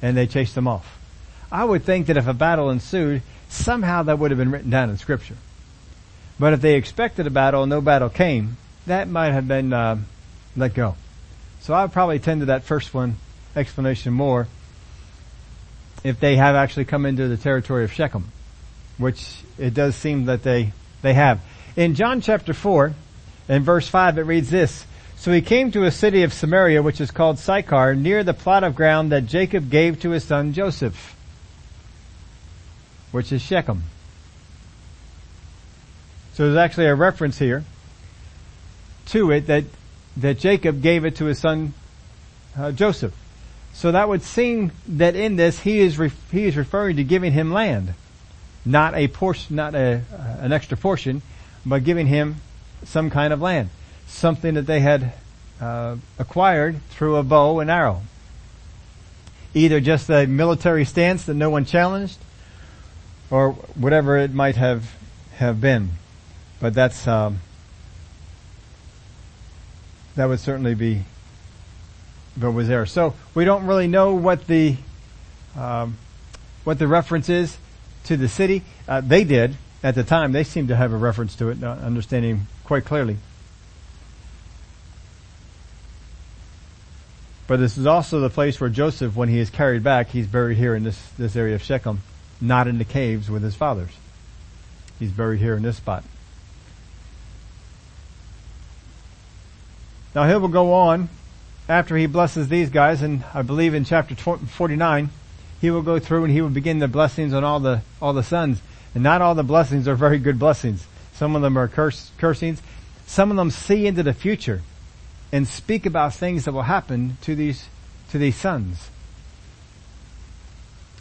and 0.00 0.16
they 0.16 0.26
chased 0.26 0.54
them 0.54 0.68
off. 0.68 0.98
I 1.50 1.64
would 1.64 1.84
think 1.84 2.06
that 2.06 2.16
if 2.16 2.26
a 2.26 2.34
battle 2.34 2.70
ensued, 2.70 3.22
somehow 3.48 4.04
that 4.04 4.18
would 4.18 4.30
have 4.30 4.38
been 4.38 4.50
written 4.50 4.70
down 4.70 4.90
in 4.90 4.96
scripture. 4.96 5.36
But 6.38 6.52
if 6.52 6.60
they 6.60 6.74
expected 6.74 7.26
a 7.26 7.30
battle 7.30 7.62
and 7.62 7.70
no 7.70 7.80
battle 7.80 8.08
came, 8.08 8.56
that 8.86 9.08
might 9.08 9.32
have 9.32 9.48
been 9.48 9.72
uh, 9.72 9.98
let 10.56 10.74
go. 10.74 10.96
So 11.60 11.74
I 11.74 11.82
would 11.82 11.92
probably 11.92 12.18
tend 12.18 12.40
to 12.40 12.46
that 12.46 12.64
first 12.64 12.94
one 12.94 13.16
explanation 13.54 14.12
more 14.12 14.48
if 16.04 16.20
they 16.20 16.36
have 16.36 16.54
actually 16.54 16.84
come 16.84 17.06
into 17.06 17.28
the 17.28 17.36
territory 17.36 17.84
of 17.84 17.92
Shechem, 17.92 18.30
which 18.98 19.38
it 19.58 19.74
does 19.74 19.96
seem 19.96 20.26
that 20.26 20.42
they, 20.42 20.72
they 21.02 21.14
have. 21.14 21.40
In 21.74 21.94
John 21.94 22.20
chapter 22.20 22.54
4, 22.54 22.94
in 23.48 23.62
verse 23.62 23.88
5, 23.88 24.18
it 24.18 24.22
reads 24.22 24.50
this, 24.50 24.86
So 25.16 25.32
he 25.32 25.42
came 25.42 25.72
to 25.72 25.84
a 25.84 25.90
city 25.90 26.22
of 26.22 26.32
Samaria, 26.32 26.82
which 26.82 27.00
is 27.00 27.10
called 27.10 27.38
Sychar, 27.38 27.94
near 27.94 28.22
the 28.22 28.34
plot 28.34 28.64
of 28.64 28.74
ground 28.74 29.12
that 29.12 29.26
Jacob 29.26 29.70
gave 29.70 30.00
to 30.00 30.10
his 30.10 30.24
son 30.24 30.52
Joseph, 30.52 31.16
which 33.10 33.32
is 33.32 33.42
Shechem. 33.42 33.82
So 36.34 36.44
there's 36.44 36.58
actually 36.58 36.86
a 36.86 36.94
reference 36.94 37.38
here 37.38 37.64
to 39.06 39.30
it 39.30 39.46
that 39.46 39.64
that 40.16 40.38
Jacob 40.38 40.82
gave 40.82 41.04
it 41.04 41.16
to 41.16 41.26
his 41.26 41.38
son 41.38 41.74
uh, 42.56 42.72
Joseph. 42.72 43.14
So 43.74 43.92
that 43.92 44.08
would 44.08 44.22
seem 44.22 44.72
that 44.88 45.14
in 45.14 45.36
this 45.36 45.60
he 45.60 45.80
is 45.80 45.98
re- 45.98 46.12
he 46.32 46.44
is 46.44 46.56
referring 46.56 46.96
to 46.96 47.04
giving 47.04 47.32
him 47.32 47.52
land, 47.52 47.92
not 48.64 48.94
a 48.94 49.08
portion, 49.08 49.56
not 49.56 49.74
a 49.74 50.02
uh, 50.12 50.36
an 50.40 50.52
extra 50.52 50.78
portion, 50.78 51.20
but 51.66 51.84
giving 51.84 52.06
him 52.06 52.36
some 52.84 53.10
kind 53.10 53.32
of 53.32 53.42
land, 53.42 53.68
something 54.06 54.54
that 54.54 54.66
they 54.66 54.80
had 54.80 55.12
uh, 55.60 55.96
acquired 56.18 56.80
through 56.88 57.16
a 57.16 57.22
bow 57.22 57.60
and 57.60 57.70
arrow. 57.70 58.02
Either 59.52 59.80
just 59.80 60.08
a 60.10 60.26
military 60.26 60.84
stance 60.84 61.24
that 61.24 61.34
no 61.34 61.50
one 61.50 61.64
challenged, 61.64 62.18
or 63.30 63.52
whatever 63.74 64.16
it 64.16 64.32
might 64.32 64.56
have 64.56 64.94
have 65.34 65.60
been. 65.60 65.90
But 66.60 66.72
that's 66.72 67.06
um, 67.06 67.40
that 70.16 70.26
would 70.26 70.40
certainly 70.40 70.74
be 70.74 71.04
but 72.36 72.50
was 72.50 72.68
there. 72.68 72.84
So 72.86 73.14
we 73.34 73.44
don't 73.44 73.66
really 73.66 73.86
know 73.86 74.14
what 74.14 74.46
the 74.46 74.76
um, 75.56 75.96
what 76.64 76.78
the 76.78 76.86
reference 76.86 77.28
is 77.28 77.56
to 78.04 78.16
the 78.16 78.28
city. 78.28 78.62
Uh, 78.86 79.00
they 79.00 79.24
did 79.24 79.56
at 79.82 79.94
the 79.94 80.04
time. 80.04 80.32
They 80.32 80.44
seemed 80.44 80.68
to 80.68 80.76
have 80.76 80.92
a 80.92 80.96
reference 80.96 81.36
to 81.36 81.48
it, 81.48 81.62
understanding 81.62 82.46
quite 82.64 82.84
clearly. 82.84 83.16
But 87.46 87.60
this 87.60 87.78
is 87.78 87.86
also 87.86 88.18
the 88.18 88.30
place 88.30 88.60
where 88.60 88.68
Joseph, 88.68 89.14
when 89.14 89.28
he 89.28 89.38
is 89.38 89.50
carried 89.50 89.84
back, 89.84 90.08
he's 90.08 90.26
buried 90.26 90.58
here 90.58 90.74
in 90.74 90.82
this, 90.82 91.00
this 91.16 91.36
area 91.36 91.54
of 91.54 91.62
Shechem, 91.62 92.00
not 92.40 92.66
in 92.66 92.78
the 92.78 92.84
caves 92.84 93.30
with 93.30 93.42
his 93.42 93.54
fathers. 93.54 93.92
He's 94.98 95.12
buried 95.12 95.40
here 95.40 95.54
in 95.54 95.62
this 95.62 95.76
spot. 95.76 96.02
Now 100.16 100.26
he 100.26 100.34
will 100.34 100.48
go 100.48 100.72
on 100.72 101.10
after 101.68 101.94
he 101.94 102.06
blesses 102.06 102.48
these 102.48 102.70
guys, 102.70 103.02
and 103.02 103.22
I 103.34 103.42
believe 103.42 103.74
in 103.74 103.84
chapter 103.84 104.14
49, 104.14 105.10
he 105.60 105.70
will 105.70 105.82
go 105.82 105.98
through 105.98 106.24
and 106.24 106.32
he 106.32 106.40
will 106.40 106.48
begin 106.48 106.78
the 106.78 106.88
blessings 106.88 107.34
on 107.34 107.44
all 107.44 107.60
the, 107.60 107.82
all 108.00 108.14
the 108.14 108.22
sons. 108.22 108.62
And 108.94 109.02
not 109.02 109.20
all 109.20 109.34
the 109.34 109.42
blessings 109.42 109.86
are 109.86 109.94
very 109.94 110.18
good 110.18 110.38
blessings. 110.38 110.86
Some 111.12 111.36
of 111.36 111.42
them 111.42 111.58
are 111.58 111.68
curse, 111.68 112.12
cursings. 112.16 112.62
Some 113.06 113.30
of 113.30 113.36
them 113.36 113.50
see 113.50 113.86
into 113.86 114.02
the 114.02 114.14
future 114.14 114.62
and 115.32 115.46
speak 115.46 115.84
about 115.84 116.14
things 116.14 116.46
that 116.46 116.52
will 116.52 116.62
happen 116.62 117.18
to 117.20 117.34
these, 117.34 117.68
to 118.08 118.16
these 118.16 118.36
sons. 118.36 118.88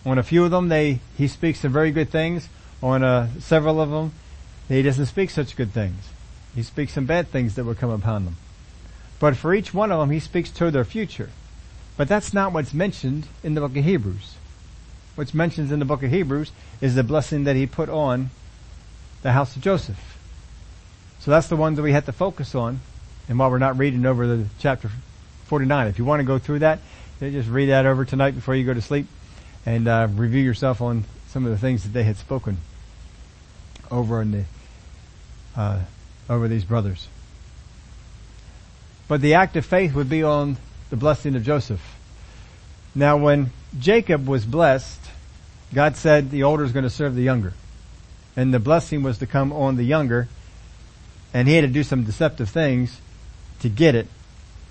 On 0.05 0.17
a 0.17 0.23
few 0.23 0.43
of 0.43 0.51
them, 0.51 0.67
they, 0.67 0.99
he 1.17 1.29
speaks 1.29 1.61
some 1.61 1.71
very 1.71 1.91
good 1.91 2.09
things. 2.09 2.49
On 2.83 3.01
uh, 3.01 3.29
several 3.39 3.79
of 3.79 3.91
them, 3.91 4.11
he 4.67 4.81
doesn't 4.81 5.05
speak 5.05 5.29
such 5.29 5.55
good 5.55 5.71
things. 5.71 6.09
He 6.53 6.63
speaks 6.63 6.91
some 6.91 7.05
bad 7.05 7.29
things 7.29 7.55
that 7.55 7.63
will 7.63 7.75
come 7.75 7.91
upon 7.91 8.25
them. 8.25 8.35
But 9.25 9.35
for 9.35 9.55
each 9.55 9.73
one 9.73 9.91
of 9.91 9.99
them, 9.99 10.11
he 10.11 10.19
speaks 10.19 10.51
to 10.51 10.69
their 10.69 10.85
future. 10.85 11.31
But 11.97 12.07
that's 12.07 12.31
not 12.31 12.53
what's 12.53 12.75
mentioned 12.75 13.25
in 13.41 13.55
the 13.55 13.61
book 13.61 13.75
of 13.75 13.83
Hebrews. 13.83 14.35
What's 15.15 15.33
mentioned 15.33 15.71
in 15.71 15.79
the 15.79 15.85
book 15.85 16.03
of 16.03 16.11
Hebrews 16.11 16.51
is 16.79 16.93
the 16.93 17.01
blessing 17.01 17.43
that 17.45 17.55
he 17.55 17.65
put 17.65 17.89
on 17.89 18.29
the 19.23 19.31
house 19.31 19.55
of 19.55 19.63
Joseph. 19.63 20.19
So 21.19 21.31
that's 21.31 21.47
the 21.47 21.55
one 21.55 21.73
that 21.73 21.81
we 21.81 21.91
have 21.91 22.05
to 22.05 22.11
focus 22.11 22.53
on. 22.53 22.81
And 23.27 23.39
while 23.39 23.49
we're 23.49 23.57
not 23.57 23.79
reading 23.79 24.05
over 24.05 24.27
the 24.27 24.45
chapter 24.59 24.91
49, 25.45 25.87
if 25.87 25.97
you 25.97 26.05
want 26.05 26.19
to 26.19 26.23
go 26.23 26.37
through 26.37 26.59
that, 26.59 26.77
just 27.19 27.49
read 27.49 27.69
that 27.69 27.87
over 27.87 28.05
tonight 28.05 28.35
before 28.35 28.53
you 28.53 28.63
go 28.63 28.75
to 28.75 28.81
sleep 28.83 29.07
and 29.65 29.87
uh, 29.87 30.07
review 30.11 30.43
yourself 30.43 30.81
on 30.81 31.03
some 31.29 31.45
of 31.45 31.51
the 31.51 31.57
things 31.57 31.81
that 31.81 31.93
they 31.93 32.03
had 32.03 32.17
spoken 32.17 32.59
over 33.89 34.21
in 34.21 34.29
the 34.29 34.43
uh, 35.57 35.79
over 36.29 36.47
these 36.47 36.63
brothers. 36.63 37.07
But 39.07 39.21
the 39.21 39.35
act 39.35 39.55
of 39.55 39.65
faith 39.65 39.93
would 39.93 40.09
be 40.09 40.23
on 40.23 40.57
the 40.89 40.95
blessing 40.95 41.35
of 41.35 41.43
Joseph. 41.43 41.81
Now 42.95 43.17
when 43.17 43.51
Jacob 43.79 44.27
was 44.27 44.45
blessed, 44.45 44.99
God 45.73 45.95
said 45.95 46.31
the 46.31 46.43
older 46.43 46.63
is 46.63 46.71
going 46.71 46.83
to 46.83 46.89
serve 46.89 47.15
the 47.15 47.21
younger. 47.21 47.53
And 48.35 48.53
the 48.53 48.59
blessing 48.59 49.03
was 49.03 49.19
to 49.19 49.27
come 49.27 49.53
on 49.53 49.75
the 49.75 49.83
younger. 49.83 50.27
And 51.33 51.47
he 51.47 51.55
had 51.55 51.61
to 51.61 51.67
do 51.67 51.83
some 51.83 52.03
deceptive 52.03 52.49
things 52.49 52.99
to 53.59 53.69
get 53.69 53.95
it, 53.95 54.07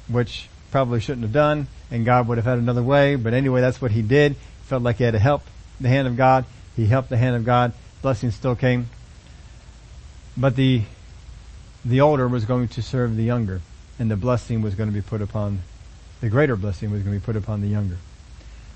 which 0.08 0.48
probably 0.70 1.00
shouldn't 1.00 1.22
have 1.22 1.32
done. 1.32 1.68
And 1.90 2.04
God 2.04 2.26
would 2.26 2.38
have 2.38 2.46
had 2.46 2.58
another 2.58 2.82
way. 2.82 3.16
But 3.16 3.34
anyway, 3.34 3.60
that's 3.60 3.80
what 3.80 3.90
he 3.90 4.02
did. 4.02 4.36
Felt 4.64 4.82
like 4.82 4.96
he 4.96 5.04
had 5.04 5.12
to 5.12 5.18
help 5.18 5.42
the 5.80 5.88
hand 5.88 6.08
of 6.08 6.16
God. 6.16 6.44
He 6.74 6.86
helped 6.86 7.10
the 7.10 7.16
hand 7.16 7.36
of 7.36 7.44
God. 7.44 7.72
Blessing 8.02 8.30
still 8.30 8.56
came. 8.56 8.88
But 10.36 10.56
the, 10.56 10.82
the 11.84 12.00
older 12.00 12.26
was 12.26 12.44
going 12.44 12.68
to 12.68 12.82
serve 12.82 13.16
the 13.16 13.22
younger 13.22 13.60
and 13.98 14.10
the 14.10 14.16
blessing 14.16 14.62
was 14.62 14.74
going 14.74 14.88
to 14.88 14.94
be 14.94 15.02
put 15.02 15.22
upon, 15.22 15.60
the 16.20 16.28
greater 16.28 16.56
blessing 16.56 16.90
was 16.90 17.02
going 17.02 17.14
to 17.14 17.20
be 17.20 17.24
put 17.24 17.36
upon 17.36 17.60
the 17.60 17.68
younger. 17.68 17.96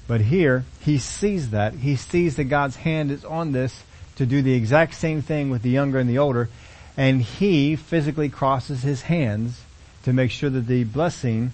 But 0.07 0.23
here, 0.23 0.65
he 0.81 0.99
sees 0.99 1.51
that. 1.51 1.75
He 1.75 1.97
sees 1.97 2.37
that 2.37 2.45
God's 2.45 2.77
hand 2.77 3.11
is 3.11 3.25
on 3.25 3.53
this 3.53 3.83
to 4.17 4.27
do 4.27 4.43
the 4.43 4.55
exact 4.55 4.95
same 4.95 5.23
thing 5.23 5.51
with 5.51 5.63
the 5.63 5.71
younger 5.71 5.99
and 5.99 6.09
the 6.09 6.19
older, 6.19 6.49
and 6.97 7.23
he 7.23 7.77
physically 7.77 8.29
crosses 8.29 8.83
his 8.83 9.03
hands 9.03 9.63
to 10.05 10.13
make 10.13 10.31
sure 10.31 10.51
that 10.51 10.67
the 10.67 10.85
blessing, 10.85 11.53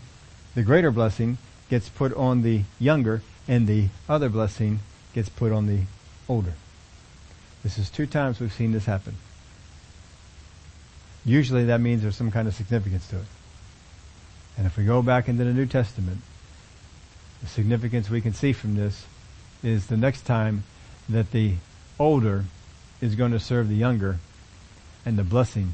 the 0.55 0.62
greater 0.62 0.91
blessing, 0.91 1.39
gets 1.69 1.89
put 1.89 2.15
on 2.15 2.43
the 2.43 2.62
younger, 2.79 3.23
and 3.49 3.67
the 3.67 3.89
other 4.09 4.29
blessing 4.29 4.81
gets 5.12 5.29
put 5.29 5.53
on 5.53 5.67
the 5.67 5.81
older. 6.29 6.55
This 7.62 7.79
is 7.79 7.91
two 7.91 8.07
times 8.07 8.41
we've 8.41 8.53
seen 8.53 8.73
this 8.73 8.85
happen. 8.85 9.17
Usually 11.25 11.65
that 11.65 11.81
means 11.81 12.03
there's 12.03 12.17
some 12.17 12.31
kind 12.31 12.47
of 12.47 12.55
significance 12.55 13.09
to 13.09 13.17
it. 13.17 13.25
And 14.57 14.67
if 14.67 14.77
we 14.77 14.85
go 14.85 15.03
back 15.03 15.29
into 15.29 15.45
the 15.45 15.53
New 15.53 15.67
Testament, 15.67 16.19
the 17.43 17.49
significance 17.49 18.09
we 18.09 18.21
can 18.21 18.33
see 18.33 18.53
from 18.53 18.77
this 18.77 19.05
is 19.63 19.87
the 19.87 19.97
next 19.97 20.23
time 20.23 20.65
that 21.09 21.33
the 21.33 21.55
older 21.99 22.45
is 23.01 23.15
going 23.15 23.33
to 23.33 23.41
serve 23.41 23.69
the 23.69 23.75
younger 23.75 24.19
and 25.05 25.19
the 25.19 25.25
blessing 25.25 25.73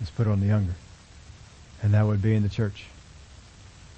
is 0.00 0.10
put 0.10 0.26
on 0.26 0.40
the 0.40 0.46
younger. 0.46 0.74
And 1.82 1.94
that 1.94 2.06
would 2.06 2.22
be 2.22 2.34
in 2.34 2.42
the 2.42 2.48
church. 2.48 2.86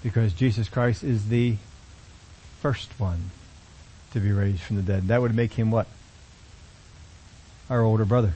Because 0.03 0.32
Jesus 0.32 0.68
Christ 0.68 1.05
is 1.05 1.28
the 1.28 1.57
first 2.61 2.99
one 2.99 3.30
to 4.12 4.20
be 4.20 4.32
raised 4.32 4.62
from 4.62 4.76
the 4.76 4.82
dead. 4.82 5.09
That 5.09 5.20
would 5.20 5.34
make 5.34 5.53
him 5.53 5.70
what? 5.70 5.86
Our 7.70 7.82
older 7.82 8.05
brother. 8.05 8.34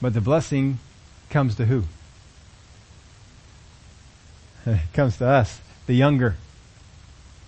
But 0.00 0.14
the 0.14 0.20
blessing 0.20 0.78
comes 1.30 1.54
to 1.56 1.66
who? 1.66 1.84
It 4.66 4.80
comes 4.92 5.16
to 5.18 5.26
us, 5.26 5.60
the 5.86 5.94
younger. 5.94 6.36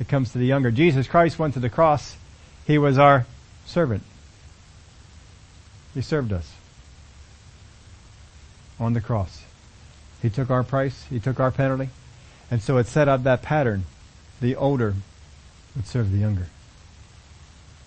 It 0.00 0.08
comes 0.08 0.32
to 0.32 0.38
the 0.38 0.46
younger. 0.46 0.70
Jesus 0.70 1.08
Christ 1.08 1.38
went 1.38 1.54
to 1.54 1.60
the 1.60 1.68
cross. 1.68 2.16
He 2.66 2.78
was 2.78 2.98
our 2.98 3.26
servant. 3.66 4.02
He 5.94 6.00
served 6.00 6.32
us 6.32 6.54
on 8.78 8.92
the 8.92 9.00
cross. 9.00 9.42
He 10.22 10.30
took 10.30 10.50
our 10.50 10.62
price. 10.62 11.04
He 11.10 11.18
took 11.18 11.40
our 11.40 11.50
penalty. 11.50 11.88
And 12.50 12.62
so 12.62 12.76
it 12.78 12.86
set 12.86 13.08
up 13.08 13.24
that 13.24 13.42
pattern. 13.42 13.84
The 14.40 14.54
older 14.54 14.94
would 15.74 15.86
serve 15.86 16.12
the 16.12 16.18
younger. 16.18 16.46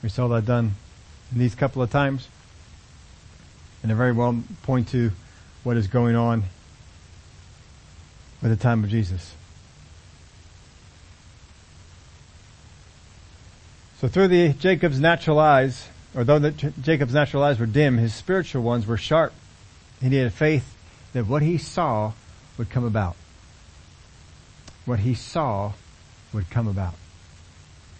We 0.04 0.10
saw 0.10 0.28
that 0.30 0.46
done 0.46 0.76
in 1.32 1.40
these 1.40 1.56
couple 1.56 1.82
of 1.82 1.90
times. 1.90 2.28
And 3.82 3.92
it 3.92 3.96
very 3.96 4.12
well 4.12 4.44
point 4.64 4.90
to 4.90 5.12
what 5.64 5.78
is 5.78 5.88
going 5.88 6.16
on 6.16 6.44
by 8.42 8.50
the 8.50 8.56
time 8.56 8.84
of 8.84 8.89
Jesus. 8.89 9.36
So 14.00 14.08
through 14.08 14.30
the 14.30 14.54
Jacob's 14.54 15.00
natural 15.00 15.38
eyes, 15.38 15.88
or 16.16 16.24
though 16.24 16.39
the, 16.39 16.52
Jacob's 16.52 17.14
natural 17.14 17.44
eyes 17.44 17.60
were 17.60 17.68
dim, 17.68 17.98
his 17.98 18.16
spiritual 18.16 18.64
ones 18.64 18.88
were 18.88 18.98
sharp. 18.98 19.32
And 20.02 20.12
he 20.12 20.18
had 20.18 20.34
faith 20.34 20.76
that 21.14 21.28
what 21.28 21.44
he 21.44 21.60
saw 21.60 22.14
would 22.58 22.72
come 22.72 22.84
about. 22.84 23.16
What 24.86 25.00
he 25.00 25.14
saw 25.14 25.74
would 26.34 26.50
come 26.50 26.68
about. 26.68 26.96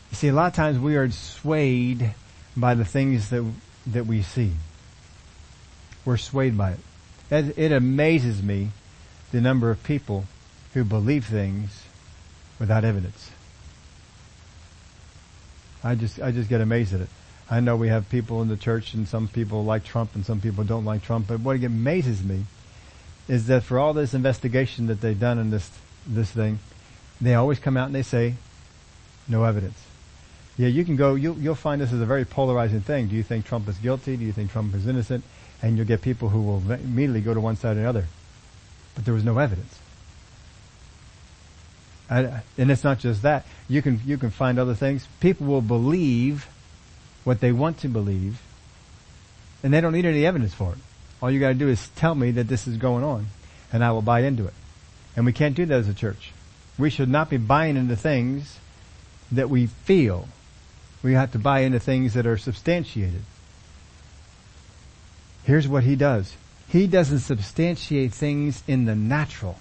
You 0.10 0.16
see, 0.16 0.28
a 0.28 0.34
lot 0.34 0.48
of 0.48 0.54
times 0.56 0.80
we 0.80 0.96
are 0.96 1.10
swayed 1.12 2.16
by 2.58 2.74
the 2.74 2.84
things 2.84 3.30
that, 3.30 3.50
that 3.88 4.08
we 4.08 4.24
see. 4.24 4.54
We're 6.04 6.18
swayed 6.18 6.58
by. 6.58 6.78
It, 7.30 7.58
it 7.58 7.72
amazes 7.72 8.42
me 8.42 8.70
the 9.32 9.42
number 9.42 9.70
of 9.70 9.84
people 9.84 10.26
who 10.74 10.84
believe 10.84 11.26
things 11.26 11.84
without 12.60 12.84
evidence. 12.84 13.32
I 15.84 15.96
just, 15.96 16.22
I 16.22 16.32
just 16.32 16.50
get 16.50 16.62
amazed 16.62 16.94
at 16.94 17.02
it. 17.02 17.10
I 17.50 17.60
know 17.60 17.76
we 17.76 17.90
have 17.90 18.10
people 18.10 18.42
in 18.42 18.48
the 18.48 18.56
church 18.56 18.94
and 18.94 19.08
some 19.08 19.28
people 19.28 19.66
like 19.66 19.84
Trump 19.84 20.16
and 20.16 20.26
some 20.26 20.40
people 20.40 20.64
don't 20.64 20.86
like 20.86 21.04
Trump, 21.04 21.28
but 21.28 21.42
what 21.42 21.62
amazes 21.64 22.24
me 22.24 22.46
is 23.28 23.48
that 23.48 23.64
for 23.64 23.80
all 23.80 23.94
this 23.94 24.14
investigation 24.14 24.88
that 24.88 25.02
they've 25.02 25.20
done 25.20 25.38
in 25.38 25.50
this, 25.50 25.70
this 26.08 26.32
thing, 26.32 26.60
they 27.20 27.36
always 27.36 27.60
come 27.60 27.78
out 27.78 27.88
and 27.88 27.96
they 27.96 28.04
say, 28.04 28.36
no 29.28 29.44
evidence. 29.44 29.80
Yeah, 30.58 30.68
you 30.68 30.86
can 30.86 30.96
go, 30.96 31.16
you'll, 31.16 31.38
you'll 31.38 31.56
find 31.56 31.82
this 31.82 31.92
is 31.92 32.02
a 32.02 32.06
very 32.06 32.26
polarizing 32.26 32.82
thing. 32.82 33.08
Do 33.08 33.16
you 33.16 33.24
think 33.24 33.46
Trump 33.46 33.68
is 33.68 33.78
guilty? 33.78 34.18
Do 34.18 34.24
you 34.24 34.32
think 34.34 34.52
Trump 34.52 34.76
is 34.76 34.88
innocent? 34.88 35.24
And 35.62 35.78
you'll 35.78 35.88
get 35.88 36.02
people 36.02 36.30
who 36.30 36.42
will 36.42 36.72
immediately 36.72 37.22
go 37.22 37.34
to 37.34 37.40
one 37.40 37.56
side 37.56 37.78
or 37.78 37.82
the 37.82 37.90
other. 37.90 38.06
But 38.96 39.06
there 39.06 39.14
was 39.14 39.24
no 39.24 39.38
evidence. 39.38 39.80
and 42.10 42.42
it's 42.58 42.84
not 42.84 43.00
just 43.00 43.22
that. 43.22 43.46
You 43.70 43.82
can, 43.82 44.02
you 44.06 44.18
can 44.18 44.32
find 44.32 44.60
other 44.60 44.76
things. 44.76 45.08
People 45.20 45.48
will 45.48 45.62
believe 45.62 46.48
what 47.24 47.40
they 47.40 47.52
want 47.52 47.80
to 47.80 47.88
believe, 47.88 48.42
and 49.64 49.74
they 49.74 49.80
don't 49.80 49.94
need 49.94 50.06
any 50.06 50.26
evidence 50.26 50.54
for 50.54 50.74
it. 50.74 50.78
All 51.22 51.30
you 51.30 51.40
gotta 51.40 51.54
do 51.54 51.70
is 51.70 51.88
tell 51.96 52.16
me 52.16 52.32
that 52.32 52.48
this 52.48 52.68
is 52.68 52.78
going 52.78 53.04
on, 53.04 53.28
and 53.72 53.84
I 53.84 53.92
will 53.92 54.02
buy 54.02 54.22
into 54.22 54.46
it. 54.46 54.54
And 55.16 55.26
we 55.26 55.34
can't 55.34 55.56
do 55.56 55.66
that 55.66 55.80
as 55.80 55.88
a 55.88 55.94
church. 55.94 56.32
We 56.78 56.90
should 56.90 57.10
not 57.10 57.30
be 57.30 57.38
buying 57.38 57.78
into 57.78 57.96
things 57.96 58.58
that 59.32 59.50
we 59.50 59.68
feel. 59.68 60.28
We 61.04 61.14
have 61.14 61.32
to 61.34 61.40
buy 61.40 61.60
into 61.60 61.80
things 61.80 62.14
that 62.16 62.26
are 62.26 62.38
substantiated. 62.38 63.22
Here's 65.44 65.68
what 65.68 65.84
he 65.84 65.96
does. 65.96 66.36
He 66.72 66.88
doesn't 66.88 67.20
substantiate 67.20 68.14
things 68.14 68.64
in 68.66 68.86
the 68.86 68.96
natural. 68.96 69.58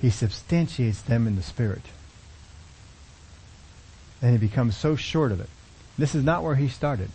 He 0.00 0.10
substantiates 0.10 1.02
them 1.02 1.26
in 1.26 1.34
the 1.34 1.42
spirit. 1.42 1.82
And 4.22 4.30
he 4.30 4.38
becomes 4.38 4.76
so 4.76 4.94
short 4.94 5.32
of 5.32 5.40
it. 5.40 5.48
This 5.98 6.14
is 6.14 6.22
not 6.22 6.44
where 6.44 6.54
he 6.54 6.68
started. 6.68 7.10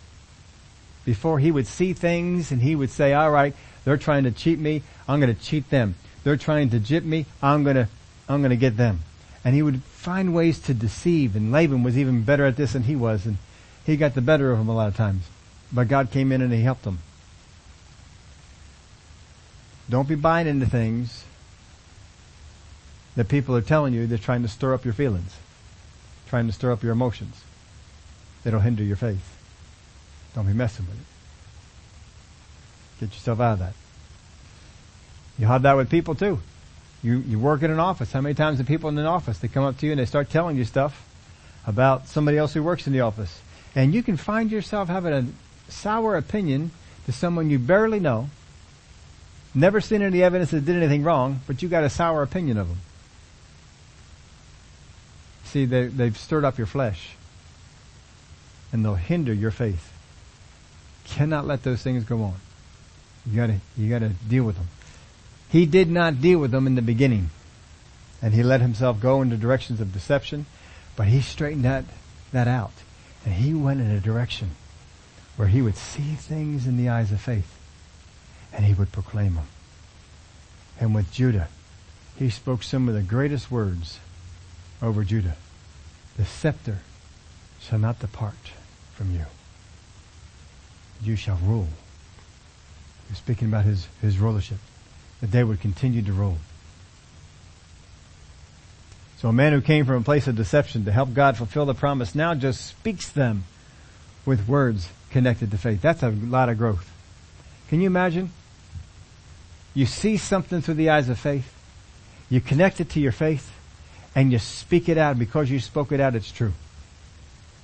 Before 1.06 1.38
he 1.38 1.50
would 1.50 1.66
see 1.66 1.94
things 1.94 2.52
and 2.52 2.60
he 2.60 2.76
would 2.76 2.90
say, 2.90 3.14
all 3.14 3.30
right, 3.30 3.54
they're 3.84 3.96
trying 3.96 4.24
to 4.24 4.30
cheat 4.30 4.58
me. 4.58 4.82
I'm 5.08 5.18
going 5.18 5.34
to 5.34 5.42
cheat 5.42 5.70
them. 5.70 5.94
They're 6.22 6.36
trying 6.36 6.68
to 6.70 6.78
jip 6.78 7.02
me. 7.02 7.24
I'm 7.40 7.64
going 7.64 7.76
to, 7.76 7.88
I'm 8.28 8.42
going 8.42 8.50
to 8.50 8.56
get 8.56 8.76
them. 8.76 9.00
And 9.46 9.54
he 9.54 9.62
would 9.62 9.82
find 9.82 10.34
ways 10.34 10.58
to 10.60 10.74
deceive 10.74 11.36
and 11.36 11.50
Laban 11.50 11.82
was 11.82 11.96
even 11.96 12.22
better 12.22 12.44
at 12.44 12.56
this 12.56 12.74
than 12.74 12.82
he 12.82 12.96
was 12.96 13.24
and 13.24 13.38
he 13.86 13.96
got 13.96 14.14
the 14.14 14.20
better 14.20 14.52
of 14.52 14.58
him 14.58 14.68
a 14.68 14.74
lot 14.74 14.88
of 14.88 14.96
times. 14.96 15.22
But 15.72 15.88
God 15.88 16.10
came 16.10 16.32
in 16.32 16.42
and 16.42 16.52
he 16.52 16.60
helped 16.60 16.84
him. 16.84 16.98
Don't 19.88 20.08
be 20.08 20.14
buying 20.14 20.46
into 20.46 20.66
things 20.66 21.24
that 23.14 23.28
people 23.28 23.56
are 23.56 23.62
telling 23.62 23.94
you 23.94 24.06
they're 24.06 24.18
trying 24.18 24.42
to 24.42 24.48
stir 24.48 24.74
up 24.74 24.84
your 24.84 24.94
feelings, 24.94 25.36
trying 26.28 26.46
to 26.46 26.52
stir 26.52 26.72
up 26.72 26.82
your 26.82 26.92
emotions. 26.92 27.42
It'll 28.44 28.60
hinder 28.60 28.82
your 28.82 28.96
faith. 28.96 29.36
Don't 30.34 30.46
be 30.46 30.52
messing 30.52 30.86
with 30.86 30.96
it. 30.96 31.06
Get 33.00 33.14
yourself 33.14 33.40
out 33.40 33.54
of 33.54 33.58
that. 33.60 33.72
You 35.38 35.46
have 35.46 35.62
that 35.62 35.76
with 35.76 35.90
people 35.90 36.14
too. 36.14 36.40
You, 37.02 37.18
you 37.18 37.38
work 37.38 37.62
in 37.62 37.70
an 37.70 37.78
office. 37.78 38.12
How 38.12 38.20
many 38.20 38.34
times 38.34 38.58
do 38.58 38.64
people 38.64 38.88
in 38.88 38.98
an 38.98 39.06
office, 39.06 39.38
they 39.38 39.48
come 39.48 39.64
up 39.64 39.78
to 39.78 39.86
you 39.86 39.92
and 39.92 40.00
they 40.00 40.06
start 40.06 40.30
telling 40.30 40.56
you 40.56 40.64
stuff 40.64 41.06
about 41.66 42.08
somebody 42.08 42.38
else 42.38 42.54
who 42.54 42.62
works 42.62 42.86
in 42.86 42.92
the 42.92 43.00
office. 43.00 43.40
And 43.74 43.94
you 43.94 44.02
can 44.02 44.16
find 44.16 44.50
yourself 44.50 44.88
having 44.88 45.12
a 45.12 45.26
sour 45.70 46.16
opinion 46.16 46.70
to 47.04 47.12
someone 47.12 47.50
you 47.50 47.58
barely 47.58 48.00
know, 48.00 48.30
never 49.56 49.80
seen 49.80 50.02
any 50.02 50.22
evidence 50.22 50.50
that 50.50 50.64
did 50.64 50.76
anything 50.76 51.02
wrong, 51.02 51.40
but 51.46 51.62
you 51.62 51.68
got 51.68 51.82
a 51.82 51.90
sour 51.90 52.22
opinion 52.22 52.58
of 52.58 52.68
them. 52.68 52.78
See, 55.44 55.64
they, 55.64 55.86
they've 55.86 56.16
stirred 56.16 56.44
up 56.44 56.58
your 56.58 56.66
flesh. 56.66 57.16
And 58.72 58.84
they'll 58.84 58.94
hinder 58.94 59.32
your 59.32 59.50
faith. 59.50 59.92
Cannot 61.04 61.46
let 61.46 61.62
those 61.62 61.82
things 61.82 62.04
go 62.04 62.22
on. 62.22 62.34
You 63.24 63.36
gotta, 63.36 63.56
you 63.76 63.88
gotta 63.88 64.10
deal 64.28 64.44
with 64.44 64.56
them. 64.56 64.68
He 65.48 65.64
did 65.64 65.88
not 65.88 66.20
deal 66.20 66.38
with 66.38 66.50
them 66.50 66.66
in 66.66 66.74
the 66.74 66.82
beginning. 66.82 67.30
And 68.20 68.34
he 68.34 68.42
let 68.42 68.60
himself 68.60 69.00
go 69.00 69.22
into 69.22 69.36
directions 69.36 69.80
of 69.80 69.92
deception, 69.92 70.46
but 70.96 71.06
he 71.06 71.20
straightened 71.20 71.64
that, 71.64 71.84
that 72.32 72.48
out. 72.48 72.72
And 73.24 73.34
he 73.34 73.54
went 73.54 73.80
in 73.80 73.90
a 73.90 74.00
direction 74.00 74.50
where 75.36 75.48
he 75.48 75.62
would 75.62 75.76
see 75.76 76.14
things 76.14 76.66
in 76.66 76.76
the 76.76 76.88
eyes 76.88 77.12
of 77.12 77.20
faith 77.20 77.55
and 78.56 78.64
he 78.64 78.74
would 78.74 78.90
proclaim 78.90 79.34
them. 79.34 79.46
And 80.80 80.94
with 80.94 81.12
Judah, 81.12 81.48
he 82.16 82.30
spoke 82.30 82.62
some 82.62 82.88
of 82.88 82.94
the 82.94 83.02
greatest 83.02 83.50
words 83.50 84.00
over 84.82 85.04
Judah. 85.04 85.36
The 86.16 86.24
scepter 86.24 86.78
shall 87.60 87.78
not 87.78 88.00
depart 88.00 88.52
from 88.94 89.12
you. 89.12 89.26
You 91.02 91.16
shall 91.16 91.38
rule. 91.42 91.68
He's 93.08 93.18
speaking 93.18 93.48
about 93.48 93.66
his, 93.66 93.88
his 94.00 94.18
rulership, 94.18 94.58
that 95.20 95.30
they 95.30 95.44
would 95.44 95.60
continue 95.60 96.02
to 96.02 96.12
rule. 96.12 96.38
So 99.18 99.28
a 99.28 99.32
man 99.32 99.52
who 99.52 99.60
came 99.60 99.84
from 99.84 99.96
a 99.96 100.04
place 100.04 100.26
of 100.26 100.36
deception 100.36 100.86
to 100.86 100.92
help 100.92 101.12
God 101.12 101.36
fulfill 101.36 101.66
the 101.66 101.74
promise 101.74 102.14
now 102.14 102.34
just 102.34 102.66
speaks 102.66 103.08
them 103.08 103.44
with 104.24 104.48
words 104.48 104.88
connected 105.10 105.50
to 105.50 105.58
faith. 105.58 105.82
That's 105.82 106.02
a 106.02 106.10
lot 106.10 106.48
of 106.48 106.56
growth. 106.56 106.90
Can 107.68 107.80
you 107.80 107.86
imagine? 107.86 108.30
You 109.76 109.84
see 109.84 110.16
something 110.16 110.62
through 110.62 110.74
the 110.74 110.88
eyes 110.88 111.10
of 111.10 111.18
faith. 111.18 111.52
You 112.30 112.40
connect 112.40 112.80
it 112.80 112.88
to 112.90 113.00
your 113.00 113.12
faith 113.12 113.52
and 114.14 114.32
you 114.32 114.38
speak 114.38 114.88
it 114.88 114.96
out 114.96 115.18
because 115.18 115.50
you 115.50 115.60
spoke 115.60 115.92
it 115.92 116.00
out. 116.00 116.14
It's 116.14 116.32
true. 116.32 116.54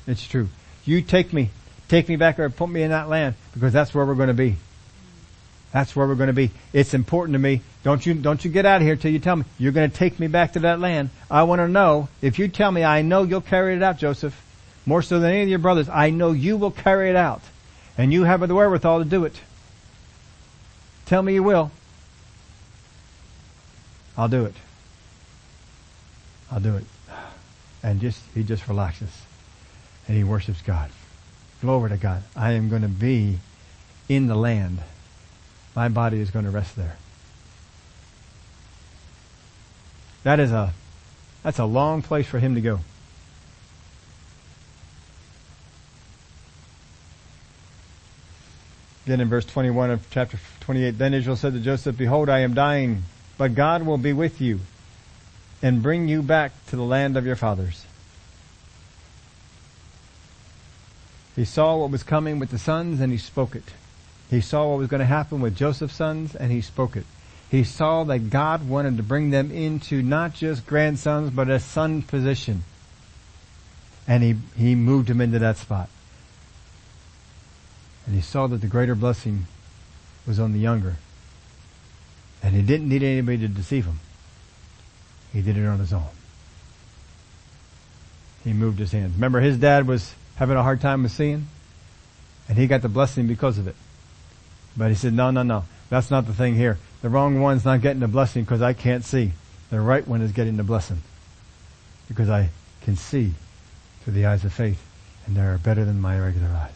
It's 0.07 0.27
true. 0.27 0.51
You 0.85 1.01
take 1.01 1.33
me, 1.33 1.49
take 1.89 2.11
me 2.11 2.17
back 2.17 2.39
or 2.39 2.51
put 2.51 2.69
me 2.69 2.83
in 2.83 2.91
that 2.91 3.09
land 3.09 3.35
because 3.55 3.73
that's 3.73 3.95
where 3.95 4.05
we're 4.05 4.15
going 4.15 4.29
to 4.29 4.35
be. 4.35 4.57
That's 5.73 5.97
where 5.97 6.07
we're 6.07 6.17
going 6.17 6.27
to 6.27 6.35
be. 6.35 6.51
It's 6.75 6.93
important 6.93 7.33
to 7.33 7.39
me. 7.39 7.63
Don't 7.83 8.05
you, 8.05 8.13
don't 8.13 8.45
you 8.45 8.51
get 8.51 8.67
out 8.67 8.83
of 8.83 8.87
here 8.87 8.97
till 8.97 9.11
you 9.11 9.19
tell 9.19 9.37
me 9.37 9.47
you're 9.59 9.73
going 9.73 9.91
to 9.91 9.97
take 9.97 10.21
me 10.21 10.27
back 10.27 10.53
to 10.53 10.61
that 10.61 10.81
land. 10.81 11.09
I 11.31 11.45
want 11.45 11.61
to 11.61 11.69
know 11.69 12.09
if 12.21 12.39
you 12.39 12.47
tell 12.47 12.71
me 12.71 12.85
I 12.85 13.01
know 13.01 13.23
you'll 13.23 13.41
carry 13.41 13.75
it 13.75 13.83
out, 13.83 13.97
Joseph. 13.97 14.39
More 14.85 15.01
so 15.01 15.19
than 15.19 15.31
any 15.31 15.45
of 15.45 15.49
your 15.49 15.61
brothers. 15.61 15.89
I 15.89 16.11
know 16.11 16.33
you 16.33 16.59
will 16.59 16.73
carry 16.73 17.09
it 17.09 17.17
out. 17.17 17.41
And 17.97 18.13
you 18.13 18.25
have 18.25 18.47
the 18.47 18.55
wherewithal 18.55 18.99
to 18.99 19.07
do 19.07 19.25
it. 19.25 19.41
Tell 21.07 21.23
me 21.23 21.33
you 21.33 21.43
will. 21.43 21.71
I'll 24.17 24.29
do 24.29 24.45
it. 24.45 24.55
I'll 26.51 26.61
do 26.61 26.77
it. 26.77 26.85
And 27.83 28.01
just, 28.01 28.21
he 28.35 28.43
just 28.43 28.69
relaxes. 28.69 29.11
And 30.07 30.17
he 30.17 30.25
worships 30.25 30.63
God. 30.63 30.91
Glory 31.61 31.91
to 31.91 31.97
God. 31.97 32.23
I 32.37 32.53
am 32.53 32.69
going 32.69 32.83
to 32.83 32.89
be 32.89 33.39
in 34.09 34.27
the 34.27 34.37
land 34.37 34.79
my 35.75 35.89
body 35.89 36.21
is 36.21 36.31
going 36.31 36.45
to 36.45 36.51
rest 36.51 36.77
there. 36.77 36.97
That 40.23 40.39
is 40.39 40.53
a, 40.53 40.73
that's 41.43 41.59
a 41.59 41.65
long 41.65 42.03
place 42.03 42.27
for 42.27 42.39
him 42.39 42.55
to 42.55 42.61
go. 42.61 42.81
Then 49.05 49.21
in 49.21 49.29
verse 49.29 49.45
21 49.47 49.91
of 49.91 50.11
chapter 50.11 50.39
28, 50.61 50.93
then 50.93 51.13
Israel 51.13 51.35
said 51.35 51.55
to 51.55 51.59
Joseph, 51.59 51.97
Behold, 51.97 52.29
I 52.29 52.41
am 52.41 52.55
dying, 52.55 53.03
but 53.43 53.57
God 53.57 53.83
will 53.83 53.99
be 53.99 54.13
with 54.13 54.41
you 54.41 54.61
and 55.63 55.83
bring 55.83 56.07
you 56.07 56.23
back 56.23 56.53
to 56.69 56.77
the 56.77 56.85
land 56.85 57.17
of 57.17 57.27
your 57.27 57.35
fathers. 57.35 57.85
He 61.35 61.45
saw 61.45 61.77
what 61.79 61.91
was 61.91 62.05
coming 62.05 62.39
with 62.39 62.51
the 62.51 62.59
sons 62.61 63.01
and 63.01 63.11
he 63.11 63.19
spoke 63.19 63.57
it. 63.57 63.65
He 64.31 64.41
saw 64.41 64.69
what 64.69 64.79
was 64.79 64.87
going 64.87 65.01
to 65.01 65.07
happen 65.07 65.41
with 65.41 65.57
Joseph's 65.57 65.97
sons 65.97 66.37
and 66.37 66.53
he 66.53 66.61
spoke 66.61 66.95
it. 66.95 67.05
He 67.51 67.65
saw 67.65 68.05
that 68.05 68.31
God 68.31 68.69
wanted 68.69 68.97
to 68.99 69.03
bring 69.03 69.31
them 69.31 69.51
into 69.51 70.03
not 70.03 70.35
just 70.35 70.65
grandsons, 70.65 71.31
but 71.31 71.51
a 71.51 71.59
son 71.59 72.03
position. 72.03 72.63
And 74.07 74.23
he, 74.23 74.37
he 74.57 74.77
moved 74.77 75.11
him 75.11 75.21
into 75.21 75.41
that 75.41 75.57
spot. 75.57 75.89
And 78.07 78.15
he 78.15 78.21
saw 78.21 78.47
that 78.47 78.61
the 78.61 78.69
greater 78.69 78.95
blessing 78.95 79.47
was 80.29 80.39
on 80.39 80.53
the 80.53 80.61
younger. 80.61 80.95
And 82.43 82.55
he 82.55 82.63
didn't 82.63 82.89
need 82.89 83.03
anybody 83.03 83.39
to 83.39 83.49
deceive 83.49 83.87
him. 83.87 84.01
He 85.33 85.43
did 85.43 85.57
it 85.57 85.67
on 85.67 85.79
his 85.79 85.93
own. 85.93 86.09
He 88.45 88.53
moved 88.53 88.79
his 88.79 88.93
hands. 88.93 89.15
Remember 89.15 89.41
his 89.41 89.57
dad 89.57 89.87
was 89.87 90.15
having 90.37 90.57
a 90.57 90.63
hard 90.63 90.81
time 90.81 91.05
with 91.05 91.13
seeing? 91.13 91.47
And 92.49 92.59
he 92.59 92.67
got 92.67 92.83
the 92.83 92.89
blessing 92.89 93.29
because 93.29 93.59
of 93.59 93.69
it. 93.69 93.77
But 94.77 94.89
he 94.89 94.95
said, 94.95 95.13
no, 95.13 95.31
no, 95.31 95.43
no. 95.43 95.65
That's 95.91 96.11
not 96.11 96.27
the 96.27 96.35
thing 96.35 96.57
here. 96.57 96.79
The 97.03 97.09
wrong 97.09 97.41
one's 97.41 97.65
not 97.65 97.81
getting 97.81 98.01
the 98.01 98.09
blessing 98.09 98.45
because 98.45 98.63
I 98.63 98.73
can't 98.73 99.05
see. 99.05 99.33
The 99.71 99.81
right 99.81 100.07
one 100.07 100.21
is 100.23 100.33
getting 100.33 100.57
the 100.57 100.63
blessing. 100.63 101.03
Because 102.09 102.29
I 102.29 102.51
can 102.83 102.97
see 102.97 103.33
through 104.03 104.15
the 104.15 104.27
eyes 104.27 104.45
of 104.45 104.53
faith 104.53 104.83
and 105.27 105.37
they 105.37 105.43
are 105.43 105.59
better 105.59 105.85
than 105.85 106.01
my 106.01 106.19
regular 106.19 106.49
eyes. 106.49 106.71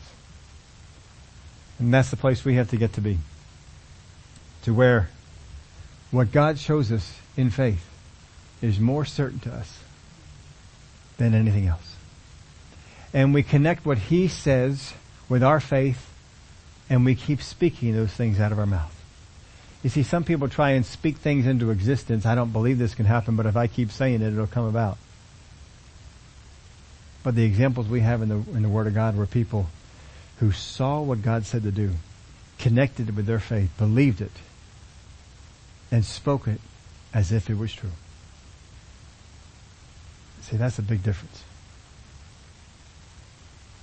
And 1.78 1.92
that's 1.92 2.10
the 2.10 2.16
place 2.16 2.44
we 2.44 2.54
have 2.54 2.70
to 2.70 2.76
get 2.76 2.92
to 2.94 3.00
be. 3.00 3.18
To 4.62 4.72
where 4.72 5.10
what 6.10 6.32
God 6.32 6.58
shows 6.58 6.92
us 6.92 7.18
in 7.36 7.50
faith 7.50 7.86
is 8.62 8.80
more 8.80 9.04
certain 9.04 9.38
to 9.40 9.52
us 9.52 9.80
than 11.18 11.34
anything 11.34 11.66
else. 11.66 11.96
And 13.12 13.32
we 13.32 13.42
connect 13.42 13.86
what 13.86 13.98
He 13.98 14.28
says 14.28 14.92
with 15.28 15.42
our 15.42 15.60
faith 15.60 16.10
and 16.88 17.04
we 17.04 17.14
keep 17.14 17.42
speaking 17.42 17.94
those 17.94 18.12
things 18.12 18.38
out 18.38 18.52
of 18.52 18.58
our 18.58 18.66
mouth. 18.66 18.92
You 19.82 19.90
see, 19.90 20.02
some 20.02 20.24
people 20.24 20.48
try 20.48 20.70
and 20.70 20.84
speak 20.84 21.16
things 21.16 21.46
into 21.46 21.70
existence. 21.70 22.26
I 22.26 22.34
don't 22.34 22.52
believe 22.52 22.78
this 22.78 22.94
can 22.94 23.06
happen, 23.06 23.36
but 23.36 23.46
if 23.46 23.56
I 23.56 23.66
keep 23.66 23.90
saying 23.90 24.22
it, 24.22 24.32
it'll 24.32 24.46
come 24.46 24.66
about. 24.66 24.98
But 27.22 27.34
the 27.34 27.44
examples 27.44 27.88
we 27.88 28.00
have 28.00 28.22
in 28.22 28.28
the, 28.28 28.36
in 28.56 28.62
the 28.62 28.68
Word 28.68 28.86
of 28.86 28.94
God 28.94 29.16
were 29.16 29.26
people 29.26 29.66
who 30.38 30.52
saw 30.52 31.00
what 31.00 31.22
God 31.22 31.44
said 31.44 31.62
to 31.64 31.72
do, 31.72 31.92
connected 32.58 33.08
it 33.08 33.14
with 33.14 33.26
their 33.26 33.40
faith, 33.40 33.70
believed 33.78 34.20
it, 34.20 34.32
and 35.90 36.04
spoke 36.04 36.48
it 36.48 36.60
as 37.14 37.32
if 37.32 37.48
it 37.48 37.56
was 37.56 37.72
true. 37.72 37.92
See, 40.42 40.56
that's 40.56 40.78
a 40.78 40.82
big 40.82 41.02
difference. 41.02 41.42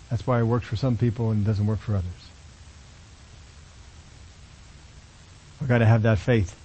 That's 0.09 0.25
why 0.27 0.39
it 0.39 0.43
works 0.43 0.67
for 0.67 0.75
some 0.75 0.97
people 0.97 1.31
and 1.31 1.45
doesn't 1.45 1.65
work 1.65 1.79
for 1.79 1.93
others. 1.95 2.29
We've 5.59 5.67
got 5.67 5.79
to 5.79 5.85
have 5.85 6.03
that 6.03 6.19
faith 6.19 6.55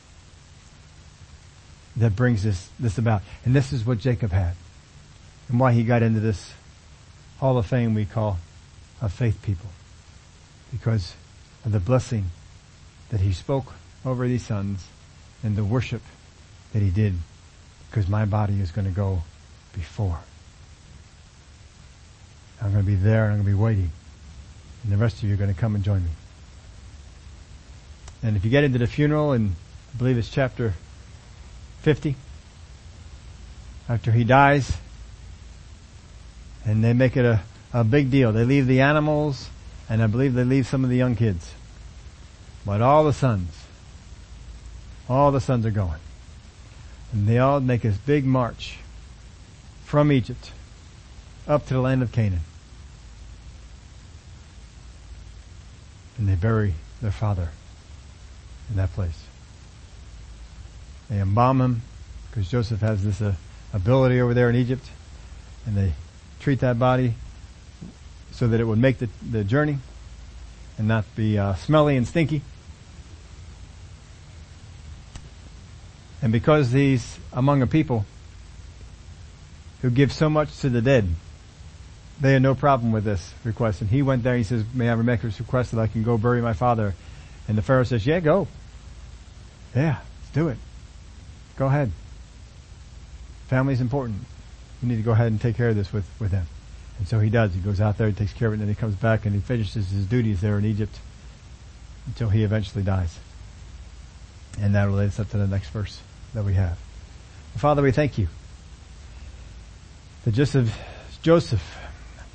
that 1.97 2.15
brings 2.15 2.43
this, 2.43 2.69
this 2.79 2.99
about. 2.99 3.23
And 3.45 3.55
this 3.57 3.73
is 3.73 3.85
what 3.85 3.99
Jacob 3.99 4.33
had. 4.33 4.55
And 5.49 5.59
why 5.59 5.73
he 5.73 5.83
got 5.83 6.03
into 6.03 6.21
this 6.21 6.53
hall 7.39 7.59
of 7.59 7.67
fame 7.67 7.95
we 7.95 8.05
call 8.05 8.39
a 9.01 9.09
faith 9.09 9.41
people. 9.43 9.71
Because 10.71 11.15
of 11.65 11.73
the 11.73 11.81
blessing 11.81 12.27
that 13.11 13.21
he 13.21 13.33
spoke 13.33 13.73
over 14.05 14.29
these 14.29 14.45
sons 14.45 14.87
and 15.43 15.57
the 15.57 15.65
worship 15.65 16.03
that 16.73 16.83
he 16.83 16.91
did. 16.91 17.15
Because 17.91 18.09
my 18.09 18.25
body 18.25 18.61
is 18.61 18.71
going 18.71 18.87
to 18.87 18.93
go 18.93 19.23
before. 19.73 20.21
I'm 22.61 22.73
going 22.73 22.85
to 22.85 22.87
be 22.87 22.97
there 22.97 23.25
and 23.25 23.35
I'm 23.35 23.43
going 23.43 23.53
to 23.53 23.57
be 23.57 23.63
waiting. 23.63 23.91
And 24.83 24.93
the 24.93 24.97
rest 24.97 25.19
of 25.19 25.25
you 25.25 25.35
are 25.35 25.39
going 25.39 25.53
to 25.53 25.59
come 25.59 25.75
and 25.75 25.85
join 25.85 26.05
me. 26.05 26.11
And 28.23 28.37
if 28.37 28.45
you 28.45 28.51
get 28.51 28.65
into 28.65 28.79
the 28.79 28.87
funeral, 28.87 29.33
and 29.33 29.55
I 29.95 29.99
believe 29.99 30.19
it's 30.19 30.29
chapter 30.29 30.75
50, 31.83 32.17
after 33.89 34.13
he 34.13 34.25
dies, 34.25 34.77
and 36.65 36.83
they 36.83 36.93
make 36.93 37.17
it 37.17 37.25
a, 37.25 37.41
a 37.73 37.85
big 37.85 38.11
deal. 38.11 38.33
They 38.33 38.45
leave 38.45 38.67
the 38.67 38.81
animals, 38.81 39.49
and 39.89 40.03
I 40.03 40.07
believe 40.07 40.35
they 40.35 40.45
leave 40.45 40.67
some 40.67 40.85
of 40.85 40.91
the 40.91 40.97
young 40.97 41.17
kids. 41.17 41.53
But 42.67 42.83
all 42.83 43.05
the 43.05 43.13
sons, 43.13 43.51
all 45.09 45.33
the 45.33 45.41
sons 45.41 45.65
are 45.65 45.71
going. 45.71 46.01
And 47.13 47.27
they 47.27 47.39
all 47.39 47.61
make 47.61 47.83
this 47.83 47.97
big 47.97 48.25
march 48.25 48.79
from 49.85 50.13
Egypt 50.13 50.53
up 51.47 51.67
to 51.67 51.75
the 51.75 51.81
land 51.81 52.03
of 52.03 52.13
Canaan. 52.13 52.41
And 56.19 56.29
they 56.29 56.35
bury 56.35 56.75
their 57.01 57.13
father 57.13 57.51
in 58.69 58.77
that 58.77 58.93
place. 58.93 59.25
They 61.09 61.21
embalm 61.21 61.61
him 61.61 61.83
because 62.31 62.51
Joseph 62.51 62.81
has 62.81 63.03
this 63.03 63.23
uh, 63.23 63.35
ability 63.73 64.21
over 64.21 64.35
there 64.35 64.51
in 64.51 64.57
Egypt 64.57 64.91
and 65.65 65.77
they 65.77 65.93
treat 66.41 66.61
that 66.61 66.79
body 66.79 67.15
so 68.31 68.47
that 68.49 68.61
it 68.61 68.65
would 68.65 68.79
make 68.79 68.99
the, 68.99 69.09
the 69.29 69.45
journey 69.45 69.79
and 70.77 70.87
not 70.87 71.05
be 71.17 71.39
uh, 71.39 71.55
smelly 71.55 71.97
and 71.97 72.07
stinky. 72.07 72.43
And 76.23 76.33
because 76.33 76.73
he's 76.73 77.19
among 77.33 77.63
a 77.63 77.67
people 77.67 78.05
who 79.83 79.91
give 79.91 80.13
so 80.13 80.29
much 80.29 80.59
to 80.61 80.69
the 80.69 80.83
dead, 80.83 81.09
they 82.21 82.33
had 82.33 82.43
no 82.43 82.55
problem 82.55 82.91
with 82.91 83.05
this 83.05 83.33
request. 83.45 83.81
And 83.81 83.91
he 83.91 84.03
went 84.03 84.25
there, 84.25 84.35
and 84.35 84.39
he 84.39 84.45
says, 84.45 84.65
may 84.75 84.91
I 84.91 84.95
make 84.97 85.23
this 85.23 85.39
request 85.39 85.73
that 85.73 85.81
I 85.81 85.87
can 85.87 86.03
go 86.03 86.19
bury 86.19 86.43
my 86.43 86.53
father? 86.53 86.95
And 87.47 87.57
the 87.57 87.63
Pharaoh 87.63 87.85
says, 87.85 88.07
yeah, 88.07 88.21
go. 88.21 88.49
Yeah, 89.75 89.99
let's 90.21 90.31
do 90.33 90.49
it. 90.49 90.59
Go 91.57 91.67
ahead. 91.67 91.93
Family's 93.47 93.81
important. 93.81 94.19
You 94.83 94.89
need 94.89 94.97
to 94.97 95.03
go 95.03 95.13
ahead 95.13 95.29
and 95.29 95.41
take 95.41 95.57
care 95.57 95.69
of 95.69 95.77
this 95.77 95.93
with, 95.93 96.09
with 96.21 96.31
them. 96.31 96.47
And 96.99 97.07
so 97.07 97.21
he 97.21 97.31
does. 97.31 97.55
He 97.55 97.61
goes 97.61 97.81
out 97.81 97.97
there, 97.97 98.09
he 98.09 98.13
takes 98.13 98.33
care 98.33 98.49
of 98.49 98.55
it, 98.55 98.57
and 98.57 98.63
then 98.63 98.69
he 98.69 98.75
comes 98.75 98.97
back 98.97 99.25
and 99.25 99.35
he 99.35 99.41
finishes 99.41 99.91
his 99.91 100.07
duties 100.07 100.41
there 100.41 100.59
in 100.59 100.65
Egypt 100.65 100.99
until 102.07 102.29
he 102.29 102.43
eventually 102.43 102.83
dies. 102.83 103.19
And 104.61 104.75
that 104.75 104.85
relates 104.85 105.21
up 105.21 105.31
to 105.31 105.37
the 105.39 105.47
next 105.47 105.71
verse 105.71 106.01
that 106.35 106.45
we 106.45 106.55
have. 106.55 106.79
Father, 107.57 107.83
we 107.83 107.93
thank 107.93 108.19
you 108.19 108.29
that 110.25 110.33
just 110.33 110.55
as 110.55 110.71
Joseph 111.23 111.77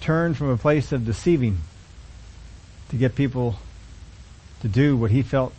turned 0.02 0.38
from 0.38 0.50
a 0.50 0.58
place 0.58 0.92
of 0.92 1.06
deceiving 1.06 1.60
to 2.90 2.96
get 2.96 3.16
people 3.16 3.56
to 4.62 4.68
do 4.68 4.98
what 4.98 5.12
he 5.12 5.22
felt 5.22 5.54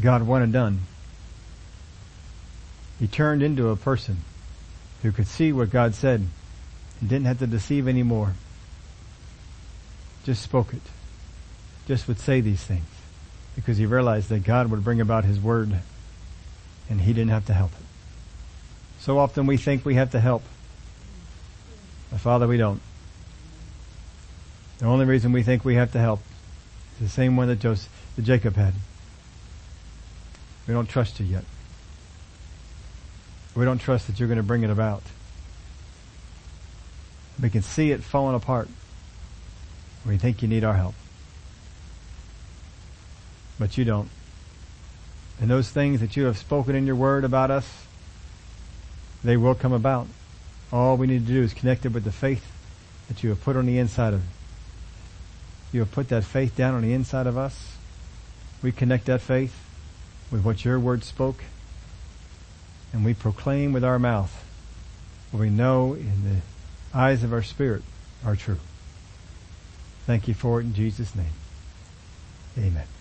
God 0.00 0.22
wanted 0.22 0.52
done, 0.52 0.80
he 2.98 3.06
turned 3.06 3.42
into 3.42 3.68
a 3.68 3.76
person 3.76 4.18
who 5.02 5.12
could 5.12 5.26
see 5.26 5.52
what 5.52 5.70
God 5.70 5.94
said 5.94 6.26
and 7.00 7.08
didn't 7.08 7.26
have 7.26 7.38
to 7.38 7.46
deceive 7.46 7.86
anymore. 7.86 8.34
Just 10.24 10.42
spoke 10.42 10.72
it. 10.72 10.82
Just 11.86 12.08
would 12.08 12.18
say 12.18 12.40
these 12.40 12.62
things 12.62 12.97
because 13.58 13.76
he 13.76 13.86
realized 13.86 14.28
that 14.28 14.44
God 14.44 14.70
would 14.70 14.84
bring 14.84 15.00
about 15.00 15.24
his 15.24 15.40
word 15.40 15.80
and 16.88 17.00
he 17.00 17.12
didn't 17.12 17.30
have 17.30 17.46
to 17.46 17.52
help 17.52 17.72
it. 17.72 17.84
So 19.00 19.18
often 19.18 19.46
we 19.48 19.56
think 19.56 19.84
we 19.84 19.96
have 19.96 20.12
to 20.12 20.20
help. 20.20 20.44
But 22.08 22.20
Father, 22.20 22.46
we 22.46 22.56
don't. 22.56 22.80
The 24.78 24.86
only 24.86 25.06
reason 25.06 25.32
we 25.32 25.42
think 25.42 25.64
we 25.64 25.74
have 25.74 25.90
to 25.90 25.98
help 25.98 26.20
is 27.00 27.08
the 27.08 27.12
same 27.12 27.36
one 27.36 27.48
that 27.48 27.58
Joseph, 27.58 27.90
that 28.14 28.22
Jacob 28.22 28.54
had. 28.54 28.74
We 30.68 30.74
don't 30.74 30.88
trust 30.88 31.18
you 31.18 31.26
yet. 31.26 31.42
We 33.56 33.64
don't 33.64 33.80
trust 33.80 34.06
that 34.06 34.20
you're 34.20 34.28
going 34.28 34.36
to 34.36 34.44
bring 34.44 34.62
it 34.62 34.70
about. 34.70 35.02
We 37.42 37.50
can 37.50 37.62
see 37.62 37.90
it 37.90 38.04
falling 38.04 38.36
apart. 38.36 38.68
We 40.06 40.16
think 40.16 40.42
you 40.42 40.48
need 40.48 40.62
our 40.62 40.74
help. 40.74 40.94
But 43.58 43.76
you 43.76 43.84
don't. 43.84 44.08
And 45.40 45.50
those 45.50 45.70
things 45.70 46.00
that 46.00 46.16
you 46.16 46.24
have 46.24 46.38
spoken 46.38 46.74
in 46.74 46.86
your 46.86 46.96
word 46.96 47.24
about 47.24 47.50
us, 47.50 47.86
they 49.22 49.36
will 49.36 49.54
come 49.54 49.72
about. 49.72 50.06
All 50.72 50.96
we 50.96 51.06
need 51.06 51.26
to 51.26 51.32
do 51.32 51.42
is 51.42 51.54
connect 51.54 51.86
it 51.86 51.92
with 51.92 52.04
the 52.04 52.12
faith 52.12 52.50
that 53.08 53.22
you 53.22 53.30
have 53.30 53.42
put 53.42 53.56
on 53.56 53.66
the 53.66 53.78
inside 53.78 54.14
of 54.14 54.22
you 55.70 55.80
have 55.80 55.92
put 55.92 56.08
that 56.08 56.24
faith 56.24 56.56
down 56.56 56.74
on 56.74 56.82
the 56.82 56.94
inside 56.94 57.26
of 57.26 57.36
us. 57.36 57.76
We 58.62 58.72
connect 58.72 59.04
that 59.06 59.20
faith 59.20 59.54
with 60.30 60.42
what 60.42 60.64
your 60.64 60.80
word 60.80 61.04
spoke 61.04 61.44
and 62.92 63.04
we 63.04 63.14
proclaim 63.14 63.72
with 63.72 63.84
our 63.84 63.98
mouth 63.98 64.44
what 65.30 65.40
we 65.40 65.50
know 65.50 65.94
in 65.94 66.24
the 66.24 66.98
eyes 66.98 67.22
of 67.22 67.32
our 67.32 67.42
spirit 67.42 67.82
are 68.24 68.36
true. 68.36 68.58
Thank 70.06 70.26
you 70.26 70.34
for 70.34 70.60
it 70.60 70.64
in 70.64 70.74
Jesus' 70.74 71.14
name. 71.14 71.26
Amen. 72.56 72.97